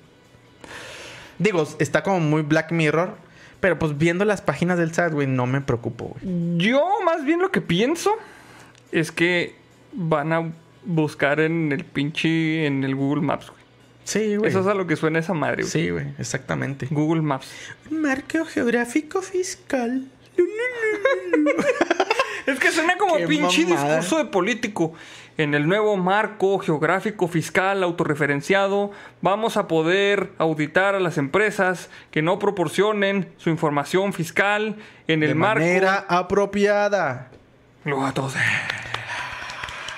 [1.40, 3.16] Digo, está como muy Black Mirror.
[3.58, 6.58] Pero pues viendo las páginas del SAT, güey, no me preocupo, güey.
[6.58, 8.12] Yo más bien lo que pienso
[8.92, 9.56] es que
[9.92, 10.52] van a
[10.84, 13.65] buscar en el pinche, en el Google Maps, güey.
[14.06, 14.48] Sí, güey.
[14.50, 15.70] Eso es a lo que suena esa madre, güey.
[15.70, 16.86] Sí, güey, exactamente.
[16.90, 17.48] Google Maps.
[17.90, 20.06] Marco geográfico fiscal.
[22.46, 23.96] Es que suena como Qué pinche mamada.
[23.98, 24.94] discurso de político.
[25.36, 32.22] En el nuevo marco geográfico fiscal autorreferenciado, vamos a poder auditar a las empresas que
[32.22, 34.76] no proporcionen su información fiscal
[35.08, 35.58] en el de marco.
[35.60, 37.30] manera apropiada.
[37.84, 38.34] Luego a todos.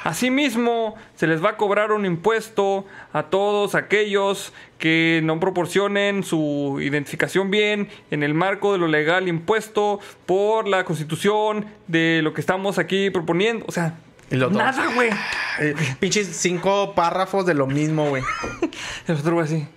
[0.08, 6.78] Asimismo, se les va a cobrar un impuesto a todos aquellos que no proporcionen su
[6.80, 12.40] identificación bien en el marco de lo legal impuesto por la constitución de lo que
[12.40, 13.66] estamos aquí proponiendo.
[13.68, 13.98] O sea,
[14.30, 15.10] nada, güey.
[15.60, 18.22] Eh, pinches cinco párrafos de lo mismo, güey.
[19.06, 19.68] El otro güey así.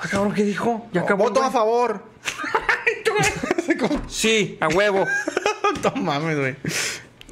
[0.00, 0.86] Ah, cabrón, ¿qué dijo?
[0.94, 1.24] Ya acabó.
[1.24, 2.02] Voto a favor.
[4.08, 5.04] Sí, a huevo.
[5.82, 6.56] no mames, güey.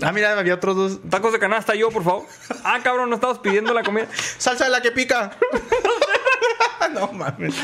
[0.03, 1.01] Ah, mira, había otros dos.
[1.11, 2.27] Tacos de canasta yo, por favor.
[2.65, 4.07] Ah, cabrón, no estamos pidiendo la comida.
[4.39, 5.37] Salsa de la que pica.
[6.95, 7.55] no mames.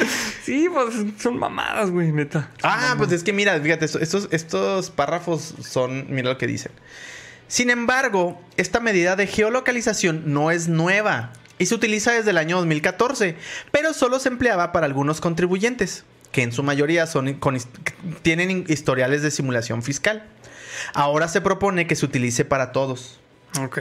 [0.44, 2.50] Sí, pues son mamadas, güey, neta.
[2.62, 6.72] Ah, pues es que mira, fíjate, esto- estos, estos párrafos son, mira lo que dicen.
[7.48, 12.56] Sin embargo, esta medida de geolocalización no es nueva y se utiliza desde el año
[12.58, 13.36] 2014,
[13.72, 17.56] pero solo se empleaba para algunos contribuyentes, que en su mayoría son, con
[18.22, 20.28] tienen historiales de simulación fiscal.
[20.94, 23.20] Ahora se propone que se utilice para todos.
[23.60, 23.78] Ok.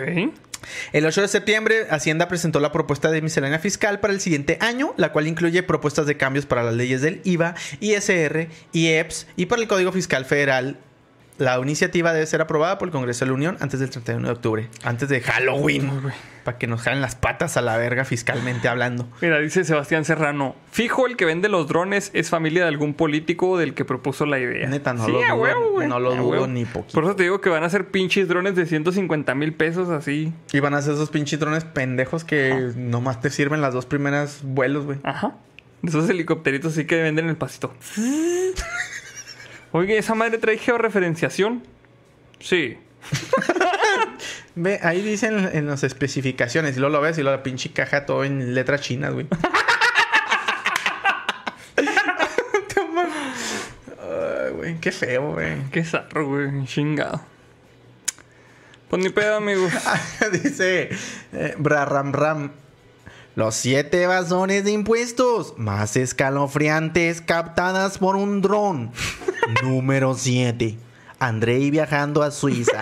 [0.92, 4.94] El 8 de septiembre, Hacienda presentó la propuesta de miscelánea fiscal para el siguiente año,
[4.98, 9.62] la cual incluye propuestas de cambios para las leyes del IVA, ISR, IEPS y para
[9.62, 10.78] el Código Fiscal Federal.
[11.38, 14.34] La iniciativa debe ser aprobada por el Congreso de la Unión antes del 31 de
[14.34, 15.92] octubre, antes de Halloween,
[16.44, 19.08] para que nos jalen las patas a la verga fiscalmente hablando.
[19.22, 20.56] Mira, dice Sebastián Serrano.
[20.72, 24.40] Fijo, el que vende los drones es familia de algún político del que propuso la
[24.40, 24.68] idea.
[24.68, 26.48] Neta, no Sí, lo dudo, huevo, güey, no lo dudo huevo.
[26.48, 26.94] ni poquito.
[26.94, 30.34] Por eso te digo que van a ser pinches drones de 150 mil pesos así.
[30.54, 34.40] Y van a ser esos pinches drones pendejos que nomás te sirven las dos primeras
[34.44, 34.98] vuelos, güey.
[35.04, 35.36] Ajá.
[35.84, 37.74] Esos helicópteritos sí que venden en el pasito.
[39.78, 41.62] Oye, ¿esa madre trae georreferenciación?
[42.40, 42.80] Sí.
[44.56, 48.08] Ve, ahí dicen en las especificaciones y luego lo ves y luego la pinche caja
[48.08, 49.28] todo en letras chinas, güey.
[54.02, 55.70] Ay, güey, qué feo, güey.
[55.72, 56.66] Qué zarro, güey.
[56.66, 57.22] Chingado.
[58.90, 59.72] Pues ni pedo, amigos.
[60.32, 60.90] Dice
[61.34, 62.52] eh, Braram Ram.
[63.38, 68.92] Los siete bazones de impuestos más escalofriantes captadas por un dron.
[69.62, 70.76] Número 7.
[71.20, 72.82] Andrei viajando a Suiza.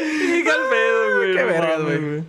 [0.00, 1.34] Diga el pedo, güey.
[1.34, 2.24] Qué no vergas, mames, güey.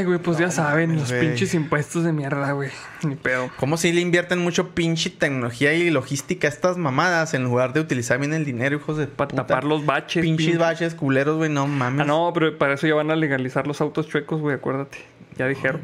[0.00, 1.20] Ay, güey, pues ya saben, los güey.
[1.28, 2.70] pinches impuestos de mierda, güey.
[3.02, 3.50] Ni pedo.
[3.58, 7.80] Como si le invierten mucho pinche tecnología y logística a estas mamadas en lugar de
[7.80, 9.46] utilizar bien el dinero, hijos de Para puta.
[9.46, 10.22] tapar los baches.
[10.22, 12.00] pinches pinche- baches culeros, güey, no mames.
[12.00, 14.98] Ah, no, pero para eso ya van a legalizar los autos chuecos, güey, acuérdate.
[15.36, 15.80] Ya dijeron.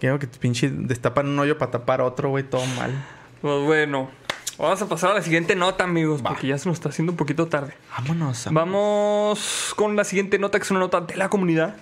[0.00, 2.92] Quiero que pinche destapan un hoyo para tapar otro, güey, todo mal.
[3.42, 4.10] Pues bueno,
[4.56, 7.16] vamos a pasar a la siguiente nota, amigos, porque ya se nos está haciendo un
[7.16, 7.72] poquito tarde.
[7.96, 8.46] Vámonos.
[8.50, 11.76] Vamos con la siguiente nota, que es una nota de la comunidad.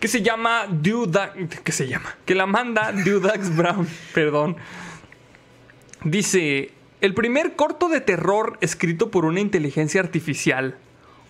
[0.00, 1.60] Que se llama Dudax.
[1.62, 2.16] ¿Qué se llama?
[2.24, 3.86] Que la manda Dudax Brown.
[4.14, 4.56] Perdón.
[6.04, 10.76] Dice: El primer corto de terror escrito por una inteligencia artificial.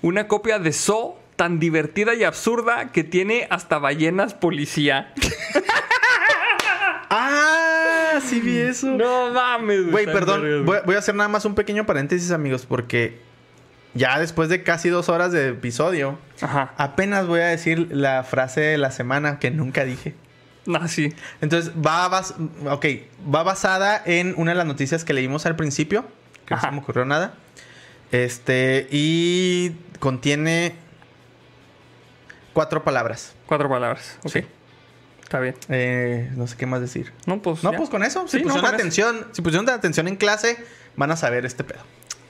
[0.02, 5.12] Una copia de So tan divertida y absurda que tiene hasta ballenas policía.
[7.12, 8.86] Ah, sí vi eso.
[8.86, 10.64] No mames, Güey, perdón.
[10.64, 13.18] voy a hacer nada más un pequeño paréntesis, amigos, porque
[13.94, 16.72] ya después de casi dos horas de episodio, Ajá.
[16.76, 20.14] apenas voy a decir la frase de la semana que nunca dije.
[20.74, 21.12] Ah, sí.
[21.40, 22.34] Entonces, va, bas
[22.68, 22.86] ok,
[23.34, 26.04] va basada en una de las noticias que leímos al principio,
[26.46, 27.34] que no se me ocurrió nada.
[28.12, 30.74] Este, y contiene
[32.52, 33.34] cuatro palabras.
[33.46, 34.18] Cuatro palabras.
[34.24, 34.32] Ok.
[34.32, 34.46] Sí.
[35.22, 35.54] Está bien.
[35.68, 37.12] Eh, no sé qué más decir.
[37.26, 37.62] No, pues.
[37.62, 37.78] No, ya.
[37.78, 38.26] pues con eso.
[38.26, 38.74] Si Sí, no, pusieron eso.
[38.74, 40.62] atención, si pusieron atención en clase,
[40.96, 41.80] van a saber este pedo.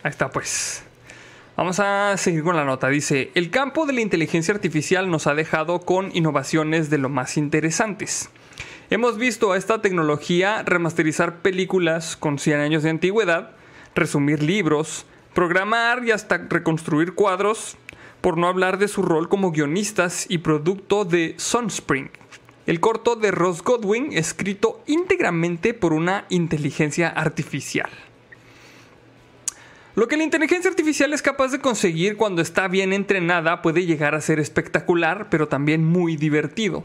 [0.03, 0.82] Ahí está, pues.
[1.61, 2.89] Vamos a seguir con la nota.
[2.89, 7.37] Dice, el campo de la inteligencia artificial nos ha dejado con innovaciones de lo más
[7.37, 8.31] interesantes.
[8.89, 13.51] Hemos visto a esta tecnología remasterizar películas con 100 años de antigüedad,
[13.95, 15.05] resumir libros,
[15.35, 17.77] programar y hasta reconstruir cuadros,
[18.23, 22.11] por no hablar de su rol como guionistas y producto de Sunspring,
[22.65, 27.91] el corto de Ross Godwin escrito íntegramente por una inteligencia artificial.
[29.97, 34.15] Lo que la inteligencia artificial es capaz de conseguir cuando está bien entrenada puede llegar
[34.15, 36.85] a ser espectacular, pero también muy divertido.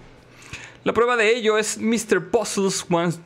[0.84, 2.30] La prueba de ello es Mr.
[2.30, 3.19] Puzzles Wants,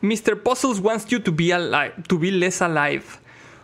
[0.00, 0.42] Mr.
[0.42, 3.04] Puzzles Wants You to be, alive, to be Less Alive,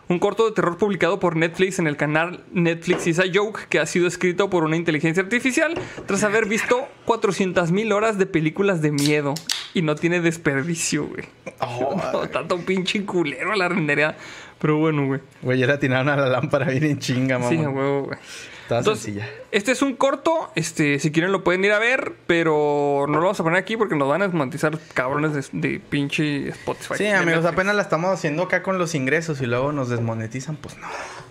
[0.07, 3.79] un corto de terror publicado por Netflix en el canal Netflix is a Joke, que
[3.79, 5.73] ha sido escrito por una inteligencia artificial
[6.05, 9.33] tras haber visto 400.000 horas de películas de miedo.
[9.73, 11.25] Y no tiene desperdicio, güey.
[12.13, 14.15] No, tanto pinche culero la rendería.
[14.59, 15.21] Pero bueno, güey.
[15.41, 17.49] Güey, ya la tiraron a la lámpara bien en chinga, mamá.
[17.51, 18.17] Sí, a huevo, güey.
[18.63, 19.29] Estaba Entonces, sencilla.
[19.51, 23.21] este es un corto, este, si quieren lo pueden ir a ver, pero no lo
[23.21, 26.95] vamos a poner aquí porque nos van a desmonetizar cabrones de, de pinche Spotify.
[26.97, 27.53] Sí, amigos, Netflix.
[27.53, 30.87] apenas la estamos haciendo acá con los ingresos y luego nos desmonetizan, pues no.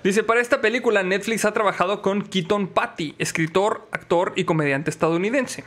[0.03, 5.65] Dice, para esta película Netflix ha trabajado con Keaton Patty, escritor, actor y comediante estadounidense.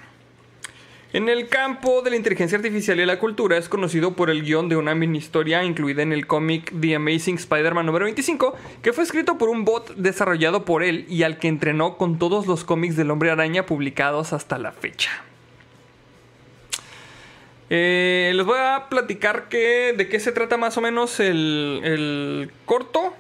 [1.14, 4.68] En el campo de la inteligencia artificial y la cultura es conocido por el guion
[4.68, 9.04] de una mini historia incluida en el cómic The Amazing Spider-Man número 25, que fue
[9.04, 12.96] escrito por un bot desarrollado por él y al que entrenó con todos los cómics
[12.96, 15.12] del hombre araña publicados hasta la fecha.
[17.76, 22.52] Eh, les voy a platicar que, de qué se trata más o menos el, el
[22.66, 23.16] corto.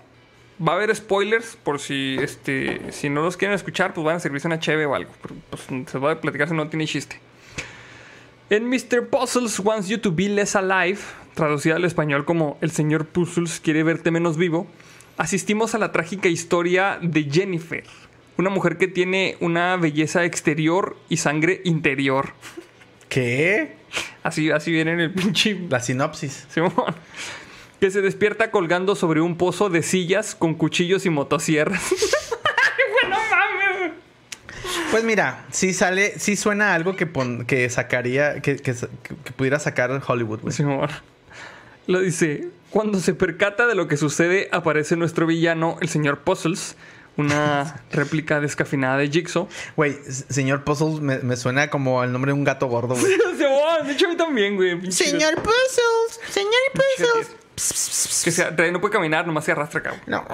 [0.65, 4.19] Va a haber spoilers por si este si no los quieren escuchar, pues van a
[4.19, 5.09] servirse una cheve o algo.
[5.23, 7.19] Pero, pues, se va a platicar si no tiene chiste.
[8.51, 9.07] En Mr.
[9.07, 10.99] Puzzles Wants You to Be Less Alive,
[11.34, 14.67] traducida al español como El señor Puzzles quiere verte menos vivo,
[15.17, 17.85] asistimos a la trágica historia de Jennifer,
[18.38, 22.34] una mujer que tiene una belleza exterior y sangre interior.
[23.09, 23.81] ¿Qué?
[24.24, 26.48] Así, así viene en el pinche La sinopsis.
[26.53, 26.74] Simón.
[27.80, 31.82] Que se despierta colgando sobre un pozo de sillas con cuchillos y motosierras.
[33.02, 33.91] bueno, mames.
[34.91, 39.60] Pues mira, sí sale, sí suena algo que, pon- que sacaría, que, que, que pudiera
[39.60, 40.53] sacar Hollywood, güey.
[40.53, 40.90] Simón.
[41.88, 42.49] Lo dice.
[42.70, 46.76] Cuando se percata de lo que sucede, aparece nuestro villano, el señor Puzzles,
[47.18, 49.48] una réplica descafinada de Jigsaw.
[49.76, 49.98] Güey,
[50.30, 53.14] señor Puzzles me, me suena como el nombre de un gato gordo, güey.
[53.38, 54.80] Simón, de hecho a mí también, güey.
[54.80, 56.61] Pinche- Puzzles, señor
[58.23, 60.02] Que se, no puede caminar, nomás se arrastra güey.
[60.07, 60.26] No.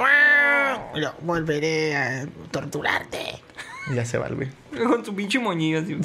[0.96, 3.42] Lo- volveré a torturarte.
[3.94, 4.50] Ya se va el güey.
[4.88, 5.80] Con su pinche moñiga.
[5.82, 5.96] así.
[5.96, 6.04] o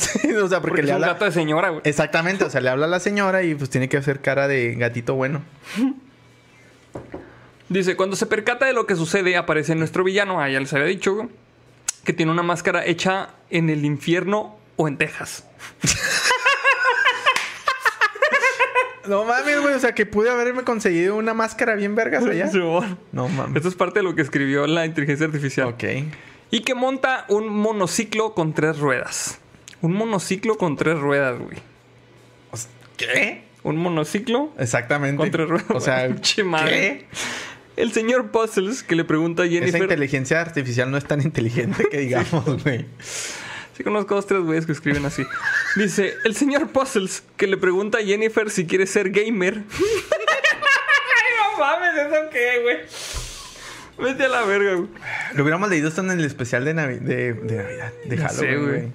[0.48, 1.06] sea, porque, Porque le es un habla.
[1.08, 1.82] gato de señora, güey.
[1.84, 4.74] Exactamente, o sea, le habla a la señora y pues tiene que hacer cara de
[4.74, 5.42] gatito bueno.
[7.74, 10.86] Dice, cuando se percata de lo que sucede, aparece nuestro villano, ah, ya les había
[10.86, 11.28] dicho,
[12.04, 15.44] que tiene una máscara hecha en el infierno o en Texas.
[19.06, 22.50] No mames, güey, o sea, que pude haberme conseguido una máscara bien vergas allá.
[23.12, 23.56] No mames.
[23.56, 25.68] Esto es parte de lo que escribió la inteligencia artificial.
[25.68, 25.84] Ok.
[26.50, 29.40] Y que monta un monociclo con tres ruedas.
[29.82, 31.58] Un monociclo con tres ruedas, güey.
[32.96, 33.44] ¿Qué?
[33.62, 35.18] Un monociclo Exactamente.
[35.18, 35.70] con tres ruedas.
[35.74, 36.08] O sea.
[36.66, 37.06] ¿qué?
[37.76, 39.82] El señor Puzzles que le pregunta a Esa Jennifer.
[39.82, 42.86] inteligencia artificial no es tan inteligente que digamos, güey.
[43.76, 45.24] Sí, conozco dos, tres güeyes que escriben así.
[45.74, 49.54] Dice, el señor Puzzles que le pregunta a Jennifer si quiere ser gamer.
[49.72, 52.78] Ay, no mames, ¿eso qué, güey?
[53.98, 54.88] Vete a la verga, güey.
[55.34, 58.58] Lo hubiéramos leído esto en el especial de, Navi- de, de Navidad, de sé, Halloween,
[58.62, 58.80] güey.
[58.80, 58.92] güey.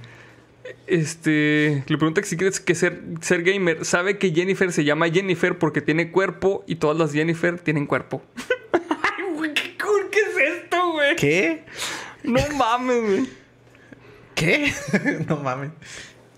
[0.87, 3.85] Este, le pregunta que si quieres que ser, ser gamer.
[3.85, 8.21] Sabe que Jennifer se llama Jennifer porque tiene cuerpo y todas las Jennifer tienen cuerpo.
[8.73, 11.15] Ay, güey, ¿qué, cool, ¿qué es esto, güey?
[11.15, 11.63] ¿Qué?
[12.23, 13.29] No mames, güey.
[14.35, 14.73] ¿Qué?
[15.27, 15.71] no mames.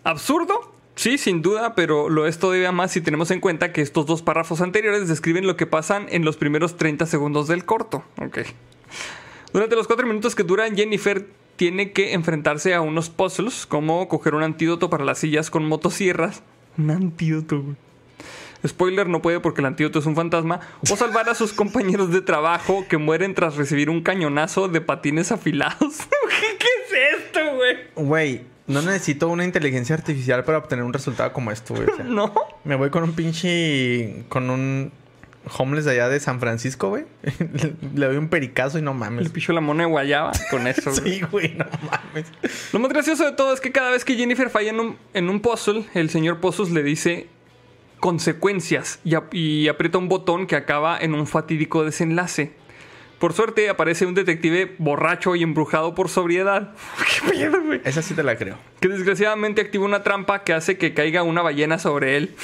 [0.04, 4.06] Absurdo, sí, sin duda, pero lo es todavía más si tenemos en cuenta que estos
[4.06, 8.04] dos párrafos anteriores describen lo que pasan en los primeros 30 segundos del corto.
[8.18, 8.40] Ok.
[9.54, 11.28] Durante los cuatro minutos que duran, Jennifer
[11.62, 16.42] tiene que enfrentarse a unos puzzles, como coger un antídoto para las sillas con motosierras.
[16.76, 17.76] Un antídoto, güey.
[18.66, 20.60] Spoiler, no puede porque el antídoto es un fantasma.
[20.92, 25.32] O salvar a sus compañeros de trabajo que mueren tras recibir un cañonazo de patines
[25.32, 25.78] afilados.
[26.58, 28.08] ¿Qué, es esto, güey?
[28.08, 31.88] Güey, no necesito una inteligencia artificial para obtener un resultado como esto, güey.
[31.88, 32.34] O sea, No.
[32.64, 34.24] Me voy con un pinche.
[34.30, 34.92] con un
[35.58, 37.06] homeless de allá de San Francisco, güey.
[37.96, 39.30] Le doy un pericazo y no Le mames.
[39.30, 40.92] pichó la mona de guayaba con eso.
[41.02, 41.20] güey.
[41.20, 42.32] Sí, güey, no mames.
[42.74, 45.30] Lo más gracioso de todo es que cada vez que Jennifer falla en un, en
[45.30, 47.28] un puzzle, el señor Puzzles le dice
[48.00, 52.54] consecuencias y, ap- y aprieta un botón que acaba en un fatídico desenlace.
[53.20, 56.72] Por suerte aparece un detective borracho y embrujado por sobriedad.
[57.24, 57.80] ¿Qué pedo, güey?
[57.86, 58.58] Esa sí te la creo.
[58.80, 62.36] Que desgraciadamente activa una trampa que hace que caiga una ballena sobre él.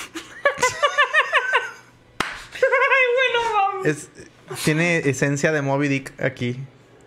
[2.54, 3.67] Ay, güey, no mames.
[3.84, 4.10] Es,
[4.64, 6.58] tiene esencia de Moby Dick aquí.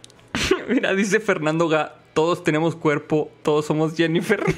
[0.68, 4.42] Mira, dice Fernando Ga, todos tenemos cuerpo, todos somos Jennifer.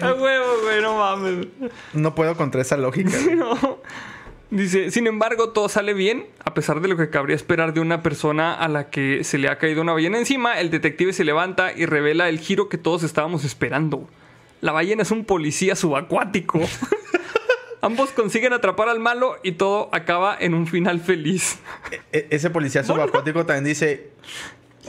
[0.00, 1.46] A huevo, güey, no mames.
[1.92, 3.16] No puedo contra esa lógica.
[3.36, 3.78] No.
[4.50, 8.02] Dice, sin embargo, todo sale bien, a pesar de lo que cabría esperar de una
[8.02, 11.72] persona a la que se le ha caído una ballena encima, el detective se levanta
[11.72, 14.06] y revela el giro que todos estábamos esperando.
[14.60, 16.60] La ballena es un policía subacuático.
[17.82, 21.58] Ambos consiguen atrapar al malo y todo acaba en un final feliz.
[22.12, 24.10] E- ese policía subacuático también dice: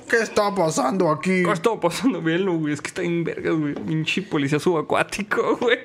[0.10, 1.44] ¿Qué está pasando aquí?
[1.44, 2.22] ¿Qué está pasando?
[2.22, 2.74] Véanlo, güey.
[2.74, 3.74] Es que está en vergas, güey.
[3.74, 5.80] Pinche policía subacuático, güey.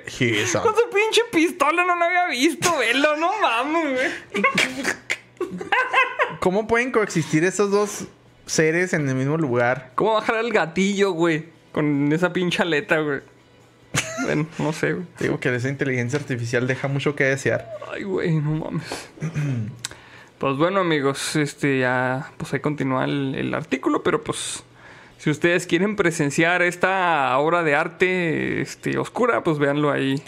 [0.62, 3.16] Con su pinche pistola no lo había visto, velo.
[3.16, 4.44] No mames, güey.
[6.40, 8.04] ¿Cómo pueden coexistir esos dos
[8.46, 9.92] seres en el mismo lugar?
[9.94, 11.46] ¿Cómo bajar el gatillo, güey?
[11.72, 13.20] Con esa pinche aleta, güey.
[14.22, 15.06] Bueno, no sé, güey.
[15.20, 17.70] Digo que esa inteligencia artificial deja mucho que desear.
[17.92, 19.10] Ay, güey, no mames.
[20.38, 24.62] Pues bueno, amigos, este ya, pues ahí continúa el, el artículo, pero pues
[25.18, 30.22] si ustedes quieren presenciar esta obra de arte este, oscura, pues véanlo ahí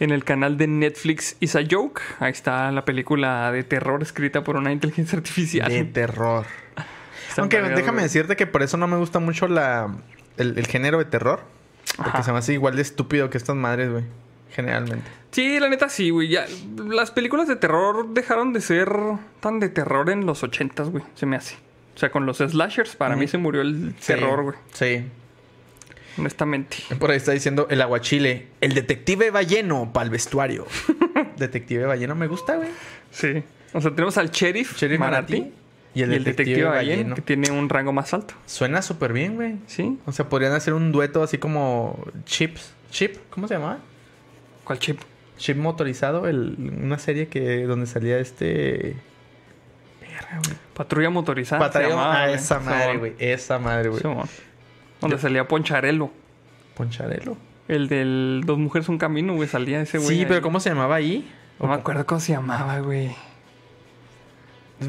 [0.00, 2.02] en el canal de Netflix Is a Joke.
[2.18, 5.70] Ahí está la película de terror escrita por una inteligencia artificial.
[5.70, 6.44] De terror.
[7.36, 9.94] Aunque déjame decirte que por eso no me gusta mucho la,
[10.38, 11.40] el, el género de terror.
[11.96, 12.22] Porque Ajá.
[12.22, 14.04] se me hace igual de estúpido que estas madres, güey.
[14.50, 15.06] Generalmente.
[15.32, 16.28] Sí, la neta sí, güey.
[16.28, 16.46] Ya,
[16.88, 18.90] las películas de terror dejaron de ser
[19.40, 21.04] tan de terror en los ochentas, güey.
[21.14, 21.56] Se me hace.
[21.94, 24.56] O sea, con los slashers, para mí se murió el terror, güey.
[24.72, 25.04] Sí.
[26.18, 26.76] Honestamente.
[26.98, 28.48] Por ahí está diciendo el aguachile.
[28.60, 30.66] El detective balleno para el vestuario.
[31.36, 32.68] detective balleno me gusta, güey.
[33.10, 33.42] Sí.
[33.72, 35.52] O sea, tenemos al sheriff, Sheriff Marati
[35.96, 38.34] y el, detective, Ballén, que tiene un rango más alto.
[38.44, 39.56] Suena súper bien, güey.
[39.66, 39.98] ¿Sí?
[40.04, 42.74] O sea, podrían hacer un dueto así como Chips.
[42.90, 43.78] Chip, ¿cómo se llamaba?
[44.64, 45.00] ¿Cuál chip?
[45.38, 48.96] Chip motorizado, el, una serie que donde salía este.
[50.00, 50.56] Verga, güey.
[50.74, 51.60] Patrulla motorizada.
[51.60, 53.14] Patrulla- llamaba, ah, esa madre, güey.
[53.18, 54.02] Esa madre, güey.
[55.00, 56.10] Donde salía Poncharelo.
[56.74, 57.36] Poncharelo.
[57.68, 59.48] El del Dos Mujeres Un Camino, güey.
[59.48, 60.08] Salía ese güey.
[60.10, 60.26] Sí, ahí.
[60.26, 61.30] pero ¿cómo se llamaba ahí?
[61.58, 63.14] No me acuerdo cómo se llamaba, güey.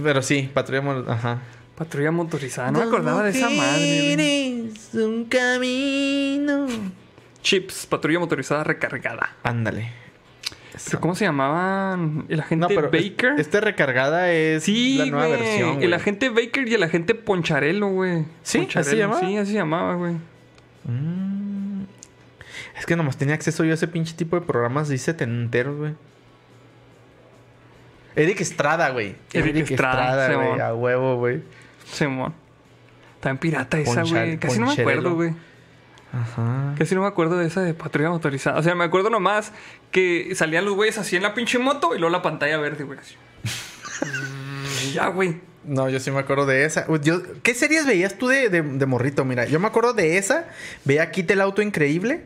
[0.04, 1.40] Pero sí, patrulla Ajá.
[1.76, 2.72] Patrulla motorizada.
[2.72, 5.04] No me acordaba de esa madre, güey.
[5.06, 6.68] un camino.
[7.42, 9.36] Chips, patrulla motorizada recargada.
[9.44, 9.92] Ándale.
[10.86, 12.26] ¿Pero cómo se llamaban?
[12.30, 13.40] El agente No, pero es- Baker.
[13.40, 15.82] este recargada es sí, la nueva versión.
[15.82, 18.22] El agente Baker y el agente Poncharelo, güey.
[18.22, 18.26] ¿Sí?
[18.44, 19.20] ¿Así se Poncharelo, llamaba?
[19.22, 20.14] Sí, así se llamaba, güey.
[20.86, 21.84] Mm.
[22.78, 25.94] Es que nomás tenía acceso yo a ese pinche tipo de programas de setenteros, güey.
[28.18, 29.16] Eric Estrada, güey.
[29.34, 30.60] Eric Estrada, güey.
[30.60, 31.42] A huevo, güey.
[31.92, 32.34] Simón.
[33.16, 34.38] Está en pirata esa, güey.
[34.38, 35.34] Casi no me acuerdo, güey.
[36.14, 36.74] Ajá.
[36.78, 38.58] Casi no me acuerdo de esa de patrulla motorizada.
[38.60, 39.52] O sea, me acuerdo nomás
[39.92, 43.00] que salían los güeyes así en la pinche moto y luego la pantalla verde, güey.
[43.00, 43.16] así.
[44.00, 45.42] Mm, ya, güey.
[45.64, 46.86] No, yo sí me acuerdo de esa.
[47.02, 49.26] Yo- ¿Qué series veías tú de, de- de morrito?
[49.26, 50.46] Mira, yo me acuerdo de esa.
[50.86, 52.26] Veía Kit el auto increíble.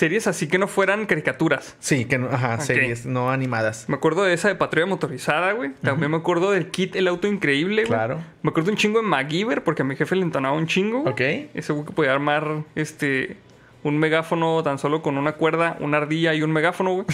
[0.00, 1.76] Series así que no fueran caricaturas.
[1.78, 3.86] Sí, que no, ajá, series, no animadas.
[3.86, 5.72] Me acuerdo de esa de patrulla motorizada, güey.
[5.82, 7.98] También me acuerdo del kit El Auto Increíble, güey.
[7.98, 8.18] Claro.
[8.40, 11.02] Me acuerdo un chingo de MacGyver porque a mi jefe le entonaba un chingo.
[11.02, 11.20] Ok.
[11.52, 13.36] Ese güey que podía armar este
[13.82, 17.06] un megáfono tan solo con una cuerda, una ardilla y un megáfono, güey.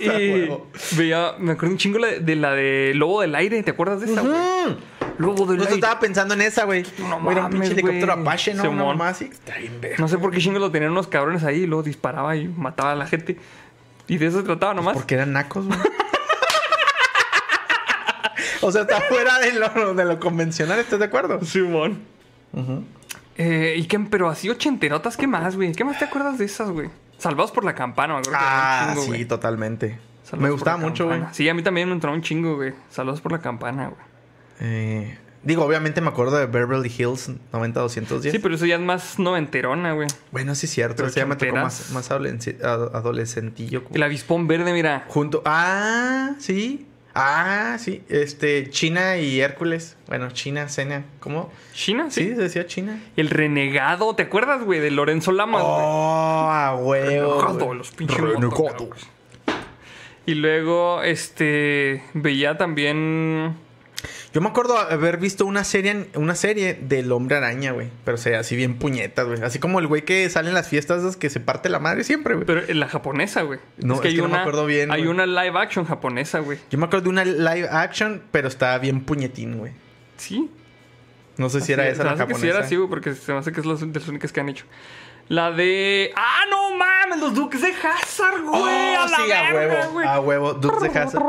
[0.00, 4.10] y veía, me acuerdo un chingo de la de Lobo del Aire, ¿te acuerdas de
[4.10, 4.78] esa, güey?
[5.20, 5.74] Lobo del Justo Aire.
[5.74, 6.84] estaba pensando en esa, güey.
[6.98, 8.20] No Era un pinche helicóptero güey.
[8.26, 8.62] Apache, ¿no?
[8.62, 8.78] Simón.
[8.96, 9.24] Mamá así.
[9.26, 9.96] Está bien verga.
[9.98, 12.92] No sé por qué chingo lo tenían unos cabrones ahí y luego disparaba y mataba
[12.92, 13.36] a la gente.
[14.08, 14.94] Y de eso se trataba nomás.
[14.94, 15.78] Porque eran nacos, güey.
[18.62, 21.44] o sea, está fuera de lo, de lo convencional, ¿estás de acuerdo?
[21.44, 22.00] Simón.
[23.36, 23.98] Eh, ¿Y qué?
[24.00, 25.72] Pero así ochenterotas, ¿qué más, güey?
[25.72, 26.88] ¿Qué más te acuerdas de esas, güey?
[27.18, 29.24] Salvados por la campana, me que Ah, chingo, sí, güey.
[29.26, 29.98] totalmente.
[30.24, 31.22] Salvados me gustaba mucho, güey.
[31.32, 32.72] Sí, a mí también me entró un chingo, güey.
[32.90, 34.09] Saludos por la campana, güey.
[34.60, 38.32] Eh, digo, obviamente me acuerdo de Beverly Hills 90210.
[38.32, 40.08] Sí, pero eso ya es más noventerona, güey.
[40.32, 40.96] Bueno, sí es cierto.
[41.02, 43.82] Pero ya me tocó más, más adolescen- ad- adolescentillo.
[43.92, 45.04] El avispón verde, mira.
[45.08, 45.42] Junto.
[45.46, 46.86] Ah, sí.
[47.14, 48.02] Ah, sí.
[48.08, 49.96] Este, China y Hércules.
[50.06, 51.04] Bueno, China, Cena.
[51.18, 51.50] ¿Cómo?
[51.72, 52.36] China, Sí, sí.
[52.36, 53.02] se decía China.
[53.16, 54.78] El renegado, ¿te acuerdas, güey?
[54.78, 55.74] De Lorenzo Lamas, güey.
[55.76, 57.40] Oh, a huevo.
[57.40, 57.78] Renegado, güey.
[57.78, 58.90] los pinches Renegado.
[60.26, 63.56] Y luego, este, veía también...
[64.32, 67.88] Yo me acuerdo haber visto una serie, una serie del hombre araña, güey.
[68.04, 69.42] Pero o sea, así bien puñetas, güey.
[69.42, 72.34] Así como el güey que sale en las fiestas que se parte la madre siempre,
[72.34, 72.46] güey.
[72.46, 73.58] Pero en la japonesa, güey.
[73.78, 75.10] No, es que no me acuerdo bien, Hay güey.
[75.12, 76.58] una live action japonesa, güey.
[76.70, 79.72] Yo me acuerdo de una live action, pero estaba bien puñetín, güey.
[80.16, 80.50] Sí.
[81.36, 82.40] No sé si era esa la hace que japonesa.
[82.42, 84.48] sí era así, güey, porque se me hace que es de las únicas que han
[84.48, 84.66] hecho.
[85.30, 86.12] La de...
[86.16, 87.20] ¡Ah, no mames!
[87.20, 88.60] Los Duques de Hazard, güey.
[88.62, 90.06] Oh, a la sí, a huevo, güey.
[90.08, 90.54] a huevo.
[90.54, 91.22] Dukes de Hazzard.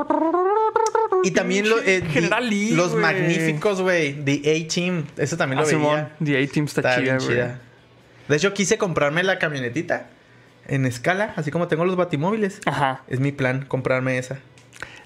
[1.23, 4.13] Y también lo- eh, di- General Lee, los magníficos, güey.
[4.25, 5.05] The A-Team.
[5.17, 6.09] Eso también Ah, lo Simón.
[6.19, 6.39] veía.
[6.39, 7.51] The A-Team está Estaba chida, güey.
[8.27, 10.07] De hecho, quise comprarme la camionetita
[10.67, 12.59] en escala, así como tengo los batimóviles.
[12.65, 13.03] Ajá.
[13.07, 14.39] Es mi plan, comprarme esa.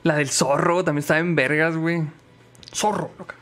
[0.04, 2.04] La del zorro también estaba en vergas, güey.
[2.74, 3.36] Zorro, loca.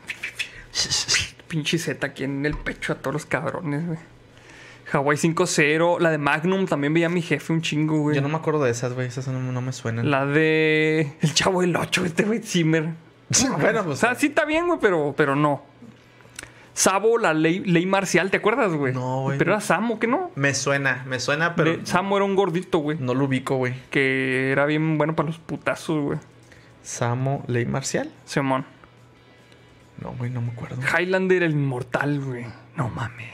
[1.46, 3.98] Pinche Z aquí en el pecho a todos los cabrones, güey.
[4.92, 5.98] Hawaii 5-0.
[6.00, 8.16] La de Magnum también veía a mi jefe un chingo, güey.
[8.16, 9.06] Yo no me acuerdo de esas, güey.
[9.08, 10.10] Esas no, no me suenan.
[10.10, 11.12] La de.
[11.20, 12.90] El chavo del 8, este güey, Zimmer.
[13.60, 13.98] bueno, O pues.
[13.98, 15.62] sea, sí está bien, güey, pero, pero no.
[16.76, 18.92] Sabo, la ley, ley marcial, ¿te acuerdas, güey?
[18.92, 19.38] No, güey.
[19.38, 20.32] Pero era Samo, ¿qué no?
[20.34, 22.98] Me suena, me suena, pero De- Samo era un gordito, güey.
[23.00, 23.74] no lo ubico, güey.
[23.90, 26.18] Que era bien bueno para los putazos, güey.
[26.82, 28.10] Samo Ley Marcial.
[28.24, 28.66] Simón.
[30.02, 30.76] No, güey, no me acuerdo.
[30.98, 32.44] Highlander, el inmortal, güey.
[32.76, 33.30] No mames.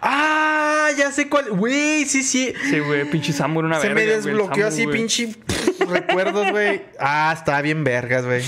[0.00, 1.50] Ah, ya sé cuál.
[1.50, 2.52] Güey, sí, sí.
[2.70, 3.94] Sí, güey, pinche Samo era una Se verga.
[4.00, 5.34] me güey, el desbloqueó así, pinche
[5.88, 6.82] recuerdos, güey.
[6.98, 8.42] Ah, está bien vergas, güey.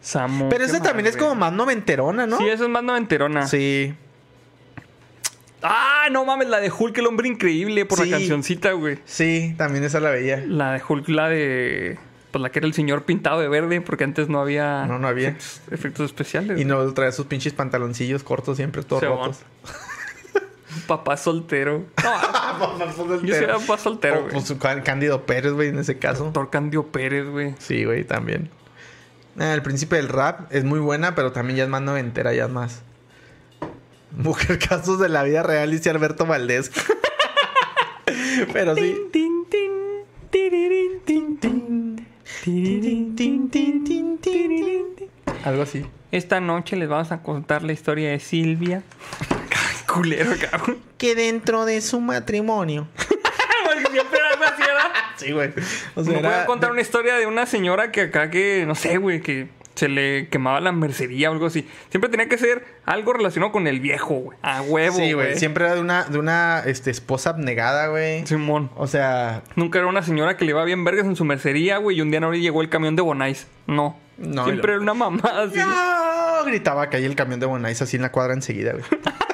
[0.00, 0.48] Samo.
[0.48, 2.38] Pero ¿qué esa también es como más noventerona, ¿no?
[2.38, 3.46] Sí, esa es más noventerona.
[3.46, 3.94] Sí.
[5.62, 8.08] Ah, no mames, la de Hulk, el hombre increíble, por Sí.
[8.08, 8.98] la cancioncita, güey.
[9.04, 10.42] Sí, también esa la veía.
[10.46, 11.98] La de Hulk, la de.
[12.30, 14.84] Pues la que era el señor pintado de verde, porque antes no había.
[14.86, 15.28] No, no había.
[15.30, 16.60] Efectos, efectos especiales.
[16.60, 19.18] Y no trae sus pinches pantaloncillos cortos siempre, todos Simón.
[19.18, 19.40] rotos.
[20.86, 21.84] Papá soltero.
[22.02, 22.78] No,
[23.22, 24.32] yo sí era papá soltero, güey.
[24.32, 26.24] pues, Cándido Pérez, güey, en ese caso.
[26.24, 27.54] Doctor Candio Pérez, güey.
[27.58, 28.50] Sí, güey, también.
[29.38, 32.46] Ah, el príncipe del rap es muy buena, pero también ya es más noventera, ya
[32.46, 32.82] es más.
[34.10, 36.70] Mujer casos de la vida real, dice Alberto Valdés.
[38.52, 38.96] pero sí.
[45.44, 45.86] Algo así.
[46.10, 48.82] Esta noche les vamos a contar la historia de Silvia.
[49.92, 50.78] Culero, cabrón.
[50.98, 52.88] Que dentro de su matrimonio.
[52.96, 54.90] Porque siempre era algo así, ¿verdad?
[55.16, 55.50] Sí, güey.
[55.94, 59.20] O Me era- contar una historia de una señora que acá que, no sé, güey,
[59.20, 61.68] que se le quemaba la mercería o algo así.
[61.90, 64.38] Siempre tenía que ser algo relacionado con el viejo, güey.
[64.42, 65.36] A huevo, Sí, güey.
[65.38, 68.26] Siempre era de una, de una este, esposa abnegada, güey.
[68.26, 68.70] Simón.
[68.76, 71.98] O sea, Nunca era una señora que le iba bien vergas en su mercería, güey,
[71.98, 73.46] y un día no le llegó el camión de Bonais.
[73.66, 73.96] No.
[74.16, 75.58] No, Siempre era una mamada así.
[75.58, 76.44] ¡No!
[76.44, 78.84] Gritaba que ahí el camión de Bonais así en la cuadra enseguida, güey.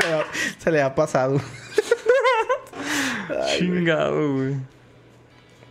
[0.00, 0.24] Se, le ha,
[0.58, 1.40] se le ha pasado.
[3.28, 4.54] Ay, Chingado, güey.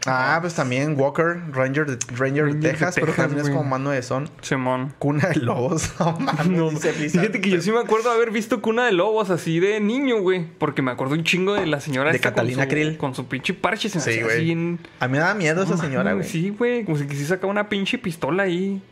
[0.08, 3.50] Ah, pues también Walker, Ranger de, Ranger de Ranger de Texas, pero Texas, también es
[3.52, 4.30] como mando de son.
[4.42, 4.94] Simón.
[5.00, 5.94] Cuna de lobos.
[6.48, 7.22] No, dice Blizzard.
[7.22, 10.46] fíjate que yo sí me acuerdo haber visto Cuna de Lobos así de niño, güey.
[10.60, 12.98] Porque me acuerdo un chingo de la señora De Catalina con su, Krill.
[12.98, 13.90] Con su pinche parche.
[13.90, 14.52] Se me Sí, güey.
[14.52, 16.28] en- A mí me da miedo esa señora, güey.
[16.28, 16.86] Sí, güey.
[16.86, 18.84] Como si quisiera sacar una pinche pistola ahí.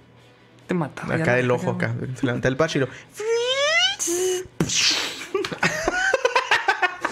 [0.65, 1.13] Te mataba.
[1.13, 1.93] Acá del ojo, acá.
[2.15, 2.87] Se levanta el parche y lo...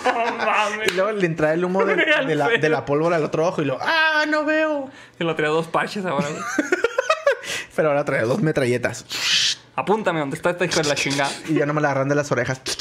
[0.03, 0.91] No mames.
[0.91, 1.95] Y luego le entra el humo de,
[2.35, 2.59] la, pedo.
[2.59, 3.77] de la pólvora al otro ojo y lo...
[3.81, 4.89] ¡Ah, no veo!
[5.17, 6.41] Que lo traía dos parches ahora, güey.
[7.75, 9.57] Pero ahora trae dos metralletas.
[9.75, 11.31] Apúntame dónde está esta hija de la chingada.
[11.47, 12.61] Y ya no me la agarran de las orejas.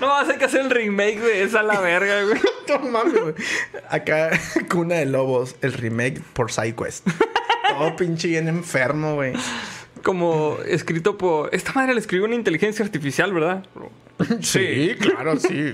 [0.00, 2.40] No, hay que hacer el remake de esa la verga, güey.
[2.68, 3.34] No mames, güey.
[3.88, 4.30] Acá,
[4.70, 7.04] Cuna de Lobos, el remake por SideQuest.
[7.68, 9.32] Todo pinche bien enfermo, güey.
[10.02, 11.54] Como escrito por.
[11.54, 13.64] Esta madre la escribió una inteligencia artificial, ¿verdad?
[14.40, 15.70] Sí, claro, sí.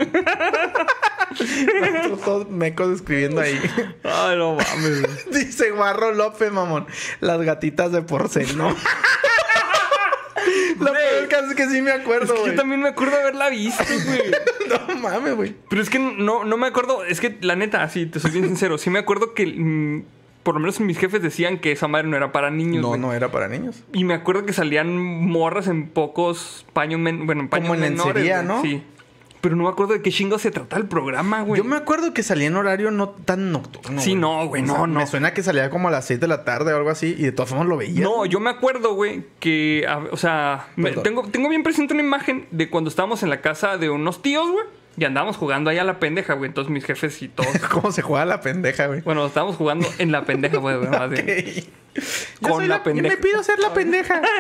[2.25, 3.59] Todos mecos escribiendo ahí.
[4.03, 5.27] Ay, no mames.
[5.33, 6.87] Dice Guarro López, mamón.
[7.21, 8.77] Las gatitas de porcel, ¿no?
[10.79, 12.53] Lo peor caso es que sí me Es acuerdo, que güey.
[12.53, 14.23] yo también me acuerdo haberla visto, güey.
[14.89, 15.57] No mames, güey.
[15.71, 17.05] Pero es que no, no me acuerdo.
[17.05, 18.77] Es que la neta, así, te soy bien sincero.
[18.79, 19.47] Sí me acuerdo que.
[19.47, 20.05] mm,
[20.45, 22.81] por lo menos mis jefes decían que esa madre no era para niños.
[22.83, 23.01] No, güey.
[23.01, 23.83] no era para niños.
[23.93, 27.81] Y me acuerdo que salían morras en pocos paños, men- bueno, en paños Como en
[27.93, 28.15] menores.
[28.15, 28.43] lencería.
[28.43, 28.63] ¿no?
[28.63, 28.83] Sí.
[29.41, 31.59] Pero no me acuerdo de qué chingo se trataba el programa, güey.
[31.61, 34.01] Yo me acuerdo que salía en horario no tan nocturno.
[34.01, 35.01] Sí, no, güey, O no, sea, no.
[35.01, 37.25] Me suena que salía como a las 6 de la tarde o algo así y
[37.25, 38.03] de todas formas lo veía.
[38.05, 42.03] No, yo me acuerdo, güey, que, a- o sea, me- tengo, tengo bien presente una
[42.03, 44.65] imagen de cuando estábamos en la casa de unos tíos, güey,
[44.97, 46.49] y andábamos jugando ahí a la pendeja, güey.
[46.49, 47.57] Entonces mis jefes y todos.
[47.71, 49.01] ¿Cómo se juega la pendeja, güey?
[49.03, 51.25] bueno, estábamos jugando en la pendeja, güey, güey, más bien.
[51.29, 51.65] Ok.
[52.41, 53.09] Yo Con la Yo pendeja.
[53.09, 54.21] me pido ser la pendeja.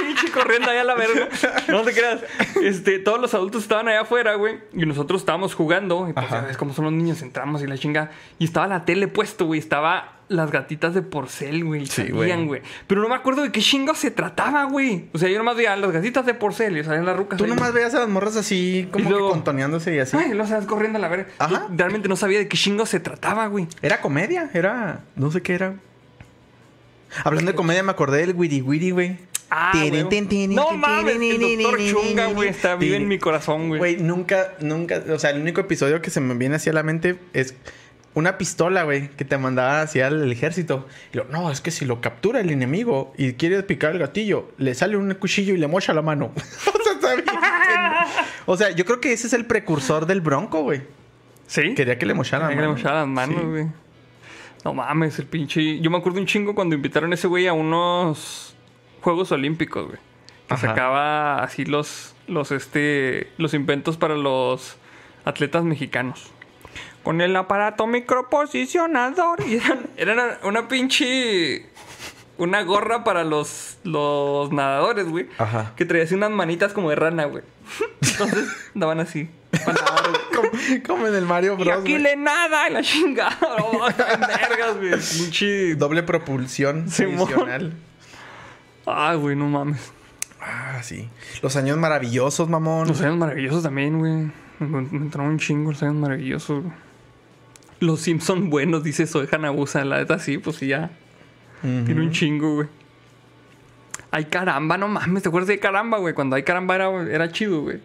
[0.00, 1.28] Pinche corriendo allá a la verga.
[1.68, 2.20] No te creas.
[2.62, 4.60] Este, todos los adultos estaban allá afuera, güey.
[4.72, 6.08] Y nosotros estábamos jugando.
[6.08, 6.42] Y pues Ajá.
[6.42, 8.10] ya ves cómo son los niños, entramos y la chinga.
[8.38, 9.58] Y estaba la tele puesto, güey.
[9.58, 11.86] Estaba las gatitas de porcel, güey.
[11.86, 12.62] Sí, salían, güey.
[12.86, 15.06] Pero no me acuerdo de qué chingo se trataba, güey.
[15.12, 17.38] O sea, yo nomás veía las gatitas de porcel y salían las rucas.
[17.38, 17.50] Tú ahí.
[17.50, 20.16] nomás veías a las morras así como luego- que contoneándose y así.
[20.16, 21.28] Ay, lo sabes corriendo a la verga.
[21.38, 21.66] Ajá.
[21.70, 23.68] Yo realmente no sabía de qué chingo se trataba, güey.
[23.82, 25.00] Era comedia, era.
[25.16, 25.74] No sé qué era.
[27.24, 29.18] Hablando de comedia, me acordé del Wiri Wiri, güey.
[29.54, 30.08] Ah, Tirin, güey.
[30.08, 33.78] tin, tin, No tin, mames, el doctor Chunga, güey, está vive en mi corazón, güey.
[33.80, 35.02] Güey, nunca, nunca.
[35.12, 37.54] O sea, el único episodio que se me viene así a la mente es
[38.14, 40.86] una pistola, güey, que te mandaba hacia el ejército.
[41.14, 44.74] Y no, es que si lo captura el enemigo y quiere picar el gatillo, le
[44.74, 46.32] sale un cuchillo y le mocha la mano.
[46.36, 48.06] o sea.
[48.46, 50.82] O sea, yo creo que ese es el precursor del bronco, güey.
[51.46, 51.74] ¿Sí?
[51.74, 52.72] Quería que le mochara la que le mano.
[52.74, 53.46] mochara las manos, Sí.
[53.46, 53.66] güey.
[54.64, 55.80] No mames, el pinche.
[55.80, 58.54] Yo me acuerdo un chingo cuando invitaron a ese güey a unos
[59.00, 59.98] Juegos Olímpicos, güey.
[60.48, 60.68] Que Ajá.
[60.68, 64.76] sacaba así los, los, este, los inventos para los
[65.24, 66.30] atletas mexicanos.
[67.02, 69.40] Con el aparato microposicionador.
[69.46, 71.66] Y eran, eran una pinche.
[72.38, 75.28] Una gorra para los, los nadadores, güey.
[75.38, 75.72] Ajá.
[75.76, 77.44] Que traía así unas manitas como de rana, güey.
[78.00, 79.28] Entonces daban así.
[79.52, 79.82] nadar.
[80.34, 80.48] Como,
[80.86, 81.80] como en el Mario Y Bros.
[81.82, 82.02] aquí güey.
[82.02, 83.38] le nada en la chingada.
[83.60, 84.92] Oh, vergas, güey.
[84.92, 85.74] Pinche.
[85.74, 87.74] Doble propulsión adicional.
[88.86, 89.92] Ay, güey, no mames.
[90.40, 91.08] Ah, sí.
[91.42, 92.88] Los años maravillosos, mamón.
[92.88, 94.32] Los años maravillosos también, güey.
[94.58, 96.74] Me, me entraron un chingo los años maravillosos, güey.
[97.82, 99.84] Los Simpson buenos, dice Soy Hanabusa.
[99.84, 100.90] La neta sí, pues sí, ya.
[101.62, 102.68] Tiene un chingo, güey.
[104.10, 105.22] Ay, caramba, no mames.
[105.22, 106.14] ¿Te acuerdas de caramba, güey?
[106.14, 107.78] Cuando hay caramba era, era chido, güey.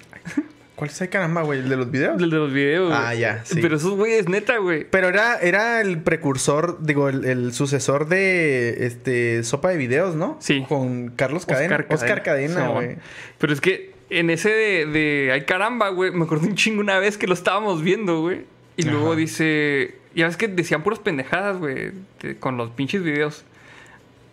[0.76, 1.60] ¿Cuál es el caramba, güey?
[1.60, 2.22] ¿El de los videos?
[2.22, 2.94] El de los videos.
[2.96, 3.60] Ah, ya, sí.
[3.60, 4.86] Pero esos güeyes, neta, güey.
[4.88, 10.38] Pero era, era el precursor, digo, el, el sucesor de este Sopa de Videos, ¿no?
[10.40, 10.64] Sí.
[10.70, 11.84] Con Carlos Cadena.
[11.90, 12.98] Oscar Cadena, güey.
[13.40, 17.00] Pero es que en ese de, de Ay caramba, güey, me acuerdo un chingo una
[17.00, 18.46] vez que lo estábamos viendo, güey.
[18.78, 19.96] Y luego dice.
[20.16, 21.92] Ya ves que decían puras pendejadas, güey,
[22.40, 23.44] con los pinches videos.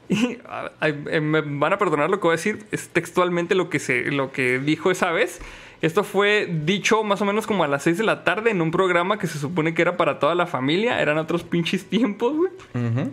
[0.09, 3.55] Y a- a- eh, me van a perdonar lo que voy a decir, es textualmente
[3.55, 5.41] lo que, se, lo que dijo esa vez.
[5.81, 8.71] Esto fue dicho más o menos como a las 6 de la tarde en un
[8.71, 11.01] programa que se supone que era para toda la familia.
[11.01, 12.51] Eran otros pinches tiempos, güey.
[12.75, 13.11] Ujú.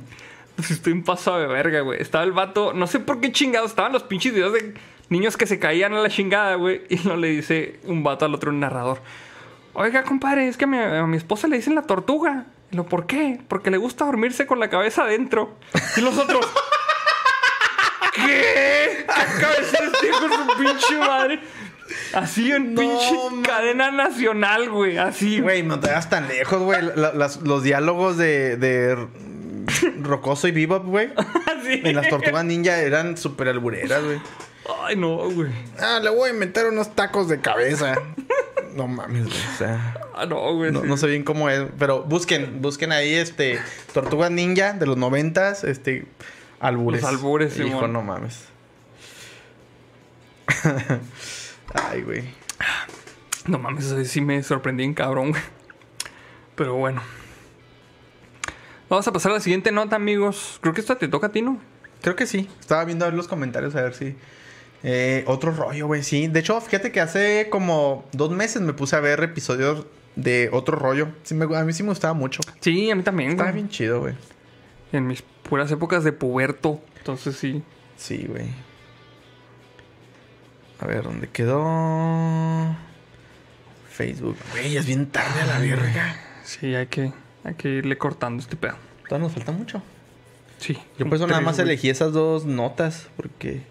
[0.58, 2.02] Pues estoy un paso de verga, güey.
[2.02, 4.74] Estaba el vato, no sé por qué chingados, estaban los pinches videos de
[5.10, 6.82] niños que se caían a la chingada, güey.
[6.90, 9.00] Y no le dice un vato al otro un narrador.
[9.74, 12.46] Oiga, compadre, es que a mi, a mi esposa le dicen la tortuga.
[12.72, 13.40] Y lo, ¿por qué?
[13.48, 15.56] Porque le gusta dormirse con la cabeza adentro.
[15.98, 16.46] Y los otros.
[18.16, 19.06] ¿Qué?
[19.40, 21.40] ¿Qué de decir este de su pinche madre?
[22.14, 23.42] Así en No, pinche man.
[23.44, 24.98] cadena nacional, güey.
[24.98, 26.80] Así, Güey, no te vas tan lejos, güey.
[27.44, 29.08] Los diálogos de, de
[30.02, 31.10] Rocoso y Bebop, güey.
[31.16, 31.82] Así.
[31.84, 34.22] En las tortugas ninja eran súper albureras, güey.
[34.84, 35.50] Ay, no, güey.
[35.80, 37.96] Ah, le voy a inventar unos tacos de cabeza.
[38.76, 39.38] No mames, güey.
[39.54, 40.72] O sea, Ah, no, güey.
[40.72, 40.88] no, sí.
[40.88, 41.64] no sé bien cómo es.
[41.80, 43.60] Pero busquen, busquen ahí este
[43.94, 46.06] Tortuga Ninja de los noventas, este
[46.60, 47.02] albures.
[47.02, 47.94] Los albures, Hijo, Simón.
[47.94, 48.46] no mames.
[51.74, 52.24] Ay, güey.
[53.48, 55.42] No mames, sí me sorprendí en cabrón, güey.
[56.56, 57.02] Pero bueno.
[58.90, 60.60] Vamos a pasar a la siguiente nota, amigos.
[60.62, 61.60] Creo que esta te toca a ti, ¿no?
[62.02, 62.50] Creo que sí.
[62.60, 64.16] Estaba viendo a ver los comentarios a ver si.
[64.84, 66.28] Eh, otro rollo, güey, sí.
[66.28, 69.86] De hecho, fíjate que hace como dos meses me puse a ver episodios
[70.16, 71.10] de otro rollo.
[71.24, 72.42] Sí, me- a mí sí me gustaba mucho.
[72.62, 73.62] Sí, a mí también, Estaba güey.
[73.64, 74.16] bien chido, güey.
[74.92, 76.82] En mis puras épocas de puberto.
[76.98, 77.64] Entonces sí.
[77.98, 78.48] Sí, güey.
[80.80, 82.76] A ver, ¿dónde quedó?
[83.90, 84.36] Facebook.
[84.52, 86.16] Güey, es bien tarde a la verga.
[86.44, 87.14] Sí, hay que,
[87.44, 88.76] hay que irle cortando este pedo.
[89.08, 89.84] Todavía nos falta mucho.
[90.58, 90.78] Sí.
[90.98, 91.68] Yo por eso nada más güey.
[91.68, 93.62] elegí esas dos notas, porque...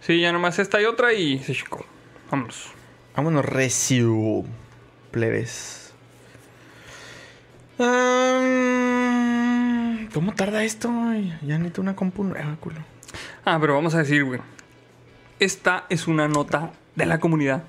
[0.00, 1.84] Sí, ya nomás esta y otra y se chicó.
[2.30, 2.72] Vámonos.
[3.14, 4.44] Vámonos, recio.
[5.10, 5.92] Plebes.
[10.12, 10.90] ¿Cómo tarda esto?
[11.42, 12.80] Ya necesito una compu nueva, culo.
[13.44, 14.40] Ah, pero vamos a decir, güey.
[15.38, 17.64] Esta es una nota de la comunidad.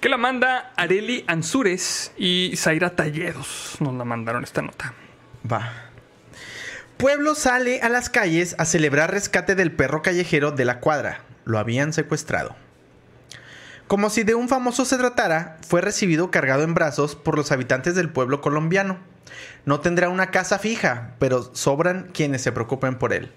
[0.00, 3.76] Que la manda Areli Ansures y Zaira Talledos.
[3.80, 4.92] Nos la mandaron esta nota.
[5.50, 5.85] Va.
[6.96, 11.20] Pueblo sale a las calles a celebrar rescate del perro callejero de la cuadra.
[11.44, 12.56] Lo habían secuestrado.
[13.86, 17.94] Como si de un famoso se tratara, fue recibido cargado en brazos por los habitantes
[17.94, 18.98] del pueblo colombiano.
[19.66, 23.30] No tendrá una casa fija, pero sobran quienes se preocupen por él.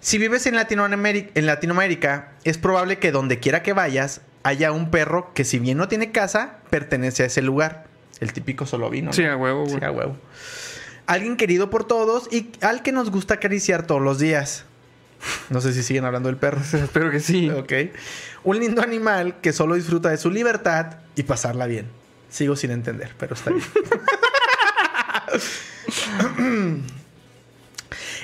[0.00, 4.90] Si vives en Latinoamérica, en Latinoamérica, es probable que donde quiera que vayas haya un
[4.90, 7.86] perro que si bien no tiene casa, pertenece a ese lugar.
[8.18, 9.12] El típico solo vino.
[9.12, 9.78] Sí, a huevo, güey.
[9.78, 10.16] Sí, a huevo.
[11.08, 14.64] Alguien querido por todos y al que nos gusta acariciar todos los días.
[15.50, 16.60] No sé si siguen hablando del perro.
[16.72, 17.50] Espero que sí.
[17.50, 17.72] Ok.
[18.44, 21.86] Un lindo animal que solo disfruta de su libertad y pasarla bien.
[22.30, 23.64] Sigo sin entender, pero está bien.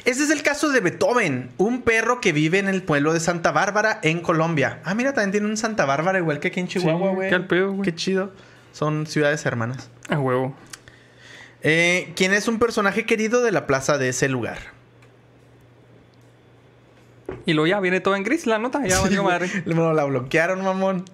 [0.05, 3.52] Este es el caso de Beethoven, un perro que vive en el pueblo de Santa
[3.52, 4.81] Bárbara, en Colombia.
[4.85, 7.28] Ah, mira, también tiene un Santa Bárbara, igual que aquí en Chihuahua, Sí, güey.
[7.31, 7.82] qué al pedo, güey.
[7.82, 8.31] Qué chido.
[8.73, 9.89] Son ciudades hermanas.
[10.11, 10.55] A huevo.
[11.66, 14.59] Eh, quien es un personaje querido de la plaza de ese lugar.
[17.47, 18.86] Y luego ya viene todo en gris la nota.
[18.86, 19.49] Ya valió madre.
[19.67, 21.05] La bloquearon, mamón.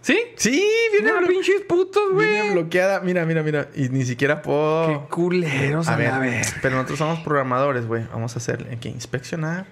[0.00, 0.18] ¿Sí?
[0.36, 0.50] Sí,
[0.92, 2.52] viene, Mira, blo- pinches putos, viene güey.
[2.54, 3.00] bloqueada.
[3.00, 3.68] Mira, mira, mira.
[3.76, 4.86] Y ni siquiera puedo.
[4.88, 6.46] Qué culeros A a, ver, la ver.
[6.60, 8.04] pero nosotros somos programadores, güey.
[8.12, 9.66] Vamos a hacer aquí inspeccionar.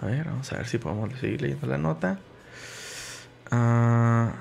[0.00, 2.18] A ver, vamos a ver si podemos seguir leyendo la nota.
[3.52, 4.32] Ah,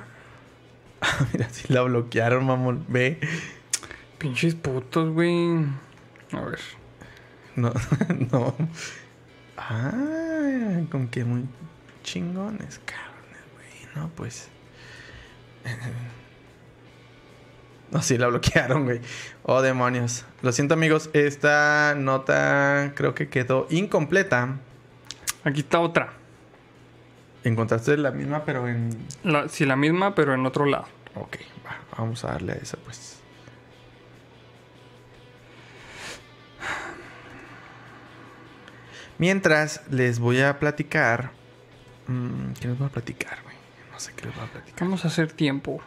[1.34, 2.86] mira, si la bloquearon, mamón.
[2.88, 3.20] Ve.
[4.24, 5.66] Pinches putos, güey.
[6.32, 6.60] A ver.
[7.58, 7.74] No,
[8.32, 8.56] no.
[9.58, 11.44] Ah, con que muy
[12.04, 13.96] chingones, cabrones, güey.
[13.96, 14.48] No, pues.
[17.92, 19.02] No, sí, la bloquearon, güey.
[19.44, 20.26] Oh, demonios.
[20.42, 21.12] Lo siento, amigos.
[21.14, 24.56] Esta nota creo que quedó incompleta.
[25.44, 26.14] Aquí está otra.
[27.44, 28.98] Encontraste la misma, pero en.
[29.24, 30.86] La, sí, la misma, pero en otro lado.
[31.14, 33.13] Ok, va, vamos a darle a esa, pues.
[39.18, 41.32] Mientras les voy a platicar.
[42.08, 43.56] mm, ¿Qué les voy a platicar, güey?
[43.92, 44.80] No sé qué les voy a platicar.
[44.82, 45.82] Vamos a hacer tiempo.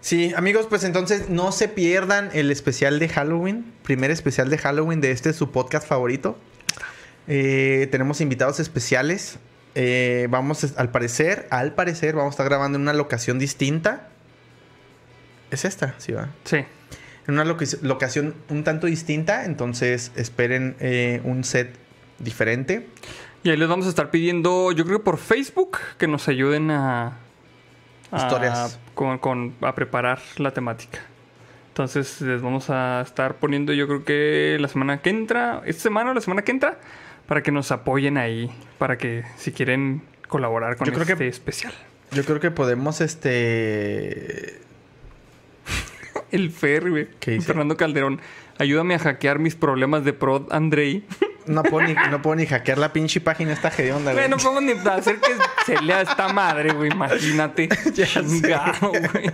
[0.00, 3.72] Sí, amigos, pues entonces no se pierdan el especial de Halloween.
[3.82, 6.38] Primer especial de Halloween de este su podcast favorito.
[7.26, 9.38] Eh, tenemos invitados especiales.
[9.74, 14.08] Eh, vamos, al parecer, al parecer, vamos a estar grabando en una locación distinta.
[15.50, 16.28] Es esta, sí va.
[16.44, 16.58] Sí.
[17.26, 21.74] En una loca- locación un tanto distinta, entonces esperen eh, un set
[22.18, 22.88] diferente.
[23.42, 26.70] Y ahí les vamos a estar pidiendo, yo creo que por Facebook, que nos ayuden
[26.70, 27.18] a...
[28.10, 28.78] a- Historias.
[28.94, 30.98] con, con- a preparar la temática.
[31.68, 36.10] Entonces les vamos a estar poniendo, yo creo que la semana que entra, esta semana
[36.10, 36.78] o la semana que entra,
[37.28, 41.28] para que nos apoyen ahí, para que si quieren colaborar con Yo creo este que-
[41.28, 41.72] especial.
[42.12, 44.60] Yo creo que podemos, este...
[46.32, 47.08] El Fer.
[47.42, 48.20] Fernando Calderón.
[48.58, 51.04] Ayúdame a hackear mis problemas de prod, Andrei.
[51.46, 54.26] No puedo, ni, no puedo ni hackear la pinche página esta hedionda, güey.
[54.26, 55.32] Güey, no podemos ni hacer que
[55.64, 56.90] se lea esta madre, güey.
[56.90, 57.68] Imagínate.
[57.94, 59.30] Chingado, güey.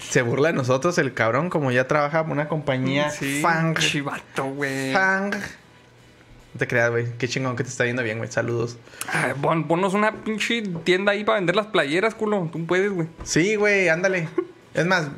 [0.00, 3.74] Se burla de nosotros el cabrón, como ya trabaja en una compañía Sí, Fang.
[3.76, 4.92] Chivato, güey.
[4.92, 5.32] Fang.
[5.34, 7.06] No te creas, güey.
[7.18, 8.30] Qué chingón que te está yendo bien, güey.
[8.30, 8.78] Saludos.
[9.12, 12.48] Ay, pon- ponnos una pinche tienda ahí para vender las playeras, culo.
[12.52, 13.08] Tú puedes, güey.
[13.24, 14.28] Sí, güey, ándale.
[14.74, 15.08] Es más,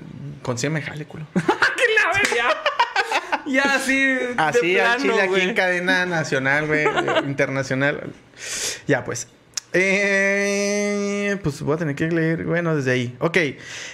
[0.43, 1.25] consígueme jale, culo.
[1.35, 2.60] ¡Que la verga!
[3.51, 3.97] Ya, así.
[3.97, 6.85] de Así al plano, chile aquí en cadena nacional, güey.
[7.27, 8.12] internacional.
[8.87, 9.29] Ya, pues.
[9.73, 13.17] Eh, pues voy a tener que leer, bueno, desde ahí.
[13.20, 13.39] Ok.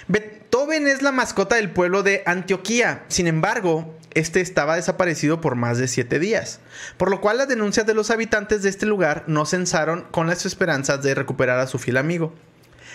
[0.07, 3.03] Beethoven es la mascota del pueblo de Antioquía.
[3.09, 6.59] Sin embargo, este estaba desaparecido por más de siete días.
[6.97, 10.45] Por lo cual las denuncias de los habitantes de este lugar no censaron con las
[10.45, 12.33] esperanzas de recuperar a su fiel amigo.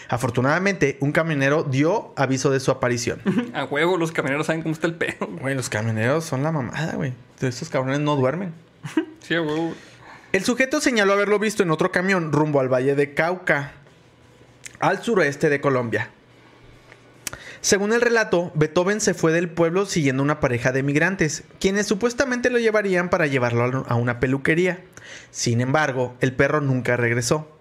[0.08, 3.20] Afortunadamente, un camionero dio aviso de su aparición.
[3.54, 5.26] A huevo, los camioneros saben cómo está el pedo.
[5.40, 7.12] Güey, los camioneros son la mamada, güey.
[7.40, 8.52] Estos cabrones no duermen.
[9.22, 9.72] Sí, a huevo.
[10.32, 13.74] El sujeto señaló haberlo visto en otro camión rumbo al Valle de Cauca,
[14.80, 16.10] al suroeste de Colombia.
[17.60, 22.50] Según el relato, Beethoven se fue del pueblo siguiendo una pareja de migrantes, quienes supuestamente
[22.50, 24.80] lo llevarían para llevarlo a una peluquería.
[25.30, 27.56] Sin embargo, el perro nunca regresó.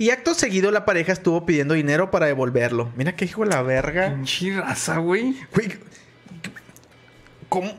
[0.00, 2.88] Y acto seguido la pareja estuvo pidiendo dinero para devolverlo.
[2.96, 4.14] Mira qué hijo de la verga.
[4.14, 5.36] Pinche raza, güey.
[5.54, 5.76] Güey,
[7.50, 7.70] ¿cómo?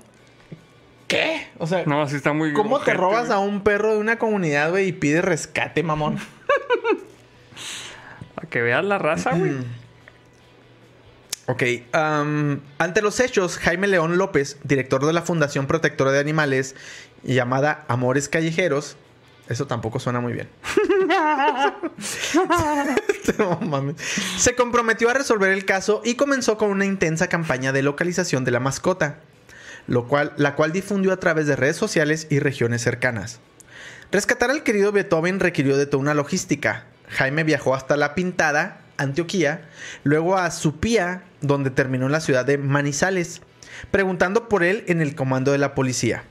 [1.08, 1.48] ¿Qué?
[1.58, 2.54] O sea, No, así está muy.
[2.54, 3.36] ¿cómo te robas güey.
[3.36, 6.20] a un perro de una comunidad, güey, y pides rescate, mamón?
[8.36, 9.54] Para que veas la raza, güey.
[11.48, 16.76] Ok, ante los hechos, Jaime León López, director de la Fundación Protectora de Animales,
[17.24, 18.96] llamada Amores Callejeros,
[19.50, 20.50] eso tampoco suena muy bien.
[23.38, 23.96] No.
[24.38, 28.52] Se comprometió a resolver el caso y comenzó con una intensa campaña de localización de
[28.52, 29.20] la mascota,
[29.88, 33.40] lo cual, la cual difundió a través de redes sociales y regiones cercanas.
[34.12, 36.86] Rescatar al querido Beethoven requirió de toda una logística.
[37.10, 39.70] Jaime viajó hasta La Pintada, Antioquía,
[40.04, 43.42] luego a Supía, donde terminó en la ciudad de Manizales,
[43.90, 46.24] preguntando por él en el comando de la policía.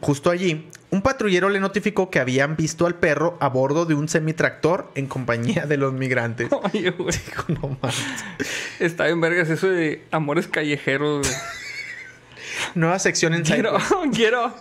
[0.00, 4.08] Justo allí, un patrullero le notificó que habían visto al perro a bordo de un
[4.08, 6.48] semitractor en compañía de los migrantes.
[6.72, 7.16] Oye, güey.
[7.26, 8.04] Dijo, no mames.
[8.78, 11.40] Está bien, vergas, eso de amores callejeros, güey.
[12.74, 13.78] Nueva sección en Quiero,
[14.12, 14.54] quiero,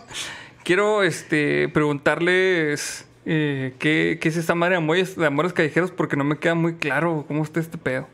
[0.63, 6.15] quiero, este, preguntarles eh, ¿qué, qué es esta madre de amores, de amores callejeros porque
[6.15, 8.07] no me queda muy claro cómo está este pedo.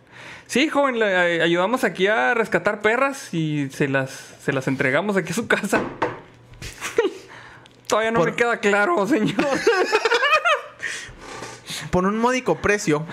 [0.47, 4.09] Sí, joven, le eh, ayudamos aquí a rescatar perras y se las,
[4.41, 5.83] se las entregamos aquí a su casa.
[7.87, 9.45] Todavía no Por- me queda claro, señor.
[11.91, 13.05] Por un módico precio.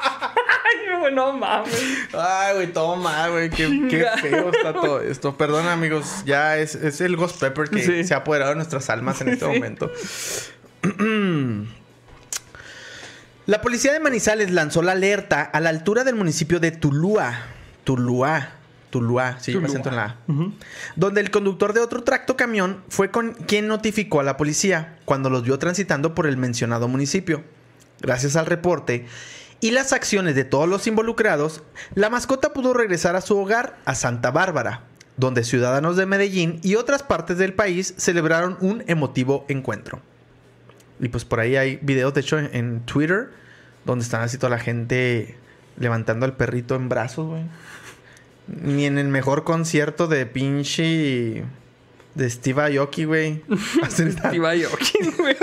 [0.00, 1.82] Ay, güey, no mames.
[2.12, 3.50] Ay, güey, todo mal, güey.
[3.50, 5.36] Qué, feo está todo esto.
[5.36, 6.22] Perdón, amigos.
[6.24, 8.04] Ya es, es el Ghost Pepper que Sí.
[8.04, 9.52] se ha apoderado de nuestras almas en este Sí.
[9.52, 9.90] momento.
[13.46, 17.34] La policía de Manizales lanzó la alerta a la altura del municipio de Tulúa.
[17.84, 18.50] Tulúa.
[18.90, 19.82] Tulúa, sí, yo me Tulúa.
[19.82, 20.16] siento en la A.
[20.96, 25.30] Donde el conductor de otro tracto camión fue con quien notificó a la policía cuando
[25.30, 27.42] los vio transitando por el mencionado municipio.
[28.00, 29.06] Gracias al reporte
[29.60, 31.62] y las acciones de todos los involucrados,
[31.94, 34.82] la mascota pudo regresar a su hogar, a Santa Bárbara,
[35.16, 40.00] donde ciudadanos de Medellín y otras partes del país celebraron un emotivo encuentro.
[41.00, 43.30] Y pues por ahí hay videos, de hecho, en, en Twitter,
[43.84, 45.36] donde están así toda la gente
[45.76, 47.42] levantando al perrito en brazos, güey.
[48.48, 51.44] Ni en el mejor concierto de pinche...
[52.14, 53.44] De Steve Aoki, güey.
[53.48, 55.36] Yo, ¿quién, güey?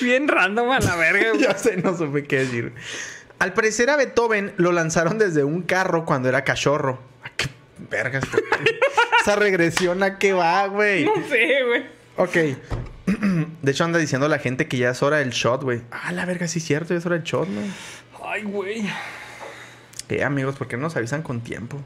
[0.00, 1.42] Bien random a la verga, güey.
[1.42, 2.72] ya sé, no supe qué decir.
[3.38, 7.00] Al parecer a Beethoven lo lanzaron desde un carro cuando era cachorro.
[7.22, 7.48] ¿A qué
[7.90, 8.24] vergas?
[9.20, 11.04] Esa regresión a qué va, güey.
[11.04, 11.86] No sé, güey.
[12.16, 12.56] Ok.
[13.62, 15.82] De hecho anda diciendo la gente que ya es hora del shot, güey.
[15.90, 17.70] Ah, la verga, sí es cierto, ya es hora del shot, güey.
[18.24, 18.88] Ay, güey.
[20.08, 21.78] Eh, amigos, ¿por qué no nos avisan con tiempo?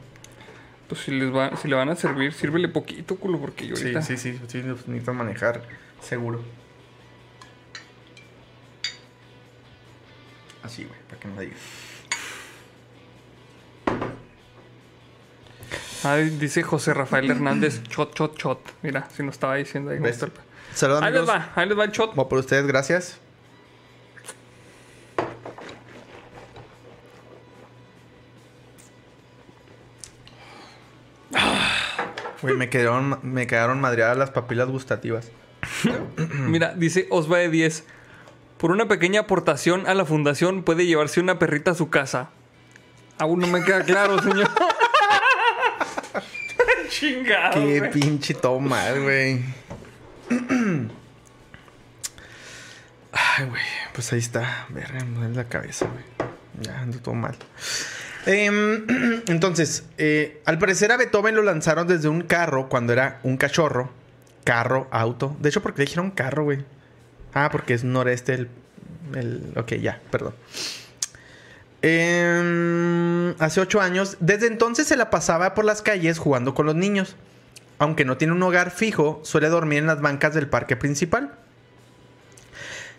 [0.89, 3.83] Pues si, les va, si le van a servir, sírvele poquito, culo, porque yo Sí,
[3.85, 4.03] ahorita...
[4.03, 5.63] sí, sí, sí, nos necesitan manejar
[6.03, 6.43] seguro.
[10.63, 11.61] Así, güey, para que no me digas.
[16.03, 18.59] Ay, dice José Rafael Hernández, shot, shot, shot.
[18.83, 19.99] Mira, si nos estaba diciendo ahí.
[19.99, 22.15] Ahí les va, ahí les va el shot.
[22.15, 23.19] Bueno, por ustedes, gracias.
[32.43, 35.31] Güey, me quedaron, me quedaron madreadas las papilas gustativas.
[36.47, 37.85] Mira, dice Osva de 10.
[38.59, 42.31] Por una pequeña aportación a la fundación puede llevarse una perrita a su casa.
[43.19, 44.49] Aún no me queda claro, señor.
[46.89, 47.55] Chingado.
[47.55, 47.91] Qué güey.
[47.91, 49.45] pinche todo mal, güey.
[53.13, 53.63] Ay, güey.
[53.93, 54.67] Pues ahí está.
[54.71, 56.05] Verga, me duele la cabeza, güey.
[56.61, 57.37] Ya ando todo mal.
[58.27, 58.85] Em,
[59.27, 63.91] entonces, eh, al parecer a Beethoven lo lanzaron desde un carro cuando era un cachorro.
[64.45, 65.37] Carro, auto.
[65.41, 66.65] De hecho, porque dijeron carro, güey.
[67.35, 68.49] Ah, porque es noreste el,
[69.15, 69.53] el...
[69.57, 70.35] Ok, ya, perdón.
[71.83, 74.17] Em, hace ocho años.
[74.21, 77.17] Desde entonces se la pasaba por las calles jugando con los niños.
[77.79, 81.33] Aunque no tiene un hogar fijo, suele dormir en las bancas del parque principal.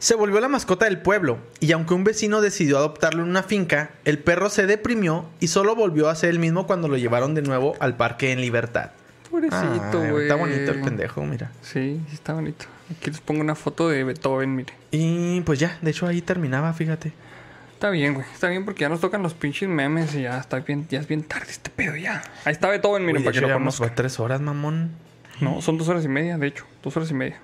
[0.01, 3.91] Se volvió la mascota del pueblo y aunque un vecino decidió adoptarlo en una finca,
[4.03, 7.43] el perro se deprimió y solo volvió a ser el mismo cuando lo llevaron de
[7.43, 8.89] nuevo al parque en libertad.
[9.29, 10.23] Pobrecito, güey.
[10.23, 11.51] está bonito el pendejo, mira.
[11.61, 12.65] Sí, sí está bonito.
[12.89, 14.73] Aquí les pongo una foto de Beethoven, mire.
[14.89, 17.13] Y pues ya, de hecho ahí terminaba, fíjate.
[17.73, 18.25] Está bien, güey.
[18.33, 21.07] Está bien porque ya nos tocan los pinches memes y ya está bien, ya es
[21.07, 22.23] bien tarde este pedo ya.
[22.43, 23.93] Ahí está Beethoven, miren, Uy, de para que lo conozcan.
[23.93, 24.89] tres horas, mamón.
[25.41, 26.65] No, son dos horas y media, de hecho.
[26.81, 27.39] Dos horas y media.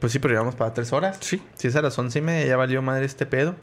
[0.00, 1.18] Pues sí, pero llevamos para tres horas.
[1.20, 1.42] Sí.
[1.54, 3.54] Si es a las once y media, ya valió madre este pedo.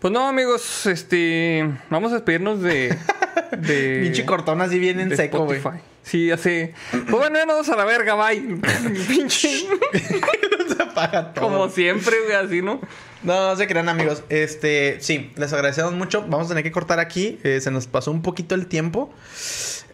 [0.00, 1.68] Pues no, amigos, este.
[1.90, 2.96] Vamos a despedirnos de.
[3.58, 5.60] de Pinche cortón así bien en seco, güey.
[6.02, 6.74] Sí, hace.
[6.90, 8.40] Pues bueno, ya nos vamos a la verga, bye.
[9.08, 9.66] Pinche.
[10.94, 11.44] Se apaga todo.
[11.44, 12.80] Como siempre, güey, así, ¿no?
[13.22, 14.24] No, no se crean, amigos.
[14.28, 16.22] Este, sí, les agradecemos mucho.
[16.22, 17.38] Vamos a tener que cortar aquí.
[17.44, 19.12] Eh, se nos pasó un poquito el tiempo.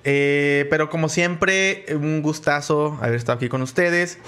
[0.05, 4.19] Eh, pero como siempre, un gustazo haber estado aquí con ustedes.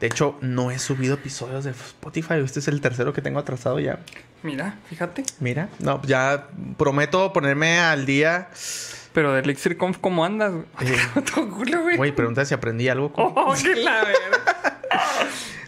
[0.00, 2.34] De hecho, no he subido episodios de Spotify.
[2.44, 4.00] Este es el tercero que tengo atrasado ya.
[4.42, 5.24] Mira, fíjate.
[5.40, 8.48] Mira, no, ya prometo ponerme al día.
[9.12, 10.52] Pero de Elixir Conf, ¿cómo andas?
[10.80, 10.96] Eh.
[11.96, 12.12] Güey.
[12.12, 13.12] Pregunta si aprendí algo.
[13.16, 14.80] Oh, que la verga.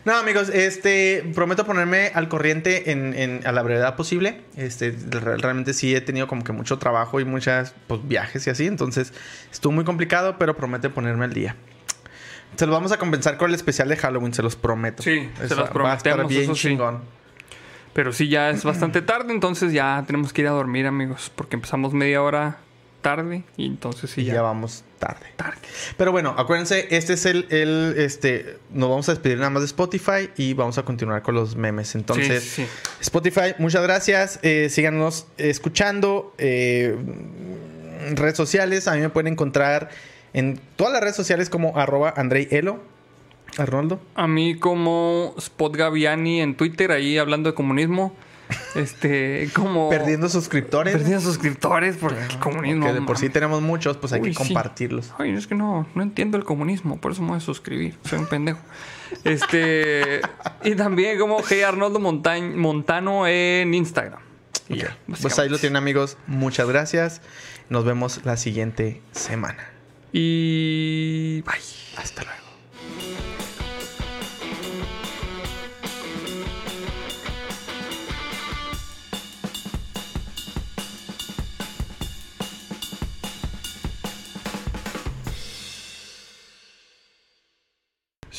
[0.04, 4.40] No, amigos, este, prometo ponerme al corriente en, en- a la brevedad posible.
[4.56, 8.50] Este, re- realmente sí he tenido como que mucho trabajo y muchas pues, viajes y
[8.50, 8.66] así.
[8.66, 9.12] Entonces,
[9.52, 11.54] estuvo muy complicado, pero prometo ponerme al día.
[12.56, 15.02] Se los vamos a compensar con el especial de Halloween, se los prometo.
[15.02, 16.68] Sí, se los Va a estar prometemos, bien eso sí.
[16.68, 17.00] chingón.
[17.94, 21.30] Pero sí, ya es bastante tarde, entonces ya tenemos que ir a dormir, amigos.
[21.34, 22.56] Porque empezamos media hora
[23.02, 24.34] tarde y entonces sí, Y ya.
[24.34, 25.26] ya vamos tarde.
[25.36, 25.58] tarde.
[25.96, 29.66] Pero bueno, acuérdense, este es el, el, este, nos vamos a despedir nada más de
[29.66, 31.94] Spotify y vamos a continuar con los memes.
[31.96, 32.68] Entonces, Sí, sí.
[33.00, 34.38] Spotify, muchas gracias.
[34.42, 36.34] Eh, síganos escuchando.
[36.38, 36.96] eh,
[38.14, 39.90] redes sociales, a mí me pueden encontrar
[40.32, 42.80] en todas las redes sociales como arroba Andrei Elo.
[43.58, 44.00] Arnoldo.
[44.14, 48.14] A mí como Spot Gaviani en Twitter, ahí hablando de comunismo.
[48.74, 49.88] Este, como...
[49.90, 50.92] Perdiendo suscriptores.
[50.94, 52.86] Perdiendo suscriptores porque el comunismo...
[52.86, 54.38] que de por sí tenemos muchos, pues hay Uy, que sí.
[54.44, 55.12] compartirlos.
[55.18, 57.96] Ay, es que no, no entiendo el comunismo, por eso me voy a suscribir.
[58.04, 58.60] Soy un pendejo.
[59.24, 60.20] Este.
[60.64, 64.20] y también como Hey Arnoldo Montañ- Montano en Instagram.
[64.68, 66.16] Ya, Pues ahí lo tienen amigos.
[66.26, 67.20] Muchas gracias.
[67.68, 69.68] Nos vemos la siguiente semana.
[70.12, 71.42] Y.
[71.42, 71.54] Bye.
[71.96, 72.41] Hasta luego.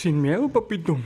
[0.03, 0.97] Sin miedo, papito.